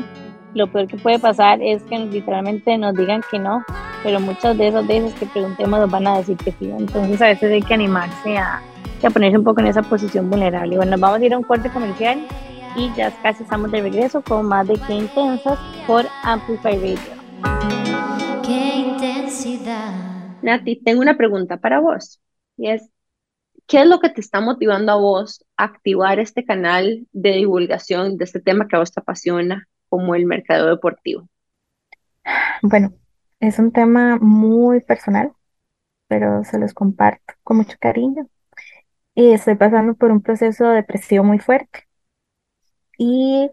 Lo 0.54 0.72
peor 0.72 0.88
que 0.88 0.98
puede 0.98 1.18
pasar 1.18 1.60
es 1.64 1.82
que 1.84 1.98
literalmente 1.98 2.78
nos 2.78 2.96
digan 2.96 3.22
que 3.32 3.40
no, 3.40 3.64
pero 4.04 4.20
muchas 4.20 4.56
de 4.56 4.68
esas 4.68 4.86
veces 4.86 5.14
que 5.16 5.26
preguntemos 5.26 5.80
nos 5.80 5.90
van 5.90 6.06
a 6.06 6.18
decir 6.18 6.38
que 6.38 6.52
sí. 6.52 6.70
Entonces 6.70 7.20
a 7.20 7.28
veces 7.28 7.52
hay 7.52 7.62
que 7.64 7.74
animarse 7.74 8.38
a, 8.38 8.62
a 9.04 9.10
ponerse 9.10 9.38
un 9.38 9.44
poco 9.44 9.62
en 9.62 9.68
esa 9.68 9.82
posición 9.82 10.30
vulnerable. 10.30 10.78
Bueno, 10.78 10.92
nos 10.92 11.00
vamos 11.00 11.20
a 11.20 11.26
ir 11.26 11.34
a 11.34 11.38
un 11.40 11.44
corte 11.44 11.72
comercial 11.72 12.20
y 12.76 12.92
ya 12.96 13.12
casi 13.22 13.44
estamos 13.44 13.72
de 13.72 13.82
regreso 13.82 14.22
con 14.22 14.46
más 14.46 14.68
de 14.68 14.76
Qué 14.88 14.94
Intensas 14.94 15.58
por 15.88 16.06
Amplify 16.24 16.76
Radio. 16.76 17.24
Qué 18.46 18.76
intensidad. 18.76 19.94
Nati, 20.42 20.76
tengo 20.76 21.02
una 21.02 21.18
pregunta 21.18 21.58
para 21.58 21.80
vos 21.80 22.20
y 22.58 22.70
es, 22.70 22.90
¿qué 23.68 23.82
es 23.82 23.88
lo 23.88 24.00
que 24.00 24.10
te 24.10 24.22
está 24.22 24.42
motivando 24.42 24.92
a 24.92 24.96
vos 24.96 25.46
a 25.58 25.66
activar 25.66 26.20
este 26.20 26.46
canal 26.46 27.08
de 27.12 27.32
divulgación 27.32 28.18
de 28.18 28.26
este 28.26 28.40
tema 28.40 28.68
que 28.68 28.76
a 28.76 28.80
vos 28.80 28.92
te 28.92 29.00
apasiona, 29.00 29.68
como 29.90 30.16
el 30.16 30.26
mercado 30.26 30.70
deportivo? 30.70 31.28
Bueno, 32.62 32.94
es 33.40 33.60
un 33.60 33.72
tema 33.72 34.18
muy 34.20 34.82
personal, 34.82 35.34
pero 36.08 36.44
se 36.44 36.60
los 36.60 36.74
comparto 36.74 37.34
con 37.44 37.58
mucho 37.58 37.78
cariño. 37.80 38.28
Y 39.16 39.32
estoy 39.32 39.56
pasando 39.56 39.96
por 39.96 40.12
un 40.12 40.22
proceso 40.22 40.66
de 40.70 40.76
depresión 40.76 41.28
muy 41.28 41.40
fuerte. 41.40 41.88
Y 42.98 43.52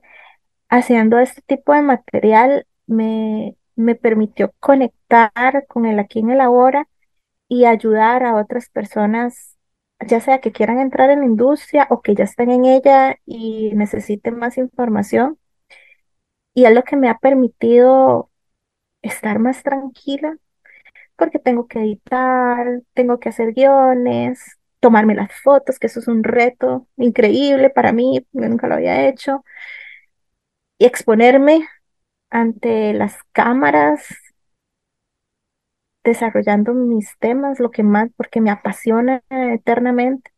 haciendo 0.68 1.18
este 1.18 1.42
tipo 1.42 1.74
de 1.74 1.82
material 1.82 2.66
me, 2.86 3.56
me 3.76 3.94
permitió 3.94 4.54
conectar 4.60 5.66
con 5.68 5.86
el 5.86 5.98
aquí 5.98 6.20
en 6.20 6.30
el 6.30 6.40
ahora 6.40 6.88
y 7.48 7.64
ayudar 7.64 8.22
a 8.24 8.36
otras 8.36 8.68
personas 8.70 9.49
ya 10.06 10.20
sea 10.20 10.40
que 10.40 10.52
quieran 10.52 10.80
entrar 10.80 11.10
en 11.10 11.20
la 11.20 11.26
industria 11.26 11.86
o 11.90 12.02
que 12.02 12.14
ya 12.14 12.24
estén 12.24 12.50
en 12.50 12.64
ella 12.64 13.16
y 13.26 13.72
necesiten 13.74 14.36
más 14.38 14.58
información. 14.58 15.38
Y 16.54 16.64
es 16.64 16.74
lo 16.74 16.82
que 16.84 16.96
me 16.96 17.08
ha 17.08 17.18
permitido 17.18 18.30
estar 19.02 19.38
más 19.38 19.62
tranquila, 19.62 20.36
porque 21.16 21.38
tengo 21.38 21.68
que 21.68 21.80
editar, 21.80 22.82
tengo 22.94 23.20
que 23.20 23.30
hacer 23.30 23.52
guiones, 23.54 24.58
tomarme 24.80 25.14
las 25.14 25.32
fotos, 25.42 25.78
que 25.78 25.86
eso 25.88 26.00
es 26.00 26.08
un 26.08 26.24
reto 26.24 26.88
increíble 26.96 27.70
para 27.70 27.92
mí, 27.92 28.26
yo 28.32 28.48
nunca 28.48 28.68
lo 28.68 28.74
había 28.74 29.08
hecho, 29.08 29.44
y 30.78 30.86
exponerme 30.86 31.68
ante 32.30 32.94
las 32.94 33.18
cámaras, 33.32 34.06
desarrollando 36.04 36.74
mis 36.74 37.16
temas, 37.18 37.60
lo 37.60 37.70
que 37.70 37.82
más, 37.82 38.10
porque 38.16 38.40
me 38.40 38.50
apasiona 38.50 39.22
eternamente. 39.30 40.32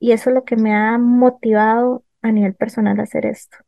Y 0.00 0.12
eso 0.12 0.30
es 0.30 0.34
lo 0.36 0.44
que 0.44 0.56
me 0.56 0.74
ha 0.74 0.98
motivado 0.98 2.04
a 2.22 2.32
nivel 2.32 2.54
personal 2.56 3.00
a 3.00 3.04
hacer 3.04 3.26
esto. 3.26 3.58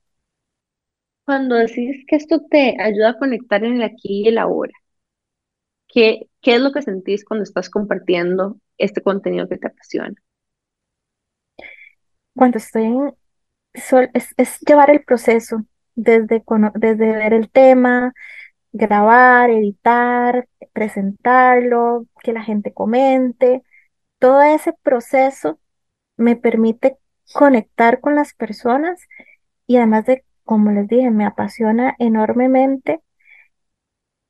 Cuando 1.25 1.55
decís 1.57 2.05
que 2.09 2.17
esto 2.17 2.41
te 2.51 2.83
ayuda 2.83 3.11
a 3.11 3.19
conectar 3.19 3.63
en 3.65 3.75
el 3.75 3.83
aquí 3.83 4.23
y 4.25 4.29
el 4.29 4.39
ahora, 4.39 4.73
¿qué, 5.89 6.29
qué 6.43 6.55
es 6.57 6.61
lo 6.61 6.71
que 6.73 6.81
sentís 6.83 7.25
cuando 7.25 7.43
estás 7.43 7.71
compartiendo 7.71 8.61
este 8.79 9.03
contenido 9.03 9.49
que 9.49 9.59
te 9.59 9.67
apasiona? 9.67 10.15
cuando 12.35 12.59
estoy 12.59 12.85
en, 12.85 13.15
sol- 13.75 14.11
es, 14.15 14.35
es 14.37 14.61
llevar 14.61 14.91
el 14.91 15.05
proceso, 15.05 15.65
desde, 15.95 16.45
desde 16.77 17.13
ver 17.17 17.33
el 17.35 17.51
tema, 17.51 18.15
grabar, 18.73 19.51
editar, 19.51 20.49
presentarlo, 20.73 22.07
que 22.23 22.33
la 22.33 22.43
gente 22.43 22.73
comente, 22.73 23.63
todo 24.19 24.43
ese 24.43 24.73
proceso 24.83 25.59
me 26.17 26.37
permite 26.37 26.99
conectar 27.35 28.01
con 28.01 28.17
las 28.17 28.35
personas 28.35 29.01
y 29.67 29.77
además 29.79 30.07
de, 30.07 30.25
como 30.45 30.73
les 30.73 30.89
dije, 30.89 31.11
me 31.11 31.27
apasiona 31.27 31.95
enormemente, 31.99 33.03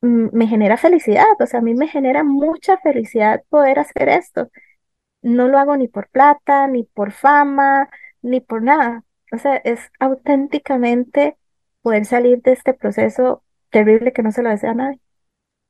mm, 0.00 0.28
me 0.32 0.46
genera 0.46 0.76
felicidad, 0.76 1.24
o 1.40 1.46
sea, 1.46 1.60
a 1.60 1.62
mí 1.62 1.74
me 1.74 1.88
genera 1.88 2.24
mucha 2.24 2.78
felicidad 2.78 3.42
poder 3.48 3.78
hacer 3.78 4.08
esto. 4.08 4.50
No 5.22 5.48
lo 5.48 5.58
hago 5.58 5.76
ni 5.78 5.88
por 5.88 6.08
plata, 6.10 6.68
ni 6.68 6.84
por 6.84 7.12
fama, 7.12 7.90
ni 8.22 8.40
por 8.42 8.62
nada. 8.62 9.04
O 9.32 9.38
sea, 9.38 9.56
es 9.58 9.80
auténticamente 10.00 11.38
poder 11.82 12.06
salir 12.06 12.42
de 12.42 12.52
este 12.54 12.74
proceso 12.74 13.44
terrible 13.76 14.12
que 14.12 14.22
no 14.22 14.32
se 14.32 14.42
lo 14.42 14.48
desea 14.48 14.70
a 14.70 14.74
nadie. 14.74 15.00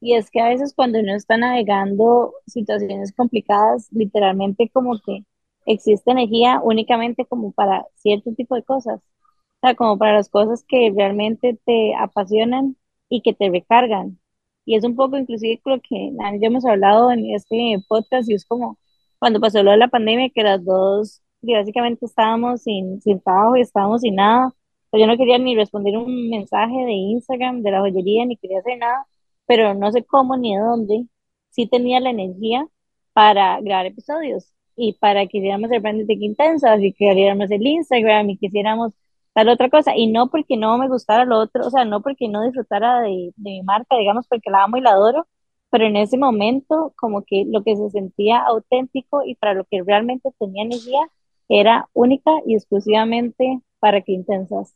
Y 0.01 0.15
es 0.15 0.31
que 0.31 0.41
a 0.41 0.49
veces 0.49 0.75
cuando 0.75 1.01
uno 1.01 1.15
está 1.15 1.37
navegando 1.37 2.35
situaciones 2.47 3.13
complicadas, 3.13 3.89
literalmente 3.91 4.71
como 4.73 5.01
que 5.05 5.25
existe 5.65 6.13
energía 6.13 6.61
únicamente 6.63 7.25
como 7.27 7.51
para 7.53 7.85
cierto 7.97 8.33
tipo 8.35 8.55
de 8.55 8.63
cosas. 8.63 9.01
O 9.01 9.59
sea, 9.63 9.75
como 9.75 9.99
para 9.99 10.15
las 10.15 10.29
cosas 10.29 10.65
que 10.69 10.93
realmente 10.95 11.59
te 11.65 11.95
apasionan 11.97 12.77
y 13.09 13.23
que 13.23 13.35
te 13.35 13.51
recargan. 13.51 14.21
Y 14.65 14.77
es 14.77 14.85
un 14.85 14.95
poco 14.97 15.17
inclusive 15.19 15.61
lo 15.65 15.81
que 15.81 16.11
Nani 16.13 16.39
y 16.39 16.41
yo 16.41 16.47
hemos 16.49 16.67
hablado 16.67 17.11
en 17.11 17.27
este 17.35 17.77
podcast 17.89 18.31
y 18.31 18.35
es 18.35 18.45
como 18.47 18.79
cuando 19.19 19.41
pasó 19.41 19.63
lo 19.63 19.73
de 19.73 19.79
la 19.79 19.89
pandemia, 19.89 20.31
que 20.31 20.43
las 20.43 20.65
dos 20.65 21.23
básicamente 21.43 22.07
estábamos 22.07 22.63
sin, 22.63 23.01
sin 23.03 23.21
trabajo 23.21 23.57
y 23.57 23.63
estábamos 23.63 24.03
sin 24.03 24.17
nada. 24.17 24.53
Yo 24.93 25.07
no 25.07 25.17
quería 25.17 25.39
ni 25.39 25.55
responder 25.57 25.97
un 25.99 26.31
mensaje 26.31 26.75
de 26.85 26.93
Instagram 26.93 27.63
de 27.63 27.71
la 27.71 27.81
joyería, 27.81 28.25
ni 28.27 28.37
quería 28.37 28.61
hacer 28.61 28.79
nada 28.79 29.07
pero 29.47 29.75
no 29.75 29.91
sé 29.93 30.05
cómo 30.05 30.37
ni 30.37 30.57
de 30.57 30.63
dónde, 30.63 31.07
sí 31.51 31.67
tenía 31.69 32.01
la 32.01 32.11
energía 32.11 32.69
para 33.13 33.61
grabar 33.61 33.87
episodios 33.87 34.53
y 34.77 34.95
para 34.95 35.27
que 35.27 35.39
hiciéramos 35.39 35.71
el 35.71 35.81
branding 35.81 36.07
de 36.07 36.15
Intensas 36.15 36.81
y 36.83 36.93
que 36.93 37.11
abriéramos 37.11 37.51
el 37.51 37.67
Instagram 37.67 38.31
y 38.31 38.39
que 38.39 38.47
hiciéramos 38.47 38.93
tal 39.33 39.49
otra 39.49 39.71
cosa. 39.71 39.97
Y 39.97 40.09
no 40.09 40.29
porque 40.29 40.57
no 40.57 40.77
me 40.79 40.89
gustara 40.89 41.25
lo 41.25 41.39
otro, 41.39 41.67
o 41.67 41.71
sea, 41.71 41.85
no 41.85 42.03
porque 42.03 42.29
no 42.29 42.43
disfrutara 42.45 43.01
de, 43.03 43.33
de 43.37 43.51
mi 43.51 43.63
marca, 43.63 43.97
digamos, 43.97 44.27
porque 44.29 44.51
la 44.51 44.65
amo 44.65 44.77
y 44.77 44.81
la 44.83 44.91
adoro, 44.91 45.27
pero 45.71 45.87
en 45.87 45.97
ese 45.97 46.19
momento 46.19 46.93
como 46.97 47.23
que 47.25 47.45
lo 47.49 47.63
que 47.63 47.77
se 47.77 47.91
sentía 47.91 48.41
auténtico 48.41 49.23
y 49.25 49.35
para 49.37 49.55
lo 49.55 49.65
que 49.65 49.83
realmente 49.83 50.31
tenía 50.39 50.65
energía 50.65 51.01
era 51.49 51.89
única 51.95 52.31
y 52.47 52.55
exclusivamente 52.55 53.61
para 53.79 54.01
que 54.03 54.13
Intensas. 54.13 54.75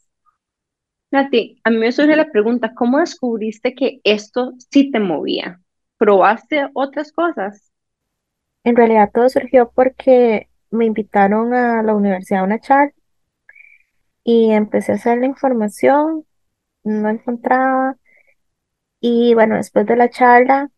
Nati, 1.11 1.61
a 1.65 1.71
mí 1.71 1.79
me 1.79 1.93
surge 1.93 2.15
la 2.17 2.31
pregunta, 2.31 2.73
¿cómo 2.75 2.99
descubriste 2.99 3.75
que 3.75 4.01
esto 4.05 4.53
sí 4.71 4.91
te 4.93 5.01
movía? 5.01 5.61
¿Probaste 5.99 6.69
otras 6.73 7.13
cosas? 7.13 7.73
En 8.63 8.77
realidad 8.77 9.11
todo 9.13 9.29
surgió 9.29 9.73
porque 9.75 10.49
me 10.71 10.87
invitaron 10.87 11.53
a 11.53 11.83
la 11.83 11.95
universidad 11.95 12.43
a 12.43 12.45
una 12.45 12.61
charla 12.61 12.93
y 14.25 14.51
empecé 14.53 14.93
a 14.93 14.95
hacer 14.97 15.19
la 15.19 15.27
información, 15.27 16.25
no 16.85 17.09
encontraba. 17.09 17.97
Y 19.01 19.35
bueno, 19.35 19.57
después 19.57 19.87
de 19.87 19.97
la 19.97 20.11
charla, 20.11 20.71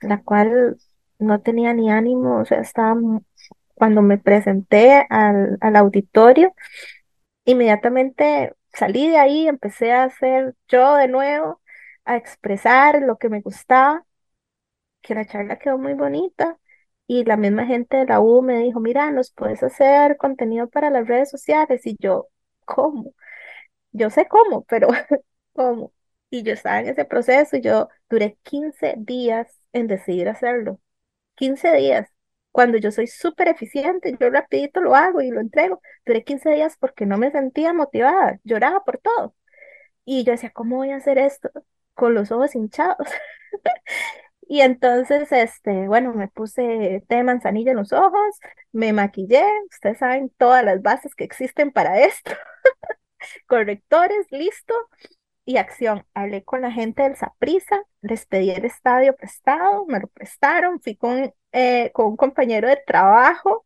la 0.00 0.22
cual 0.22 0.76
no 1.18 1.40
tenía 1.40 1.72
ni 1.74 1.90
ánimo, 1.90 2.40
o 2.40 2.44
sea, 2.44 2.60
estaba, 2.60 3.00
cuando 3.74 4.02
me 4.02 4.18
presenté 4.18 5.06
al, 5.10 5.58
al 5.60 5.76
auditorio, 5.76 6.52
inmediatamente 7.52 8.54
salí 8.74 9.08
de 9.10 9.18
ahí, 9.18 9.48
empecé 9.48 9.92
a 9.92 10.04
hacer 10.04 10.54
yo 10.68 10.96
de 10.96 11.08
nuevo, 11.08 11.60
a 12.04 12.16
expresar 12.16 13.02
lo 13.02 13.18
que 13.18 13.28
me 13.28 13.40
gustaba, 13.42 14.06
que 15.02 15.14
la 15.14 15.26
charla 15.26 15.58
quedó 15.58 15.78
muy 15.78 15.94
bonita. 15.94 16.58
Y 17.06 17.24
la 17.24 17.36
misma 17.38 17.66
gente 17.66 17.96
de 17.98 18.06
la 18.06 18.20
U 18.20 18.42
me 18.42 18.58
dijo, 18.58 18.80
mira, 18.80 19.10
nos 19.12 19.32
puedes 19.32 19.62
hacer 19.62 20.16
contenido 20.18 20.68
para 20.68 20.90
las 20.90 21.08
redes 21.08 21.30
sociales. 21.30 21.86
Y 21.86 21.96
yo, 22.00 22.28
¿cómo? 22.66 23.14
Yo 23.92 24.10
sé 24.10 24.28
cómo, 24.28 24.64
pero 24.66 24.88
¿cómo? 25.54 25.92
Y 26.30 26.42
yo 26.44 26.52
estaba 26.54 26.80
en 26.80 26.88
ese 26.90 27.04
proceso 27.06 27.56
y 27.56 27.62
yo 27.62 27.88
duré 28.10 28.38
15 28.44 28.94
días 28.98 29.48
en 29.72 29.86
decidir 29.88 30.28
hacerlo. 30.30 30.80
quince 31.36 31.72
días. 31.74 32.08
Cuando 32.58 32.76
yo 32.76 32.90
soy 32.90 33.06
súper 33.06 33.46
eficiente, 33.46 34.16
yo 34.18 34.30
rapidito 34.30 34.80
lo 34.80 34.96
hago 34.96 35.20
y 35.22 35.30
lo 35.30 35.38
entrego. 35.38 35.80
Duré 36.04 36.24
15 36.24 36.50
días 36.50 36.76
porque 36.76 37.06
no 37.06 37.16
me 37.16 37.30
sentía 37.30 37.72
motivada, 37.72 38.40
lloraba 38.42 38.82
por 38.82 38.98
todo. 38.98 39.36
Y 40.04 40.24
yo 40.24 40.32
decía, 40.32 40.50
¿cómo 40.52 40.78
voy 40.78 40.90
a 40.90 40.96
hacer 40.96 41.18
esto? 41.18 41.50
Con 41.94 42.14
los 42.14 42.32
ojos 42.32 42.56
hinchados. 42.56 43.06
Y 44.50 44.62
entonces, 44.62 45.30
este, 45.30 45.86
bueno, 45.88 46.14
me 46.14 46.28
puse 46.28 47.04
té 47.06 47.16
de 47.16 47.22
manzanilla 47.22 47.72
en 47.72 47.76
los 47.76 47.92
ojos, 47.92 48.40
me 48.72 48.94
maquillé, 48.94 49.44
ustedes 49.70 49.98
saben 49.98 50.30
todas 50.38 50.64
las 50.64 50.80
bases 50.82 51.14
que 51.14 51.24
existen 51.24 51.70
para 51.70 52.00
esto, 52.00 52.32
correctores, 53.46 54.26
listo, 54.30 54.74
y 55.48 55.56
acción. 55.56 56.04
Hablé 56.12 56.44
con 56.44 56.60
la 56.60 56.70
gente 56.70 57.02
del 57.04 57.16
Saprissa, 57.16 57.82
les 58.02 58.26
pedí 58.26 58.50
el 58.50 58.66
estadio 58.66 59.16
prestado, 59.16 59.86
me 59.86 59.98
lo 60.00 60.08
prestaron, 60.08 60.80
fui 60.80 60.94
con, 60.96 61.32
eh, 61.52 61.90
con 61.94 62.06
un 62.08 62.16
compañero 62.16 62.68
de 62.68 62.78
trabajo, 62.86 63.64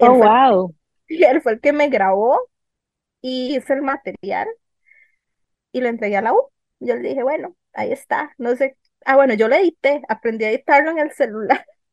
él 0.00 0.16
fue, 0.16 0.30
wow. 0.50 0.74
él 1.08 1.42
fue 1.42 1.54
el 1.54 1.60
que 1.62 1.72
me 1.74 1.88
grabó 1.90 2.40
y 3.22 3.56
hizo 3.56 3.74
el 3.74 3.82
material 3.82 4.48
y 5.72 5.80
lo 5.80 5.88
entregué 5.88 6.16
a 6.16 6.22
la 6.22 6.32
U. 6.34 6.50
Yo 6.80 6.96
le 6.96 7.08
dije, 7.10 7.22
bueno, 7.22 7.56
ahí 7.72 7.92
está, 7.92 8.34
no 8.38 8.56
sé. 8.56 8.76
Ah, 9.04 9.16
bueno, 9.16 9.34
yo 9.34 9.48
lo 9.48 9.54
edité, 9.56 10.02
aprendí 10.08 10.44
a 10.44 10.50
editarlo 10.50 10.90
en 10.90 10.98
el 10.98 11.12
celular. 11.12 11.64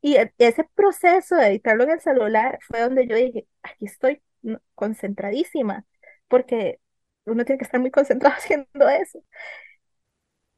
Y 0.00 0.16
e- 0.16 0.32
ese 0.38 0.64
proceso 0.74 1.36
de 1.36 1.48
editarlo 1.48 1.84
en 1.84 1.90
el 1.90 2.00
celular 2.00 2.58
fue 2.66 2.80
donde 2.80 3.06
yo 3.06 3.16
dije, 3.16 3.46
aquí 3.62 3.86
estoy 3.86 4.22
concentradísima, 4.74 5.84
porque 6.28 6.80
uno 7.24 7.44
tiene 7.44 7.58
que 7.58 7.64
estar 7.64 7.80
muy 7.80 7.90
concentrado 7.92 8.36
haciendo 8.36 8.88
eso. 8.88 9.22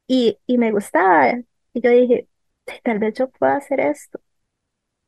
Y, 0.07 0.39
y 0.47 0.59
me 0.59 0.72
gustaba. 0.72 1.33
Y 1.72 1.81
yo 1.83 1.91
dije, 1.91 2.24
"Sí, 2.24 2.30
tal 2.83 2.99
vez 2.99 3.14
yo 3.14 3.31
pueda 3.31 3.57
hacer 3.57 3.81
esto. 3.81 4.21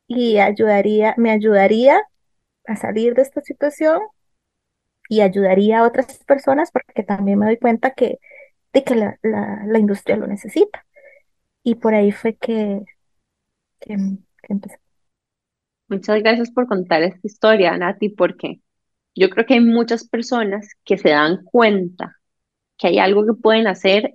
Y 0.06 0.38
ayudaría, 0.38 1.14
me 1.18 1.30
ayudaría 1.30 2.00
a 2.66 2.76
salir 2.76 3.14
de 3.14 3.22
esta 3.22 3.42
situación 3.42 4.00
y 5.08 5.20
ayudaría 5.20 5.80
a 5.80 5.86
otras 5.86 6.18
personas 6.24 6.70
porque 6.72 7.02
también 7.02 7.38
me 7.38 7.46
doy 7.46 7.58
cuenta 7.58 7.92
que, 7.92 8.18
de 8.72 8.84
que 8.84 8.94
la, 8.96 9.18
la, 9.22 9.62
la 9.66 9.78
industria 9.78 10.16
lo 10.16 10.26
necesita. 10.26 10.86
Y 11.64 11.76
por 11.76 11.94
ahí 11.94 12.12
fue 12.12 12.36
que, 12.36 12.82
que, 13.80 13.96
que 13.96 14.52
empecé. 14.52 14.78
Muchas 15.88 16.20
gracias 16.22 16.50
por 16.50 16.66
contar 16.66 17.02
esta 17.02 17.20
historia, 17.22 17.76
Nati, 17.76 18.08
porque 18.08 18.60
yo 19.14 19.30
creo 19.30 19.46
que 19.46 19.54
hay 19.54 19.60
muchas 19.60 20.08
personas 20.08 20.68
que 20.84 20.98
se 20.98 21.10
dan 21.10 21.44
cuenta 21.44 22.16
que 22.78 22.88
hay 22.88 22.98
algo 22.98 23.26
que 23.26 23.34
pueden 23.40 23.66
hacer 23.68 24.14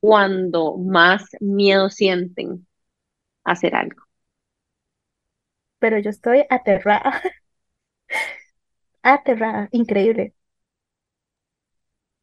cuando 0.00 0.76
más 0.78 1.24
miedo 1.40 1.90
sienten 1.90 2.65
hacer 3.46 3.74
algo. 3.74 4.02
Pero 5.78 5.98
yo 5.98 6.10
estoy 6.10 6.44
aterrada, 6.50 7.22
aterrada, 9.02 9.68
increíble. 9.72 10.34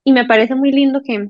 Y 0.06 0.14
me 0.14 0.24
parece 0.26 0.56
muy 0.56 0.72
lindo 0.72 1.02
que 1.04 1.30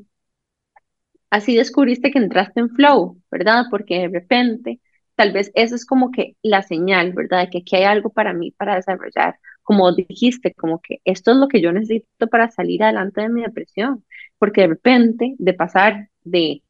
así 1.29 1.55
descubriste 1.55 2.11
que 2.11 2.19
entraste 2.19 2.59
en 2.59 2.69
flow, 2.69 3.21
¿verdad? 3.31 3.65
Porque 3.69 3.99
de 3.99 4.07
repente, 4.09 4.79
tal 5.15 5.31
vez 5.33 5.51
eso 5.55 5.75
es 5.75 5.85
como 5.85 6.11
que 6.11 6.35
la 6.43 6.61
señal, 6.63 7.13
¿verdad? 7.13 7.41
De 7.41 7.49
que 7.49 7.57
aquí 7.59 7.75
hay 7.75 7.83
algo 7.83 8.09
para 8.11 8.33
mí 8.33 8.51
para 8.51 8.75
desarrollar. 8.75 9.39
Como 9.63 9.91
dijiste, 9.93 10.53
como 10.53 10.81
que 10.81 10.99
esto 11.05 11.31
es 11.31 11.37
lo 11.37 11.47
que 11.47 11.61
yo 11.61 11.71
necesito 11.71 12.27
para 12.27 12.49
salir 12.51 12.83
adelante 12.83 13.21
de 13.21 13.29
mi 13.29 13.41
depresión. 13.41 14.05
Porque 14.37 14.61
de 14.61 14.67
repente, 14.67 15.35
de 15.37 15.53
pasar 15.53 16.09
de 16.23 16.63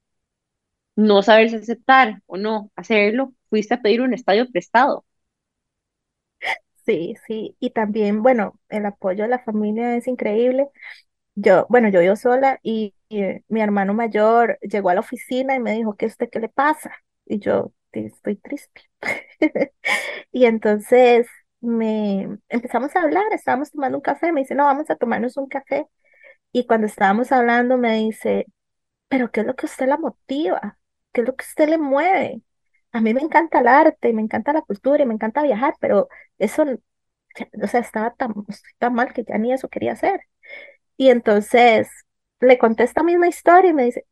no 0.96 1.24
saberse 1.24 1.58
aceptar 1.58 2.22
o 2.28 2.38
no 2.38 2.72
hacerlo, 2.76 3.34
fuiste 3.50 3.74
a 3.76 3.82
pedir 3.82 4.02
un 4.02 4.14
estadio 4.14 4.50
prestado. 4.52 5.06
Sí, 6.86 7.16
sí. 7.28 7.56
Y 7.60 7.72
también, 7.72 8.22
bueno, 8.24 8.60
el 8.70 8.86
apoyo 8.86 9.24
de 9.24 9.30
la 9.30 9.40
familia 9.40 9.96
es 9.96 10.08
increíble. 10.08 10.68
Yo, 11.36 11.68
bueno, 11.70 11.90
yo 11.90 12.02
vivo 12.02 12.16
sola 12.18 12.60
y, 12.64 12.96
eh, 13.10 13.44
mi 13.50 13.62
hermano 13.62 13.94
mayor 13.96 14.60
llegó 14.62 14.90
a 14.90 14.96
la 14.96 15.02
oficina 15.02 15.56
y 15.56 15.60
me 15.62 15.74
dijo, 15.74 15.96
¿qué 15.98 16.08
usted 16.08 16.30
qué 16.32 16.40
le 16.40 16.50
pasa? 16.50 16.92
Y 17.26 17.40
yo, 17.40 17.74
"Sí, 17.94 18.02
estoy 18.08 18.38
triste. 18.38 18.82
Y 20.34 20.46
entonces 20.46 21.28
me 21.62 22.40
empezamos 22.50 22.96
a 22.96 23.02
hablar, 23.04 23.26
estábamos 23.34 23.72
tomando 23.72 23.98
un 24.00 24.04
café, 24.04 24.32
me 24.34 24.42
dice, 24.42 24.56
no, 24.56 24.66
vamos 24.66 24.90
a 24.90 24.96
tomarnos 24.98 25.38
un 25.38 25.48
café. 25.50 25.88
Y 26.54 26.68
cuando 26.68 26.88
estábamos 26.88 27.32
hablando 27.34 27.78
me 27.78 27.98
dice, 28.00 28.48
pero 29.10 29.32
¿qué 29.32 29.42
es 29.42 29.48
lo 29.48 29.56
que 29.56 29.68
usted 29.68 29.88
la 29.88 29.98
motiva? 29.98 30.80
¿Qué 31.14 31.22
es 31.22 31.28
lo 31.28 31.36
que 31.36 31.46
a 31.46 31.48
usted 31.50 31.70
le 31.70 31.80
mueve? 31.80 32.42
A 32.94 33.02
mí 33.02 33.14
me 33.14 33.22
encanta 33.22 33.60
el 33.62 33.68
arte, 33.68 34.14
me 34.14 34.22
encanta 34.24 34.54
la 34.54 34.62
cultura 34.64 35.04
y 35.04 35.08
me 35.08 35.14
encanta 35.16 35.44
viajar, 35.44 35.76
pero 35.82 36.10
eso, 36.40 36.64
o 37.64 37.68
sea, 37.68 37.80
estaba 37.82 38.14
tan, 38.16 38.34
tan 38.80 38.94
mal 38.94 39.14
que 39.14 39.24
ya 39.24 39.38
ni 39.38 39.54
eso 39.54 39.70
quería 39.70 39.94
hacer. 39.94 40.22
Y 40.98 41.10
entonces 41.10 41.90
le 42.42 42.58
conté 42.58 42.84
esta 42.84 43.04
misma 43.04 43.28
historia 43.28 43.72
y 43.72 43.74
me 43.74 43.86
dice, 43.86 44.06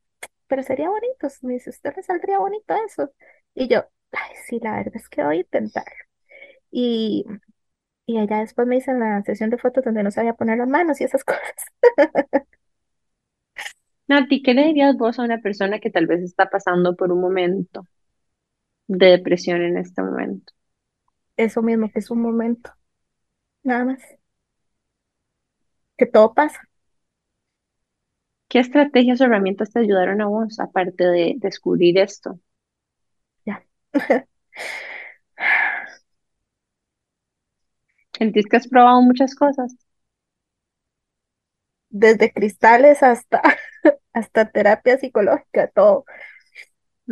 pero 0.48 0.64
sería 0.64 0.90
bonito, 0.90 1.28
me 1.44 1.54
dice, 1.56 1.72
¿usted 1.72 1.94
le 1.98 2.04
saldría 2.04 2.40
bonito 2.40 2.76
eso? 2.88 3.12
Y 3.56 3.68
yo, 3.70 3.86
ay, 4.14 4.36
sí, 4.48 4.60
la 4.62 4.78
verdad 4.78 4.96
es 4.96 5.10
que 5.10 5.24
voy 5.24 5.38
a 5.38 5.42
intentarlo. 5.42 5.92
Y, 6.72 7.26
y 8.08 8.20
ella 8.20 8.40
después 8.40 8.68
me 8.68 8.78
hizo 8.78 8.92
en 8.92 9.00
la 9.02 9.24
sesión 9.24 9.50
de 9.52 9.58
fotos 9.60 9.84
donde 9.86 10.04
no 10.04 10.12
sabía 10.12 10.34
poner 10.36 10.58
las 10.60 10.70
manos 10.70 11.02
y 11.02 11.06
esas 11.06 11.24
cosas. 11.26 11.42
Nati, 14.12 14.44
¿qué 14.44 14.54
le 14.54 14.66
dirías 14.66 14.96
vos 14.96 15.18
a 15.18 15.24
una 15.24 15.40
persona 15.42 15.80
que 15.80 15.90
tal 15.90 16.06
vez 16.06 16.22
está 16.22 16.50
pasando 16.52 16.96
por 16.96 17.12
un 17.12 17.20
momento 17.22 17.88
de 18.88 19.08
depresión 19.08 19.62
en 19.64 19.78
este 19.78 20.02
momento? 20.04 20.54
Eso 21.38 21.62
mismo 21.64 21.92
que 21.92 22.00
es 22.00 22.12
un 22.12 22.22
momento, 22.22 22.72
nada 23.64 23.86
más. 23.86 24.02
Que 25.98 26.06
todo 26.06 26.34
pasa. 26.34 26.60
¿Qué 28.50 28.60
estrategias 28.60 29.20
o 29.20 29.24
herramientas 29.24 29.72
te 29.72 29.80
ayudaron 29.80 30.22
a 30.22 30.28
vos, 30.28 30.60
aparte 30.60 31.06
de 31.06 31.34
descubrir 31.38 31.98
esto? 31.98 32.40
Ya. 33.46 33.64
¿Sentís 38.18 38.46
que 38.48 38.56
has 38.56 38.70
probado 38.70 39.02
muchas 39.02 39.36
cosas? 39.36 39.76
Desde 41.90 42.32
cristales 42.34 43.04
hasta, 43.04 43.42
hasta 44.14 44.52
terapia 44.52 44.98
psicológica, 44.98 45.68
todo. 45.70 46.06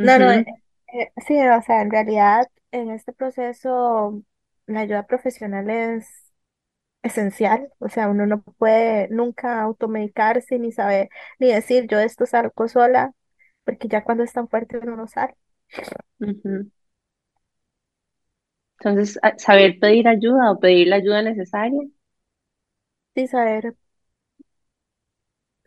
No, 0.02 0.18
no, 0.20 0.32
eh, 0.32 0.46
eh, 0.94 1.12
sí, 1.28 1.38
o 1.40 1.62
sea, 1.62 1.82
en 1.82 1.92
realidad 1.92 2.48
en 2.72 2.90
este 2.92 3.12
proceso 3.14 4.24
la 4.68 4.82
ayuda 4.82 5.06
profesional 5.08 5.70
es 5.70 6.08
esencial, 7.04 7.72
o 7.80 7.90
sea, 7.90 8.10
uno 8.10 8.26
no 8.28 8.42
puede 8.44 9.10
nunca 9.10 9.62
automedicarse 9.62 10.60
ni 10.60 10.72
saber, 10.72 11.10
ni 11.40 11.54
decir 11.54 11.88
yo 11.90 12.00
esto 12.00 12.26
salgo 12.26 12.68
sola, 12.70 13.14
porque 13.66 13.88
ya 13.90 14.04
cuando 14.04 14.24
es 14.24 14.34
tan 14.34 14.50
fuerte 14.50 14.80
uno 14.80 14.96
no 14.98 15.08
sale. 15.08 15.36
Entonces, 18.80 19.18
saber 19.38 19.80
pedir 19.80 20.08
ayuda 20.10 20.52
o 20.52 20.60
pedir 20.60 20.88
la 20.90 20.98
ayuda 20.98 21.22
necesaria. 21.22 21.80
Sí, 23.16 23.28
saber, 23.28 23.76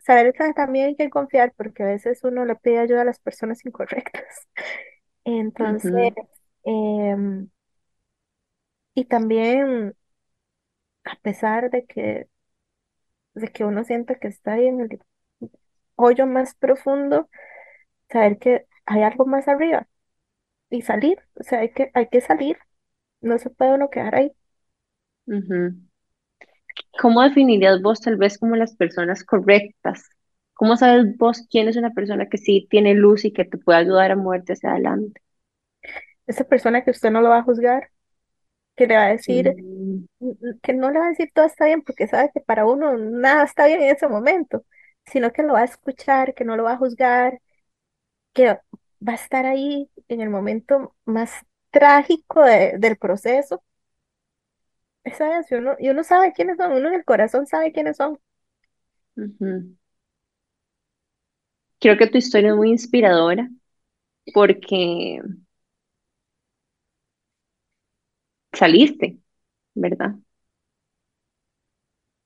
saber 0.03 0.33
que 0.33 0.53
también 0.53 0.87
hay 0.89 0.95
que 0.95 1.09
confiar, 1.11 1.53
porque 1.57 1.83
a 1.83 1.87
veces 1.87 2.23
uno 2.23 2.45
le 2.45 2.55
pide 2.57 2.79
ayuda 2.79 3.03
a 3.03 3.05
las 3.05 3.19
personas 3.19 3.65
incorrectas. 3.65 4.47
Entonces, 5.25 6.13
em, 6.65 7.49
y 8.95 9.05
también 9.05 9.95
a 11.05 11.15
pesar 11.21 11.69
de 11.71 11.85
que, 11.85 12.27
de 13.35 13.47
que 13.51 13.63
uno 13.65 13.83
sienta 13.83 14.15
que 14.19 14.27
está 14.27 14.53
ahí 14.53 14.65
en 14.67 14.81
el 14.81 14.99
hoyo 15.95 16.27
más 16.27 16.55
profundo, 16.55 17.29
saber 18.11 18.39
que 18.39 18.67
hay 18.85 19.03
algo 19.03 19.25
más 19.25 19.47
arriba 19.47 19.87
y 20.71 20.81
salir, 20.83 21.19
o 21.35 21.43
sea, 21.43 21.61
hay 21.61 21.71
que, 21.73 21.91
hay 21.95 22.09
que 22.09 22.21
salir, 22.21 22.57
no 23.21 23.39
se 23.39 23.49
puede 23.51 23.75
uno 23.75 23.89
quedar 23.91 24.15
ahí. 24.15 24.33
¿Cómo 26.99 27.21
definirías 27.21 27.81
vos 27.83 28.01
tal 28.01 28.17
vez 28.17 28.37
como 28.39 28.55
las 28.55 28.75
personas 28.75 29.23
correctas? 29.23 30.09
¿Cómo 30.55 30.75
sabes 30.77 31.15
vos 31.17 31.45
quién 31.49 31.67
es 31.67 31.77
una 31.77 31.91
persona 31.93 32.27
que 32.29 32.37
sí 32.39 32.67
tiene 32.69 32.93
luz 32.95 33.25
y 33.25 33.31
que 33.33 33.45
te 33.45 33.57
puede 33.59 33.79
ayudar 33.79 34.11
a 34.11 34.15
moverte 34.15 34.53
hacia 34.53 34.71
adelante? 34.71 35.21
Esa 36.27 36.43
persona 36.45 36.83
que 36.83 36.91
usted 36.91 37.11
no 37.11 37.21
lo 37.21 37.29
va 37.29 37.39
a 37.39 37.43
juzgar, 37.43 37.89
que 38.77 38.87
le 38.87 38.95
va 38.97 39.05
a 39.07 39.09
decir, 39.09 39.55
Mm, 40.19 40.59
que 40.63 40.73
no 40.73 40.91
le 40.91 40.99
va 40.99 41.07
a 41.07 41.09
decir 41.09 41.31
todo 41.33 41.45
está 41.45 41.65
bien, 41.65 41.81
porque 41.83 42.07
sabe 42.07 42.31
que 42.33 42.41
para 42.41 42.65
uno 42.65 42.97
nada 42.97 43.43
está 43.45 43.67
bien 43.67 43.81
en 43.81 43.95
ese 43.95 44.07
momento, 44.07 44.65
sino 45.05 45.31
que 45.33 45.43
lo 45.43 45.53
va 45.53 45.61
a 45.61 45.65
escuchar, 45.65 46.33
que 46.35 46.45
no 46.45 46.57
lo 46.57 46.63
va 46.63 46.73
a 46.73 46.77
juzgar, 46.77 47.39
que 48.33 48.47
va 48.49 49.13
a 49.13 49.15
estar 49.15 49.45
ahí 49.45 49.89
en 50.09 50.21
el 50.21 50.29
momento 50.29 50.95
más 51.05 51.33
trágico 51.71 52.43
de- 52.43 52.77
del 52.79 52.97
proceso. 52.97 53.63
Esa 55.05 55.39
es, 55.39 55.49
y 55.49 55.55
uno, 55.55 55.75
y 55.79 55.87
uno 55.89 56.03
sabe 56.03 56.33
quiénes 56.33 56.57
son, 56.57 56.73
uno 56.73 56.89
en 56.89 56.95
el 56.95 57.05
corazón 57.05 57.47
sabe 57.47 57.71
quiénes 57.71 57.95
son. 57.95 58.19
ujú. 59.17 59.75
Creo 61.79 61.97
que 61.97 62.07
tu 62.07 62.17
historia 62.17 62.49
es 62.49 62.55
muy 62.55 62.69
inspiradora 62.71 63.47
porque 64.33 65.21
saliste, 68.53 69.19
¿verdad? 69.75 70.15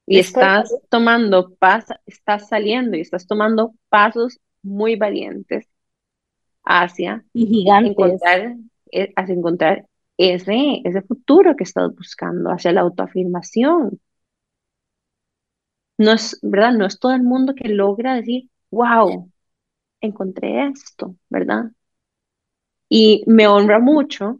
Y 0.05 0.19
Estoy, 0.19 0.51
estás 0.59 0.79
tomando 0.89 1.55
pas, 1.55 1.85
estás 2.05 2.47
saliendo 2.49 2.97
y 2.97 3.01
estás 3.01 3.27
tomando 3.27 3.73
pasos 3.89 4.39
muy 4.63 4.95
valientes 4.95 5.67
hacia 6.65 7.25
Y 7.33 7.45
gigantes. 7.47 8.21
encontrar, 8.25 8.57
eh, 8.91 9.13
hacia 9.15 9.35
encontrar 9.35 9.87
ese, 10.17 10.81
ese 10.83 11.01
futuro 11.03 11.55
que 11.55 11.63
estás 11.63 11.95
buscando, 11.95 12.51
hacia 12.51 12.71
la 12.73 12.81
autoafirmación. 12.81 13.99
No 15.97 16.11
es, 16.13 16.39
¿verdad? 16.41 16.73
No 16.73 16.85
es 16.85 16.99
todo 16.99 17.13
el 17.13 17.23
mundo 17.23 17.53
que 17.55 17.69
logra 17.69 18.15
decir, 18.15 18.49
wow, 18.71 19.31
encontré 20.01 20.67
esto, 20.67 21.15
¿verdad? 21.29 21.71
Y 22.89 23.23
me 23.27 23.47
honra 23.47 23.79
mucho 23.79 24.39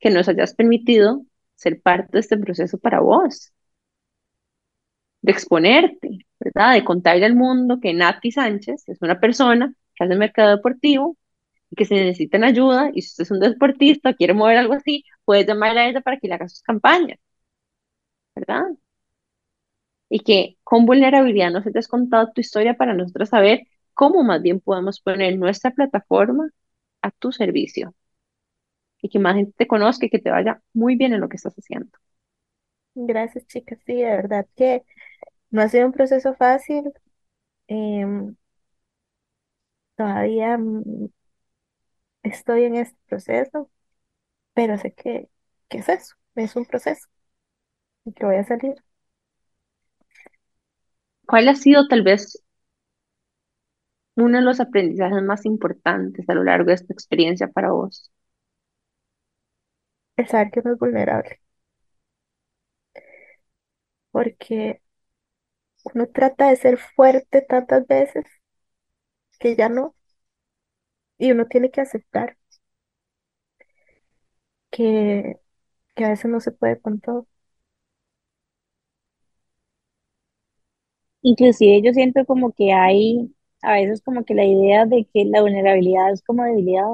que 0.00 0.10
nos 0.10 0.28
hayas 0.28 0.54
permitido 0.54 1.24
ser 1.54 1.80
parte 1.80 2.10
de 2.12 2.20
este 2.20 2.36
proceso 2.36 2.78
para 2.78 3.00
vos, 3.00 3.52
de 5.22 5.32
exponerte, 5.32 6.26
¿verdad? 6.40 6.74
De 6.74 6.84
contarle 6.84 7.26
al 7.26 7.36
mundo 7.36 7.78
que 7.80 7.94
Nati 7.94 8.30
Sánchez 8.32 8.88
es 8.88 8.98
una 9.02 9.20
persona 9.20 9.74
que 9.94 10.04
hace 10.04 10.16
mercado 10.16 10.56
deportivo 10.56 11.16
que 11.76 11.84
si 11.84 11.94
necesitan 11.94 12.44
ayuda 12.44 12.90
y 12.94 13.02
si 13.02 13.08
usted 13.10 13.24
es 13.24 13.30
un 13.30 13.40
deportista, 13.40 14.14
quiere 14.14 14.34
mover 14.34 14.58
algo 14.58 14.74
así, 14.74 15.04
puede 15.24 15.44
llamar 15.46 15.76
a 15.78 15.88
ella 15.88 16.00
para 16.00 16.18
que 16.18 16.28
le 16.28 16.34
haga 16.34 16.48
sus 16.48 16.62
campañas, 16.62 17.18
¿verdad? 18.34 18.76
Y 20.08 20.20
que 20.20 20.58
con 20.62 20.86
vulnerabilidad 20.86 21.50
nos 21.50 21.66
hayas 21.66 21.88
contado 21.88 22.30
tu 22.32 22.40
historia 22.40 22.74
para 22.74 22.94
nosotros 22.94 23.30
saber 23.30 23.62
cómo 23.94 24.22
más 24.22 24.40
bien 24.42 24.60
podemos 24.60 25.00
poner 25.00 25.36
nuestra 25.38 25.72
plataforma 25.72 26.50
a 27.02 27.10
tu 27.10 27.32
servicio 27.32 27.94
y 29.02 29.08
que 29.10 29.18
más 29.18 29.36
gente 29.36 29.52
te 29.56 29.66
conozca 29.66 30.06
y 30.06 30.10
que 30.10 30.18
te 30.18 30.30
vaya 30.30 30.62
muy 30.72 30.96
bien 30.96 31.12
en 31.12 31.20
lo 31.20 31.28
que 31.28 31.36
estás 31.36 31.54
haciendo. 31.54 31.90
gracias 32.94 33.46
chicas, 33.46 33.78
sí, 33.86 33.94
de 33.96 34.04
verdad 34.06 34.46
que 34.56 34.84
no 35.50 35.62
ha 35.62 35.68
sido 35.68 35.86
un 35.86 35.92
proceso 35.92 36.34
fácil, 36.36 36.92
em, 37.68 38.36
todavía 39.96 40.58
mm, 40.58 41.08
estoy 42.22 42.64
en 42.64 42.76
este 42.76 42.98
proceso, 43.08 43.70
pero 44.54 44.78
sé 44.78 44.94
que, 44.94 45.30
que 45.68 45.78
es 45.80 45.88
eso, 45.90 46.16
es 46.36 46.56
un 46.56 46.66
proceso 46.66 47.08
y 48.04 48.12
que 48.14 48.26
voy 48.26 48.36
a 48.36 48.44
salir. 48.44 48.76
¿Cuál 51.26 51.48
ha 51.48 51.56
sido 51.56 51.88
tal 51.88 52.02
vez 52.04 52.40
uno 54.16 54.38
de 54.38 54.44
los 54.44 54.58
aprendizajes 54.58 55.22
más 55.22 55.44
importantes 55.44 56.26
a 56.26 56.32
lo 56.34 56.44
largo 56.44 56.68
de 56.68 56.74
esta 56.76 56.94
experiencia 56.94 57.48
para 57.48 57.72
vos? 57.72 58.10
El 60.16 60.26
saber 60.26 60.50
que 60.50 60.60
uno 60.60 60.72
es 60.72 60.78
vulnerable, 60.78 61.40
porque 64.10 64.80
uno 65.84 66.08
trata 66.08 66.48
de 66.48 66.56
ser 66.56 66.76
fuerte 66.76 67.40
tantas 67.40 67.86
veces 67.86 68.24
que 69.38 69.56
ya 69.56 69.68
no, 69.68 69.94
y 71.22 71.32
uno 71.32 71.46
tiene 71.48 71.70
que 71.70 71.80
aceptar 71.82 72.36
que, 74.70 75.36
que 75.96 76.04
a 76.06 76.10
veces 76.10 76.30
no 76.30 76.40
se 76.40 76.52
puede 76.52 76.80
con 76.80 77.00
todo. 77.00 77.28
Inclusive 81.22 81.82
yo 81.82 81.92
siento 81.92 82.24
como 82.26 82.52
que 82.52 82.72
hay 82.72 83.32
a 83.62 83.74
veces 83.74 84.02
como 84.02 84.24
que 84.24 84.34
la 84.34 84.44
idea 84.44 84.86
de 84.86 85.06
que 85.12 85.24
la 85.24 85.40
vulnerabilidad 85.42 86.10
es 86.12 86.22
como 86.22 86.42
debilidad, 86.44 86.84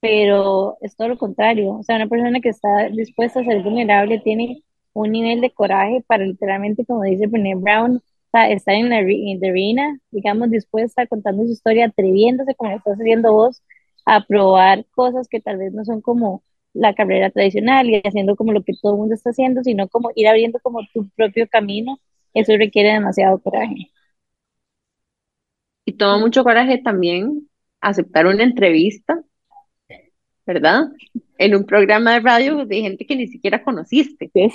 pero 0.00 0.78
es 0.82 0.96
todo 0.96 1.08
lo 1.08 1.18
contrario. 1.18 1.72
O 1.78 1.82
sea, 1.84 1.96
una 1.96 2.08
persona 2.08 2.40
que 2.40 2.50
está 2.50 2.88
dispuesta 2.90 3.40
a 3.40 3.44
ser 3.44 3.62
vulnerable 3.62 4.20
tiene 4.20 4.64
un 4.94 5.12
nivel 5.12 5.40
de 5.42 5.52
coraje 5.52 6.04
para 6.06 6.24
literalmente, 6.26 6.86
como 6.86 7.04
dice 7.04 7.26
Brené 7.28 7.54
Brown, 7.56 8.02
estar 8.32 8.74
en 8.74 8.88
la 8.90 8.98
arena, 8.98 9.98
digamos, 10.10 10.50
dispuesta, 10.50 11.06
contando 11.06 11.44
su 11.44 11.52
historia, 11.52 11.86
atreviéndose, 11.86 12.54
como 12.54 12.70
lo 12.70 12.76
estás 12.78 12.98
haciendo 12.98 13.32
vos, 13.32 13.62
a 14.06 14.24
probar 14.26 14.86
cosas 14.94 15.28
que 15.28 15.40
tal 15.40 15.58
vez 15.58 15.72
no 15.72 15.84
son 15.84 16.00
como 16.00 16.42
la 16.74 16.94
carrera 16.94 17.30
tradicional 17.30 17.88
y 17.90 17.96
haciendo 18.04 18.36
como 18.36 18.52
lo 18.52 18.62
que 18.62 18.74
todo 18.80 18.92
el 18.92 18.98
mundo 18.98 19.14
está 19.14 19.30
haciendo, 19.30 19.62
sino 19.62 19.88
como 19.88 20.10
ir 20.14 20.28
abriendo 20.28 20.60
como 20.60 20.80
tu 20.92 21.08
propio 21.10 21.48
camino. 21.48 21.98
Eso 22.34 22.56
requiere 22.56 22.92
demasiado 22.92 23.38
coraje. 23.40 23.90
Y 25.84 25.94
toma 25.94 26.18
mucho 26.18 26.44
coraje 26.44 26.78
también 26.78 27.48
aceptar 27.80 28.26
una 28.26 28.44
entrevista, 28.44 29.22
¿verdad? 30.46 30.88
En 31.38 31.54
un 31.54 31.64
programa 31.64 32.14
de 32.14 32.20
radio 32.20 32.66
de 32.66 32.80
gente 32.82 33.06
que 33.06 33.16
ni 33.16 33.28
siquiera 33.28 33.62
conociste. 33.62 34.30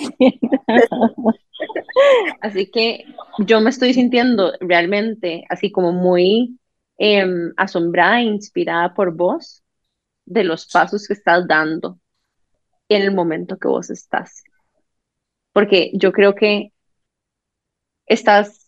Así 2.40 2.70
que 2.70 3.06
yo 3.38 3.60
me 3.60 3.70
estoy 3.70 3.94
sintiendo 3.94 4.52
realmente 4.60 5.44
así 5.48 5.72
como 5.72 5.92
muy 5.92 6.58
em, 6.98 7.52
asombrada 7.56 8.20
e 8.20 8.24
inspirada 8.24 8.92
por 8.94 9.16
vos 9.16 9.62
de 10.26 10.44
los 10.44 10.66
pasos 10.66 11.08
que 11.08 11.14
estás 11.14 11.46
dando 11.46 11.98
en 12.88 13.02
el 13.02 13.14
momento 13.14 13.58
que 13.58 13.68
vos 13.68 13.90
estás. 13.90 14.44
Porque 15.52 15.90
yo 15.94 16.12
creo 16.12 16.34
que 16.34 16.72
estás 18.06 18.66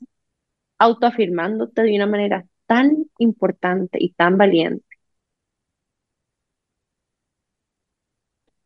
autoafirmándote 0.78 1.82
de 1.82 1.96
una 1.96 2.06
manera 2.06 2.46
tan 2.66 3.04
importante 3.18 3.98
y 4.00 4.12
tan 4.12 4.38
valiente. 4.38 4.85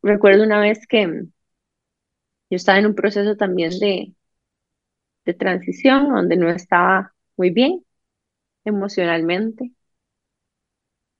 Recuerdo 0.02 0.44
una 0.44 0.60
vez 0.60 0.86
que 0.86 1.06
yo 2.50 2.56
estaba 2.56 2.78
en 2.78 2.86
un 2.86 2.94
proceso 2.94 3.34
también 3.36 3.70
de, 3.78 4.14
de 5.24 5.32
transición 5.34 6.10
donde 6.10 6.36
no 6.36 6.50
estaba 6.50 7.14
muy 7.36 7.48
bien 7.50 7.84
emocionalmente. 8.64 9.72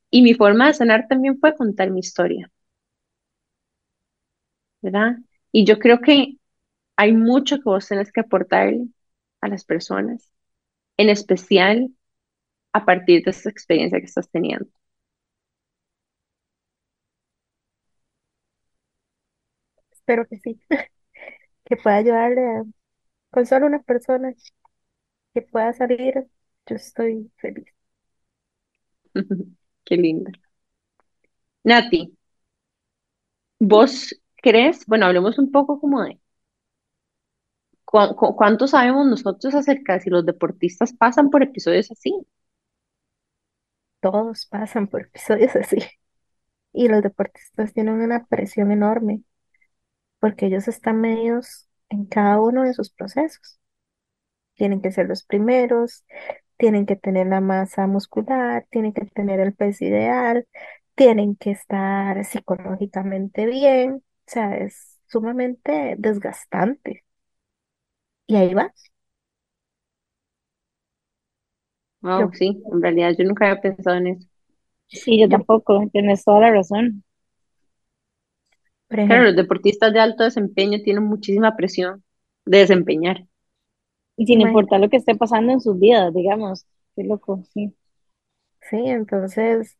Y 0.08 0.22
mi 0.22 0.34
forma 0.34 0.68
de 0.68 0.74
sanar 0.74 1.08
también 1.08 1.40
fue 1.40 1.56
contar 1.56 1.90
mi 1.90 1.98
historia. 1.98 2.48
¿Verdad? 4.82 5.16
Y 5.52 5.64
yo 5.66 5.78
creo 5.78 6.00
que 6.00 6.38
hay 6.96 7.12
mucho 7.14 7.56
que 7.58 7.64
vos 7.66 7.88
tenés 7.88 8.12
que 8.12 8.20
aportarle 8.22 8.88
a 9.40 9.48
las 9.48 9.64
personas, 9.64 10.32
en 10.98 11.10
especial 11.10 11.90
a 12.74 12.84
partir 12.86 13.24
de 13.24 13.32
esta 13.32 13.50
experiencia 13.50 14.00
que 14.00 14.06
estás 14.06 14.30
teniendo. 14.30 14.68
Espero 20.10 20.26
que 20.28 20.38
sí, 20.40 20.60
que 21.64 21.76
pueda 21.76 21.96
ayudarle 21.98 22.42
a- 22.58 22.64
con 23.30 23.46
solo 23.46 23.66
una 23.66 23.82
persona 23.82 24.34
que 25.34 25.42
pueda 25.42 25.72
salir. 25.72 26.28
Yo 26.66 26.76
estoy 26.76 27.32
feliz. 27.38 27.66
Qué 29.84 29.96
linda. 29.96 30.30
Nati, 31.68 32.00
¿vos 33.60 34.14
crees? 34.42 34.84
Bueno, 34.86 35.06
hablemos 35.06 35.38
un 35.38 35.50
poco 35.52 35.80
como 35.80 36.02
de 36.02 36.20
cu- 37.84 38.14
cu- 38.18 38.34
cuánto 38.36 38.66
sabemos 38.66 39.06
nosotros 39.06 39.54
acerca 39.54 39.94
de 39.94 40.00
si 40.00 40.10
los 40.10 40.24
deportistas 40.24 40.94
pasan 40.94 41.28
por 41.30 41.42
episodios 41.42 41.90
así. 41.90 42.12
Todos 44.00 44.46
pasan 44.46 44.88
por 44.88 45.02
episodios 45.02 45.56
así. 45.56 45.78
Y 46.72 46.88
los 46.88 47.02
deportistas 47.02 47.72
tienen 47.74 48.00
una 48.02 48.26
presión 48.26 48.72
enorme 48.72 49.22
porque 50.20 50.46
ellos 50.46 50.68
están 50.68 51.00
medios 51.00 51.68
en 51.90 52.06
cada 52.06 52.40
uno 52.40 52.64
de 52.64 52.74
sus 52.74 52.90
procesos. 52.92 53.58
Tienen 54.54 54.82
que 54.82 54.92
ser 54.92 55.08
los 55.08 55.24
primeros, 55.24 56.04
tienen 56.58 56.86
que 56.86 56.96
tener 56.96 57.26
la 57.28 57.40
masa 57.40 57.86
muscular, 57.86 58.66
tienen 58.70 58.92
que 58.92 59.06
tener 59.06 59.40
el 59.40 59.54
peso 59.54 59.84
ideal, 59.86 60.46
tienen 60.94 61.36
que 61.36 61.50
estar 61.52 62.24
psicológicamente 62.24 63.46
bien. 63.46 63.94
O 63.96 64.02
sea, 64.26 64.56
es 64.58 65.00
sumamente 65.08 65.96
desgastante. 65.98 67.04
Y 68.26 68.36
ahí 68.36 68.54
va. 68.54 68.72
Wow, 72.02 72.30
Yo, 72.30 72.32
sí, 72.34 72.62
en 72.72 72.82
realidad 72.82 73.14
yo 73.18 73.24
nunca 73.24 73.46
había 73.50 73.60
pensado 73.62 73.96
en 73.96 74.06
eso. 74.08 74.28
Sí, 74.92 75.18
yo, 75.20 75.28
tampoco, 75.28 75.88
tienes 75.92 76.22
toda 76.24 76.40
la 76.40 76.50
razón. 76.52 77.02
Claro, 78.90 79.22
los 79.24 79.36
deportistas 79.36 79.92
de 79.92 80.00
alto 80.00 80.24
desempeño 80.24 80.78
tienen 80.82 81.04
muchísima 81.04 81.56
presión 81.56 82.02
de 82.44 82.58
desempeñar. 82.58 83.24
Y 84.16 84.26
sin 84.26 84.40
importar 84.40 84.80
lo 84.80 84.88
que 84.90 84.96
esté 84.96 85.14
pasando 85.14 85.52
en 85.52 85.60
sus 85.60 85.78
vidas, 85.78 86.12
digamos. 86.12 86.66
Qué 86.96 87.04
loco, 87.04 87.42
sí. 87.54 87.74
sí, 88.68 88.76
entonces, 88.76 89.76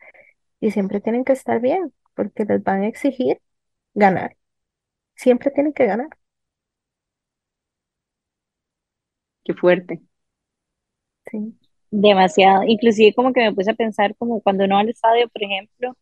y 0.61 0.71
siempre 0.71 1.01
tienen 1.01 1.25
que 1.25 1.33
estar 1.33 1.61
bien, 1.61 1.93
porque 2.15 2.45
les 2.45 2.63
van 2.63 2.83
a 2.83 2.89
exigir 2.89 3.41
ganar. 3.95 4.37
Siempre 5.17 5.51
tienen 5.51 5.73
que 5.73 5.87
ganar. 5.87 6.09
Qué 9.45 9.55
fuerte. 9.55 10.01
Sí, 11.31 11.55
Demasiado. 11.91 12.63
Inclusive 12.65 13.15
como 13.15 13.33
que 13.33 13.41
me 13.41 13.53
puse 13.55 13.71
a 13.71 13.75
pensar 13.75 14.15
como 14.17 14.41
cuando 14.43 14.65
uno 14.65 14.77
va 14.77 14.81
al 14.83 14.89
estadio, 14.91 15.29
por 15.29 15.43
ejemplo, 15.43 15.97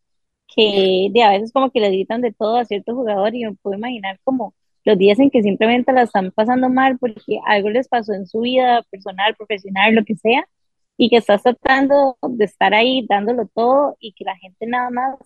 que 0.55 1.09
de 1.13 1.23
a 1.23 1.31
veces 1.31 1.53
como 1.53 1.71
que 1.71 1.81
le 1.81 1.91
gritan 1.91 2.21
de 2.23 2.33
todo 2.33 2.57
a 2.57 2.65
cierto 2.65 2.95
jugador 2.95 3.35
y 3.35 3.45
me 3.45 3.55
puedo 3.55 3.77
imaginar 3.77 4.19
como 4.25 4.55
los 4.85 4.99
días 4.99 5.19
en 5.19 5.31
que 5.31 5.43
simplemente 5.43 5.93
la 5.93 6.03
están 6.03 6.33
pasando 6.33 6.69
mal 6.71 6.99
porque 6.99 7.41
algo 7.47 7.71
les 7.71 7.89
pasó 7.89 8.15
en 8.15 8.27
su 8.27 8.41
vida 8.41 8.83
personal, 8.91 9.35
profesional, 9.37 9.95
lo 9.95 10.05
que 10.05 10.17
sea, 10.17 10.49
y 10.97 11.11
que 11.11 11.17
estás 11.19 11.43
tratando 11.43 12.19
de 12.23 12.45
estar 12.45 12.75
ahí 12.75 13.07
dándolo 13.09 13.47
todo 13.55 13.97
y 14.01 14.13
que 14.13 14.25
la 14.25 14.37
gente 14.37 14.67
nada 14.67 14.91
más 14.91 15.19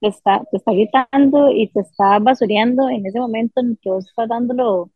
te 0.00 0.08
está, 0.08 0.42
te 0.50 0.56
está 0.56 0.72
gritando 0.72 1.50
y 1.52 1.68
te 1.68 1.80
está 1.80 2.18
basureando 2.18 2.88
en 2.90 3.06
ese 3.06 3.20
momento 3.20 3.60
en 3.60 3.78
que 3.80 3.90
vos 3.90 4.06
estás 4.08 4.28
dándolo 4.28 4.90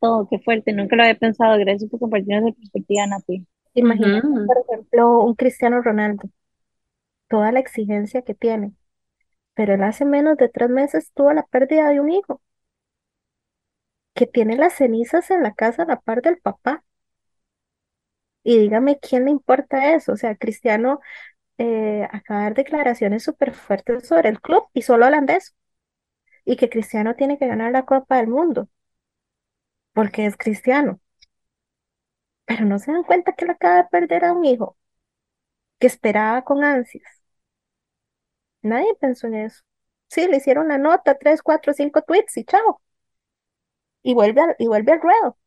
todo, 0.00 0.28
qué 0.28 0.38
fuerte, 0.40 0.72
nunca 0.72 0.96
lo 0.96 1.02
había 1.02 1.18
pensado, 1.18 1.58
gracias 1.58 1.90
por 1.90 2.00
compartirnos 2.00 2.48
esa 2.48 2.56
perspectiva, 2.56 3.06
Nati. 3.06 3.46
imagínate, 3.74 4.26
por 4.46 4.56
ejemplo, 4.68 5.24
un 5.24 5.34
Cristiano 5.34 5.80
Ronaldo, 5.82 6.28
toda 7.28 7.52
la 7.52 7.60
exigencia 7.60 8.22
que 8.22 8.34
tiene, 8.34 8.72
pero 9.60 9.74
él 9.74 9.82
hace 9.82 10.06
menos 10.06 10.38
de 10.38 10.48
tres 10.48 10.70
meses 10.70 11.12
tuvo 11.14 11.34
la 11.34 11.42
pérdida 11.44 11.90
de 11.90 12.00
un 12.00 12.10
hijo, 12.10 12.40
que 14.14 14.28
tiene 14.28 14.56
las 14.56 14.74
cenizas 14.74 15.32
en 15.32 15.42
la 15.42 15.52
casa 15.52 15.82
a 15.82 15.86
la 15.86 15.98
par 16.00 16.22
del 16.22 16.38
papá. 16.38 16.84
Y 18.42 18.58
dígame, 18.58 18.98
¿quién 19.00 19.24
le 19.26 19.30
importa 19.30 19.94
eso? 19.94 20.12
O 20.12 20.16
sea, 20.16 20.34
Cristiano 20.36 21.00
eh, 21.58 22.08
acaba 22.12 22.40
de 22.40 22.44
dar 22.46 22.54
declaraciones 22.56 23.24
súper 23.24 23.54
fuertes 23.54 24.08
sobre 24.08 24.30
el 24.30 24.40
club 24.42 24.64
y 24.74 24.82
solo 24.82 25.06
eso. 25.08 25.52
Y 26.44 26.56
que 26.56 26.70
Cristiano 26.70 27.14
tiene 27.16 27.38
que 27.38 27.46
ganar 27.48 27.72
la 27.72 27.86
Copa 27.86 28.18
del 28.18 28.28
Mundo 28.28 28.68
porque 29.92 30.26
es 30.26 30.36
cristiano. 30.36 31.00
Pero 32.44 32.66
no 32.66 32.78
se 32.78 32.92
dan 32.92 33.02
cuenta 33.04 33.32
que 33.32 33.46
él 33.46 33.50
acaba 33.52 33.76
de 33.76 33.84
perder 33.88 34.24
a 34.26 34.32
un 34.34 34.44
hijo 34.44 34.76
que 35.78 35.86
esperaba 35.88 36.42
con 36.44 36.62
ansias. 36.64 37.19
Nadie 38.62 38.94
pensó 39.00 39.26
en 39.26 39.34
eso. 39.34 39.62
Sí, 40.08 40.26
le 40.28 40.38
hicieron 40.38 40.68
la 40.68 40.78
nota, 40.78 41.18
tres, 41.18 41.42
cuatro, 41.42 41.72
cinco 41.74 42.02
tweets 42.02 42.36
y 42.38 42.44
chao. 42.44 42.80
Y 44.02 44.14
vuelve 44.14 44.40
al, 44.42 44.56
y 44.58 44.66
vuelve 44.68 44.92
al 44.92 45.00
ruedo. 45.00 45.38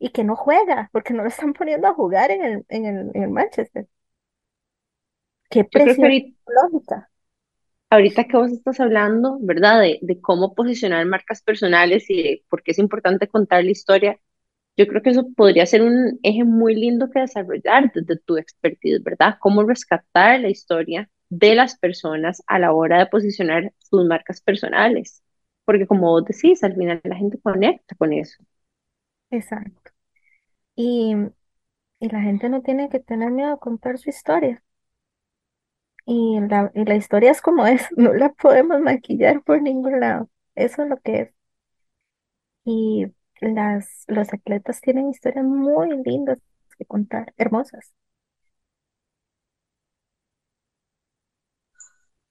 Y 0.00 0.10
que 0.12 0.24
no 0.24 0.36
juega 0.36 0.90
porque 0.92 1.14
no 1.14 1.22
lo 1.24 1.28
están 1.30 1.54
poniendo 1.54 1.88
a 1.88 1.94
jugar 1.94 2.30
en 2.32 2.44
el, 2.44 2.66
en 2.70 2.86
el, 2.86 3.10
en 3.14 3.24
el 3.24 3.30
Manchester. 3.30 3.88
Qué 5.50 5.62
presión 5.64 6.02
ahorita, 6.02 6.32
psicológica. 6.44 7.08
ahorita 7.90 8.24
que 8.24 8.36
vos 8.36 8.50
estás 8.52 8.80
hablando, 8.80 9.38
¿verdad? 9.40 9.80
De, 9.80 9.98
de 10.02 10.20
cómo 10.20 10.54
posicionar 10.54 11.04
marcas 11.06 11.42
personales 11.42 12.08
y 12.10 12.22
de 12.22 12.44
por 12.48 12.62
qué 12.62 12.72
es 12.72 12.78
importante 12.78 13.28
contar 13.28 13.64
la 13.64 13.70
historia, 13.70 14.18
yo 14.76 14.86
creo 14.88 15.02
que 15.02 15.10
eso 15.10 15.28
podría 15.36 15.66
ser 15.66 15.82
un 15.82 16.20
eje 16.22 16.44
muy 16.44 16.74
lindo 16.76 17.10
que 17.10 17.20
desarrollar 17.20 17.92
desde 17.94 18.18
tu 18.20 18.36
expertise, 18.38 19.02
¿verdad? 19.02 19.36
Cómo 19.40 19.64
rescatar 19.64 20.40
la 20.40 20.50
historia 20.50 21.10
de 21.32 21.54
las 21.56 21.78
personas 21.78 22.42
a 22.46 22.58
la 22.58 22.72
hora 22.74 22.98
de 23.00 23.06
posicionar 23.06 23.72
sus 23.78 24.04
marcas 24.06 24.40
personales. 24.42 25.22
Porque 25.64 25.86
como 25.86 26.10
vos 26.10 26.24
decís, 26.26 26.62
al 26.64 26.74
final 26.76 27.00
la 27.04 27.16
gente 27.16 27.40
conecta 27.40 27.94
con 27.96 28.12
eso. 28.12 28.44
Exacto. 29.30 29.90
Y, 30.76 31.14
y 32.00 32.08
la 32.10 32.22
gente 32.22 32.48
no 32.50 32.62
tiene 32.62 32.88
que 32.90 33.00
tener 33.00 33.30
miedo 33.32 33.52
a 33.54 33.60
contar 33.60 33.98
su 33.98 34.10
historia. 34.10 34.62
Y 36.06 36.40
la, 36.48 36.70
y 36.74 36.84
la 36.84 36.94
historia 36.96 37.30
es 37.32 37.40
como 37.42 37.66
es, 37.66 37.86
no 37.96 38.12
la 38.14 38.32
podemos 38.32 38.80
maquillar 38.80 39.42
por 39.42 39.62
ningún 39.62 40.00
lado. 40.00 40.28
Eso 40.54 40.82
es 40.82 40.88
lo 40.88 40.96
que 40.98 41.20
es. 41.22 41.34
Y 42.64 43.06
las, 43.40 44.04
los 44.08 44.32
atletas 44.32 44.80
tienen 44.80 45.10
historias 45.10 45.44
muy 45.44 45.90
lindas 46.04 46.38
que 46.78 46.84
contar, 46.86 47.32
hermosas. 47.36 47.92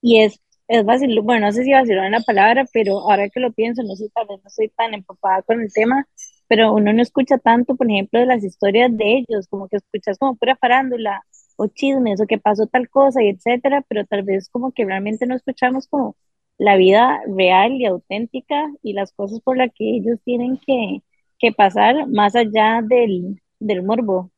Y 0.02 0.22
es, 0.22 0.40
es 0.68 0.86
fácil, 0.86 1.20
bueno, 1.22 1.46
no 1.48 1.52
sé 1.52 1.64
si 1.64 1.72
vacilar 1.72 2.10
la 2.12 2.20
palabra, 2.22 2.66
pero 2.74 3.00
ahora 3.00 3.30
que 3.30 3.40
lo 3.40 3.52
pienso, 3.52 3.84
no 3.84 3.96
sé, 3.96 4.10
tal 4.14 4.28
vez 4.28 4.40
no 4.44 4.50
soy 4.50 4.70
tan 4.70 4.94
empapada 4.94 5.42
con 5.44 5.62
el 5.62 5.72
tema, 5.72 6.08
pero 6.48 6.74
uno 6.74 6.92
no 6.94 7.02
escucha 7.02 7.38
tanto, 7.38 7.76
por 7.76 7.90
ejemplo, 7.90 8.20
de 8.20 8.26
las 8.26 8.44
historias 8.44 8.96
de 8.96 9.18
ellos, 9.18 9.48
como 9.48 9.68
que 9.68 9.78
escuchas 9.78 10.18
como 10.18 10.36
pura 10.36 10.56
farándula 10.56 11.24
o 11.56 11.68
chismes 11.68 12.20
o 12.22 12.26
que 12.28 12.38
pasó 12.38 12.68
tal 12.68 12.90
cosa 12.90 13.22
y 13.24 13.30
etcétera, 13.30 13.84
pero 13.88 14.06
tal 14.06 14.24
vez 14.24 14.50
como 14.50 14.72
que 14.72 14.86
realmente 14.86 15.26
no 15.26 15.36
escuchamos 15.36 15.88
como 15.88 16.16
la 16.58 16.76
vida 16.76 17.20
real 17.36 17.72
y 17.74 17.86
auténtica 17.86 18.70
y 18.82 18.94
las 18.94 19.12
cosas 19.12 19.40
por 19.42 19.56
las 19.58 19.70
que 19.74 19.96
ellos 19.96 20.18
tienen 20.24 20.58
que, 20.58 21.02
que 21.38 21.52
pasar 21.52 22.06
más 22.08 22.36
allá 22.36 22.82
del, 22.84 23.40
del 23.60 23.82
morbo. 23.84 24.30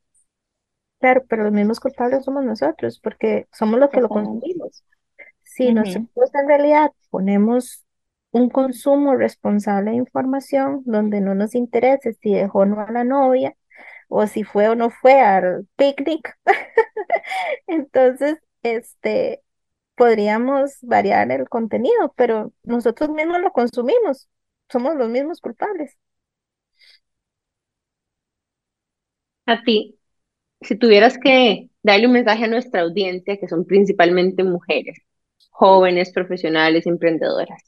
Claro, 1.00 1.22
pero 1.28 1.44
los 1.44 1.52
mismos 1.52 1.78
culpables 1.80 2.24
somos 2.24 2.44
nosotros, 2.44 2.98
porque 3.00 3.46
somos 3.52 3.78
los 3.78 3.90
que 3.90 4.00
lo 4.00 4.10
consumimos. 4.10 4.82
Si 5.54 5.70
Ujú, 5.70 6.06
nosotros 6.14 6.30
en 6.34 6.48
realidad 6.48 6.92
ponemos 7.10 7.84
un 8.32 8.50
consumo 8.50 9.14
responsable 9.16 9.92
de 9.92 9.98
información 9.98 10.82
donde 10.86 11.20
no 11.20 11.34
nos 11.36 11.54
interese 11.54 12.14
si 12.14 12.32
dejó 12.34 12.60
o 12.60 12.66
no 12.66 12.80
a 12.80 12.90
la 12.92 13.04
novia 13.04 13.56
o 14.08 14.26
si 14.26 14.44
fue 14.44 14.68
o 14.68 14.74
no 14.76 14.90
fue 14.90 15.20
al 15.20 15.68
picnic. 15.76 16.36
Entonces, 17.66 18.38
este, 18.62 19.42
podríamos 19.96 20.78
variar 20.82 21.30
el 21.32 21.48
contenido, 21.48 22.12
pero 22.16 22.52
nosotros 22.64 23.10
mismos 23.10 23.40
lo 23.40 23.52
consumimos, 23.52 24.28
somos 24.70 24.96
los 24.96 25.08
mismos 25.10 25.40
culpables. 25.40 25.96
A 29.46 29.62
ti, 29.62 29.98
si 30.62 30.76
tuvieras 30.76 31.18
que 31.18 31.70
darle 31.82 32.06
un 32.08 32.14
mensaje 32.14 32.44
a 32.44 32.48
nuestra 32.48 32.82
audiencia, 32.82 33.38
que 33.38 33.48
son 33.48 33.66
principalmente 33.66 34.44
mujeres, 34.44 34.98
jóvenes, 35.54 36.12
profesionales, 36.12 36.86
emprendedoras, 36.86 37.62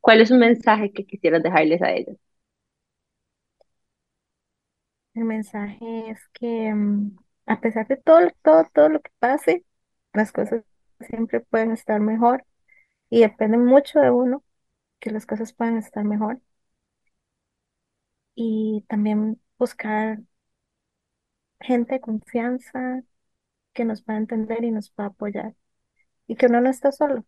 ¿cuál 0.00 0.20
es 0.22 0.30
un 0.32 0.40
mensaje 0.40 0.92
que 0.92 1.06
quisieras 1.06 1.42
dejarles 1.44 1.82
a 1.82 1.92
ellas? 1.92 2.16
El 5.14 5.24
mensaje 5.24 6.10
es 6.10 6.20
que 6.32 6.72
mm, 6.74 7.16
a 7.46 7.60
pesar 7.60 7.86
de 7.88 7.96
todo, 7.96 8.28
todo, 8.42 8.64
todo 8.74 8.88
lo 8.88 9.00
que 9.00 9.10
pase, 9.18 9.64
las 10.12 10.32
cosas 10.32 10.64
siempre 11.00 11.40
pueden 11.40 11.72
estar 11.72 12.00
mejor 12.00 12.44
y 13.10 13.20
depende 13.22 13.58
mucho 13.58 14.00
de 14.00 14.10
uno 14.12 14.44
que 15.00 15.10
las 15.12 15.26
cosas 15.26 15.52
puedan 15.54 15.78
estar 15.78 16.04
mejor. 16.04 16.40
Y 18.36 18.84
también 18.88 19.40
buscar 19.58 20.20
gente 21.60 21.94
de 21.94 22.00
confianza 22.00 23.02
que 23.74 23.84
nos 23.86 24.02
pueda 24.02 24.18
entender 24.18 24.64
y 24.64 24.70
nos 24.72 24.90
pueda 24.90 25.08
apoyar. 25.10 25.54
Y 26.26 26.36
que 26.36 26.46
uno 26.46 26.60
no 26.60 26.70
está 26.70 26.92
solo, 26.92 27.24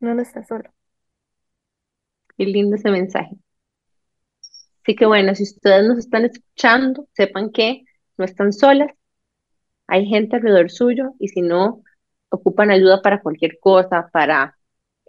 no 0.00 0.14
no 0.14 0.22
está 0.22 0.44
solo. 0.44 0.72
Qué 2.36 2.44
lindo 2.46 2.76
ese 2.76 2.90
mensaje. 2.90 3.36
Así 4.82 4.96
que 4.96 5.06
bueno, 5.06 5.34
si 5.34 5.42
ustedes 5.44 5.86
nos 5.86 5.98
están 5.98 6.24
escuchando, 6.24 7.08
sepan 7.12 7.50
que 7.50 7.84
no 8.16 8.24
están 8.24 8.52
solas, 8.52 8.90
hay 9.86 10.06
gente 10.06 10.36
alrededor 10.36 10.70
suyo 10.70 11.14
y 11.18 11.28
si 11.28 11.42
no, 11.42 11.82
ocupan 12.30 12.70
ayuda 12.70 13.02
para 13.02 13.22
cualquier 13.22 13.58
cosa, 13.60 14.08
para... 14.12 14.56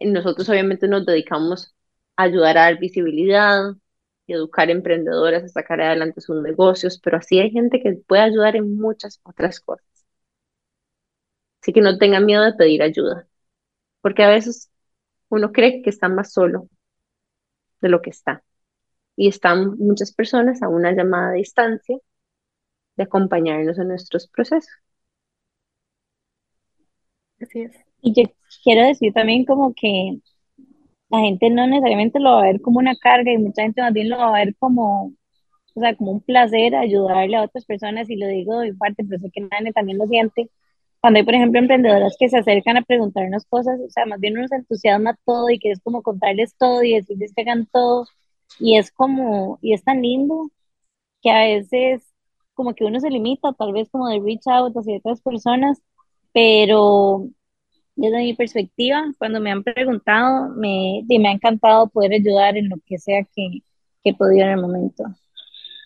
Nosotros 0.01 0.47
obviamente 0.49 0.87
nos 0.87 1.05
dedicamos 1.05 1.75
a 2.17 2.23
ayudar 2.23 2.57
a 2.57 2.61
dar 2.63 2.79
visibilidad 2.79 3.73
y 4.27 4.33
educar 4.33 4.69
emprendedoras 4.69 5.43
a 5.43 5.49
sacar 5.49 5.81
adelante 5.81 6.21
sus 6.21 6.41
negocios, 6.41 6.99
pero 7.03 7.17
así 7.17 7.39
hay 7.39 7.51
gente 7.51 7.81
que 7.81 7.93
puede 8.07 8.21
ayudar 8.23 8.55
en 8.55 8.77
muchas 8.77 9.19
otras 9.23 9.59
cosas. 9.59 9.88
Así 11.61 11.73
que 11.73 11.81
no 11.81 11.97
tengan 11.97 12.25
miedo 12.25 12.43
de 12.43 12.53
pedir 12.53 12.81
ayuda, 12.83 13.27
porque 14.01 14.23
a 14.23 14.29
veces 14.29 14.71
uno 15.29 15.51
cree 15.53 15.81
que 15.83 15.89
está 15.91 16.09
más 16.09 16.33
solo 16.33 16.69
de 17.81 17.89
lo 17.89 18.01
que 18.01 18.09
está. 18.09 18.43
Y 19.17 19.27
están 19.29 19.77
muchas 19.79 20.13
personas 20.13 20.63
a 20.63 20.69
una 20.69 20.93
llamada 20.93 21.31
de 21.31 21.39
distancia 21.39 21.97
de 22.97 23.03
acompañarnos 23.03 23.79
en 23.79 23.87
nuestros 23.87 24.27
procesos. 24.27 24.69
Así 27.41 27.61
es. 27.61 27.75
Y 28.01 28.13
yo 28.13 28.29
quiero 28.63 28.85
decir 28.85 29.13
también 29.13 29.45
como 29.45 29.73
que 29.73 30.19
la 31.09 31.19
gente 31.21 31.49
no 31.49 31.67
necesariamente 31.67 32.19
lo 32.19 32.31
va 32.33 32.41
a 32.41 32.45
ver 32.45 32.61
como 32.61 32.79
una 32.79 32.95
carga 32.97 33.31
y 33.33 33.37
mucha 33.37 33.63
gente 33.63 33.81
más 33.81 33.93
bien 33.93 34.09
lo 34.09 34.17
va 34.17 34.29
a 34.29 34.45
ver 34.45 34.55
como, 34.57 35.07
o 35.75 35.81
sea, 35.81 35.95
como 35.97 36.11
un 36.13 36.21
placer 36.21 36.75
ayudarle 36.75 37.37
a 37.37 37.43
otras 37.43 37.65
personas 37.65 38.09
y 38.09 38.17
lo 38.17 38.27
digo 38.27 38.59
de 38.61 38.73
parte, 38.75 39.05
pero 39.05 39.19
sé 39.21 39.31
que 39.31 39.41
nadie 39.41 39.73
también 39.73 39.97
lo 39.99 40.07
siente. 40.07 40.49
Cuando 41.01 41.19
hay, 41.19 41.25
por 41.25 41.35
ejemplo, 41.35 41.59
emprendedoras 41.59 42.15
que 42.19 42.29
se 42.29 42.37
acercan 42.37 42.77
a 42.77 42.81
preguntarnos 42.83 43.45
cosas, 43.45 43.79
o 43.79 43.89
sea, 43.89 44.05
más 44.05 44.19
bien 44.19 44.33
nos 44.33 44.51
entusiasma 44.51 45.17
todo 45.25 45.49
y 45.49 45.59
que 45.59 45.71
es 45.71 45.79
como 45.81 46.03
contarles 46.03 46.55
todo 46.57 46.83
y 46.83 46.93
decirles 46.95 47.33
que 47.35 47.41
hagan 47.43 47.67
todo. 47.71 48.05
Y 48.59 48.77
es 48.77 48.91
como, 48.91 49.59
y 49.61 49.73
es 49.73 49.83
tan 49.83 50.01
lindo 50.01 50.51
que 51.21 51.31
a 51.31 51.41
veces 51.45 52.03
como 52.53 52.73
que 52.75 52.85
uno 52.85 52.99
se 52.99 53.09
limita, 53.09 53.53
tal 53.53 53.73
vez 53.73 53.89
como 53.91 54.09
de 54.09 54.19
reach 54.19 54.47
out 54.47 54.75
hacia 54.77 54.97
otras 54.97 55.21
personas, 55.21 55.81
pero 56.33 57.29
desde 57.95 58.19
mi 58.19 58.33
perspectiva, 58.35 59.03
cuando 59.19 59.39
me 59.41 59.51
han 59.51 59.63
preguntado, 59.63 60.49
me, 60.55 61.03
me 61.07 61.29
ha 61.29 61.31
encantado 61.33 61.87
poder 61.89 62.13
ayudar 62.13 62.57
en 62.57 62.69
lo 62.69 62.77
que 62.85 62.97
sea 62.99 63.23
que, 63.35 63.61
que 64.03 64.11
he 64.11 64.15
podido 64.15 64.45
en 64.45 64.51
el 64.53 64.61
momento. 64.61 65.03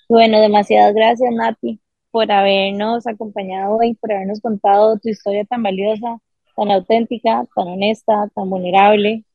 Bueno, 0.10 0.40
demasiadas 0.40 0.94
gracias, 0.96 1.32
Nati, 1.34 1.80
por 2.14 2.32
habernos 2.32 3.08
acompañado 3.08 3.78
hoy, 3.78 3.96
por 3.96 4.12
habernos 4.12 4.40
contado 4.40 5.00
tu 5.00 5.10
historia 5.10 5.46
tan 5.46 5.64
valiosa, 5.64 6.20
tan 6.56 6.70
auténtica, 6.70 7.48
tan 7.56 7.68
honesta, 7.70 8.30
tan 8.36 8.52
vulnerable 8.52 9.26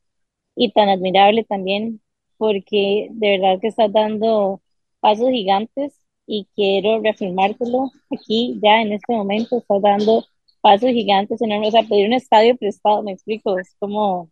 y 0.55 0.71
tan 0.71 0.89
admirable 0.89 1.43
también, 1.43 2.01
porque 2.37 3.09
de 3.11 3.31
verdad 3.37 3.59
que 3.61 3.67
estás 3.67 3.93
dando 3.93 4.63
pasos 5.01 5.29
gigantes 5.29 6.01
y 6.25 6.47
quiero 6.55 7.01
reafirmártelo 7.01 7.91
aquí 8.13 8.61
ya 8.63 8.81
en 8.81 8.93
este 8.93 9.13
momento, 9.13 9.59
estás 9.59 9.83
dando 9.83 10.25
pasos 10.61 10.91
gigantes 10.91 11.43
enormes, 11.43 11.71
o 11.71 11.73
sea, 11.73 11.83
pedir 11.83 12.07
un 12.07 12.15
estadio 12.15 12.57
prestado, 12.57 13.03
me 13.03 13.11
explico, 13.11 13.59
es 13.59 13.75
como... 13.81 14.31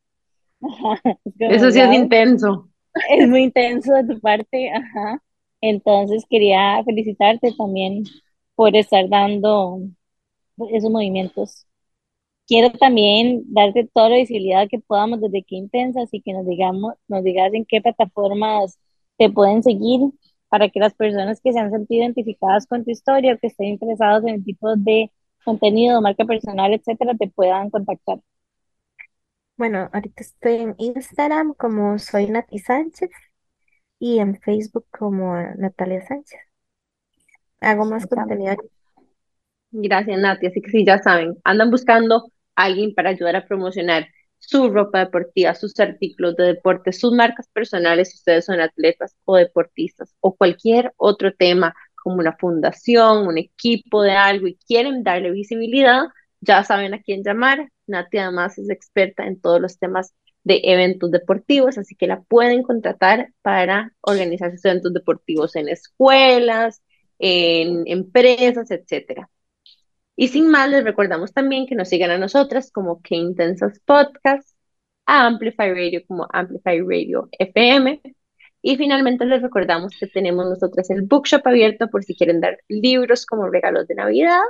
Eso 1.41 1.73
sí 1.73 1.81
es 1.81 1.93
intenso. 1.93 2.69
Es 3.11 3.29
muy 3.29 3.43
intenso 3.43 3.93
de 3.93 4.15
tu 4.15 4.21
parte, 4.21 4.71
ajá. 4.71 5.21
Entonces 5.61 6.25
quería 6.31 6.81
felicitarte 6.85 7.53
también 7.59 8.05
por 8.57 8.77
estar 8.77 9.09
dando 9.09 9.81
esos 10.71 10.91
movimientos. 10.91 11.67
Quiero 12.47 12.71
también 12.73 13.45
darte 13.53 13.89
toda 13.93 14.11
la 14.11 14.17
visibilidad 14.19 14.69
que 14.71 14.79
podamos 14.81 15.21
desde 15.21 15.45
qué 15.45 15.57
intensas 15.57 16.09
y 16.13 16.23
que 16.23 16.33
nos 16.33 16.47
digamos, 16.47 16.95
nos 17.09 17.25
digas 17.25 17.53
en 17.55 17.65
qué 17.67 17.81
plataformas 17.83 18.79
te 19.19 19.31
pueden 19.31 19.63
seguir 19.63 20.01
para 20.49 20.69
que 20.71 20.81
las 20.81 20.95
personas 20.95 21.41
que 21.43 21.53
se 21.53 21.59
han 21.61 21.71
sentido 21.73 22.05
identificadas 22.05 22.67
con 22.67 22.85
tu 22.85 22.91
historia 22.93 23.37
que 23.39 23.49
estén 23.49 23.69
interesados 23.69 24.25
en 24.25 24.37
el 24.37 24.45
tipo 24.45 24.77
de 24.77 25.11
contenido, 25.45 26.01
marca 26.03 26.25
personal, 26.25 26.73
etcétera, 26.75 27.15
te 27.17 27.29
puedan 27.29 27.71
contactar. 27.71 28.21
Bueno, 29.59 29.91
ahorita 29.93 30.23
estoy 30.23 30.57
en 30.57 30.75
Instagram 30.79 31.55
como 31.55 31.99
soy 31.99 32.27
Nati 32.31 32.59
Sánchez 32.59 33.11
y 34.01 34.19
en 34.21 34.41
Facebook 34.41 34.87
como 34.91 35.37
Natalia 35.59 36.07
Sánchez. 36.07 36.41
Hago 37.61 37.85
más 37.85 38.07
contenido. 38.07 38.57
Gracias, 39.71 40.19
Nati. 40.19 40.47
Así 40.47 40.61
que 40.61 40.71
sí, 40.71 40.85
ya 40.85 40.99
saben, 40.99 41.37
andan 41.45 41.71
buscando 41.71 42.33
a 42.55 42.65
alguien 42.65 42.95
para 42.95 43.11
ayudar 43.11 43.37
a 43.37 43.47
promocionar 43.47 44.07
su 44.39 44.71
ropa 44.71 45.01
deportiva, 45.01 45.55
sus 45.55 45.79
artículos 45.81 46.37
de 46.37 46.45
deporte, 46.45 46.93
sus 46.93 47.13
marcas 47.13 47.49
personales, 47.49 48.11
si 48.11 48.17
ustedes 48.17 48.45
son 48.45 48.61
atletas 48.61 49.17
o 49.25 49.37
deportistas, 49.37 50.15
o 50.21 50.37
cualquier 50.37 50.93
otro 50.97 51.35
tema 51.35 51.75
como 51.95 52.17
una 52.17 52.37
fundación, 52.37 53.27
un 53.27 53.39
equipo 53.39 54.03
de 54.03 54.13
algo 54.13 54.47
y 54.47 54.57
quieren 54.67 55.03
darle 55.03 55.31
visibilidad, 55.33 56.05
ya 56.41 56.63
saben 56.65 56.95
a 56.95 57.03
quién 57.03 57.25
llamar. 57.25 57.71
Nati 57.87 58.19
además 58.19 58.59
es 58.59 58.71
experta 58.71 59.27
en 59.27 59.41
todos 59.41 59.61
los 59.61 59.79
temas 59.79 60.15
de 60.45 60.61
eventos 60.63 61.11
deportivos, 61.11 61.77
así 61.77 61.97
que 61.97 62.07
la 62.07 62.23
pueden 62.23 62.63
contratar 62.63 63.33
para 63.43 63.93
organizar 64.01 64.53
sus 64.53 64.65
eventos 64.65 64.95
deportivos 64.95 65.57
en 65.57 65.69
escuelas, 65.69 66.83
en 67.19 67.85
empresas, 67.87 68.71
etcétera. 68.71 69.31
Y 70.17 70.29
sin 70.29 70.49
más, 70.51 70.71
les 70.71 70.85
recordamos 70.85 71.33
también 71.33 71.67
que 71.67 71.75
nos 71.75 71.89
sigan 71.89 72.11
a 72.11 72.19
nosotras 72.19 72.71
como 72.73 73.03
Que 73.03 73.17
Intensas 73.17 73.81
Podcast, 73.81 74.49
a 75.07 75.27
Amplify 75.27 75.73
Radio 75.73 76.03
como 76.07 76.27
Amplify 76.33 76.81
Radio 76.81 77.29
FM, 77.39 78.01
y 78.63 78.77
finalmente 78.77 79.25
les 79.27 79.43
recordamos 79.43 79.95
que 79.99 80.09
tenemos 80.09 80.45
nosotros 80.47 80.91
el 80.91 81.03
bookshop 81.03 81.47
abierto 81.47 81.89
por 81.89 82.03
si 82.03 82.17
quieren 82.17 82.41
dar 82.41 82.59
libros 82.69 83.25
como 83.25 83.49
regalos 83.49 83.87
de 83.87 83.95
Navidad. 83.95 84.41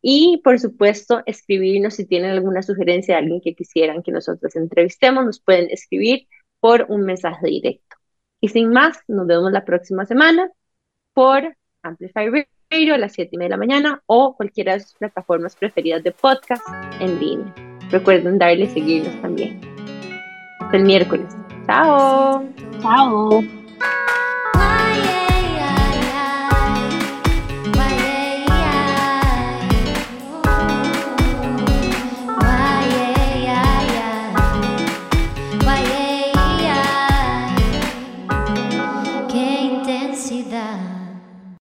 Y 0.00 0.40
por 0.42 0.58
supuesto, 0.58 1.22
escribirnos 1.26 1.94
si 1.94 2.06
tienen 2.06 2.30
alguna 2.30 2.62
sugerencia 2.62 3.14
de 3.16 3.20
alguien 3.20 3.40
que 3.42 3.54
quisieran 3.54 4.02
que 4.02 4.10
nosotros 4.10 4.56
entrevistemos, 4.56 5.26
nos 5.26 5.40
pueden 5.40 5.68
escribir 5.70 6.28
por 6.60 6.86
un 6.88 7.02
mensaje 7.02 7.46
directo. 7.46 7.96
Y 8.40 8.48
sin 8.48 8.70
más, 8.70 8.98
nos 9.06 9.26
vemos 9.26 9.52
la 9.52 9.64
próxima 9.66 10.06
semana 10.06 10.50
por 11.12 11.56
Amplify 11.82 12.28
Radio 12.70 12.94
a 12.94 12.98
las 12.98 13.12
7 13.12 13.30
y 13.32 13.38
media 13.38 13.48
de 13.48 13.50
la 13.50 13.56
mañana 13.56 14.02
o 14.06 14.34
cualquiera 14.36 14.74
de 14.74 14.80
sus 14.80 14.94
plataformas 14.94 15.56
preferidas 15.56 16.02
de 16.02 16.12
podcast 16.12 16.62
en 17.00 17.18
línea. 17.18 17.54
Recuerden 17.90 18.38
darle 18.38 18.68
seguirnos 18.68 19.20
también. 19.20 19.60
Hasta 20.60 20.76
el 20.76 20.84
miércoles. 20.84 21.34
Chao. 21.66 22.44
Chao. 22.80 23.61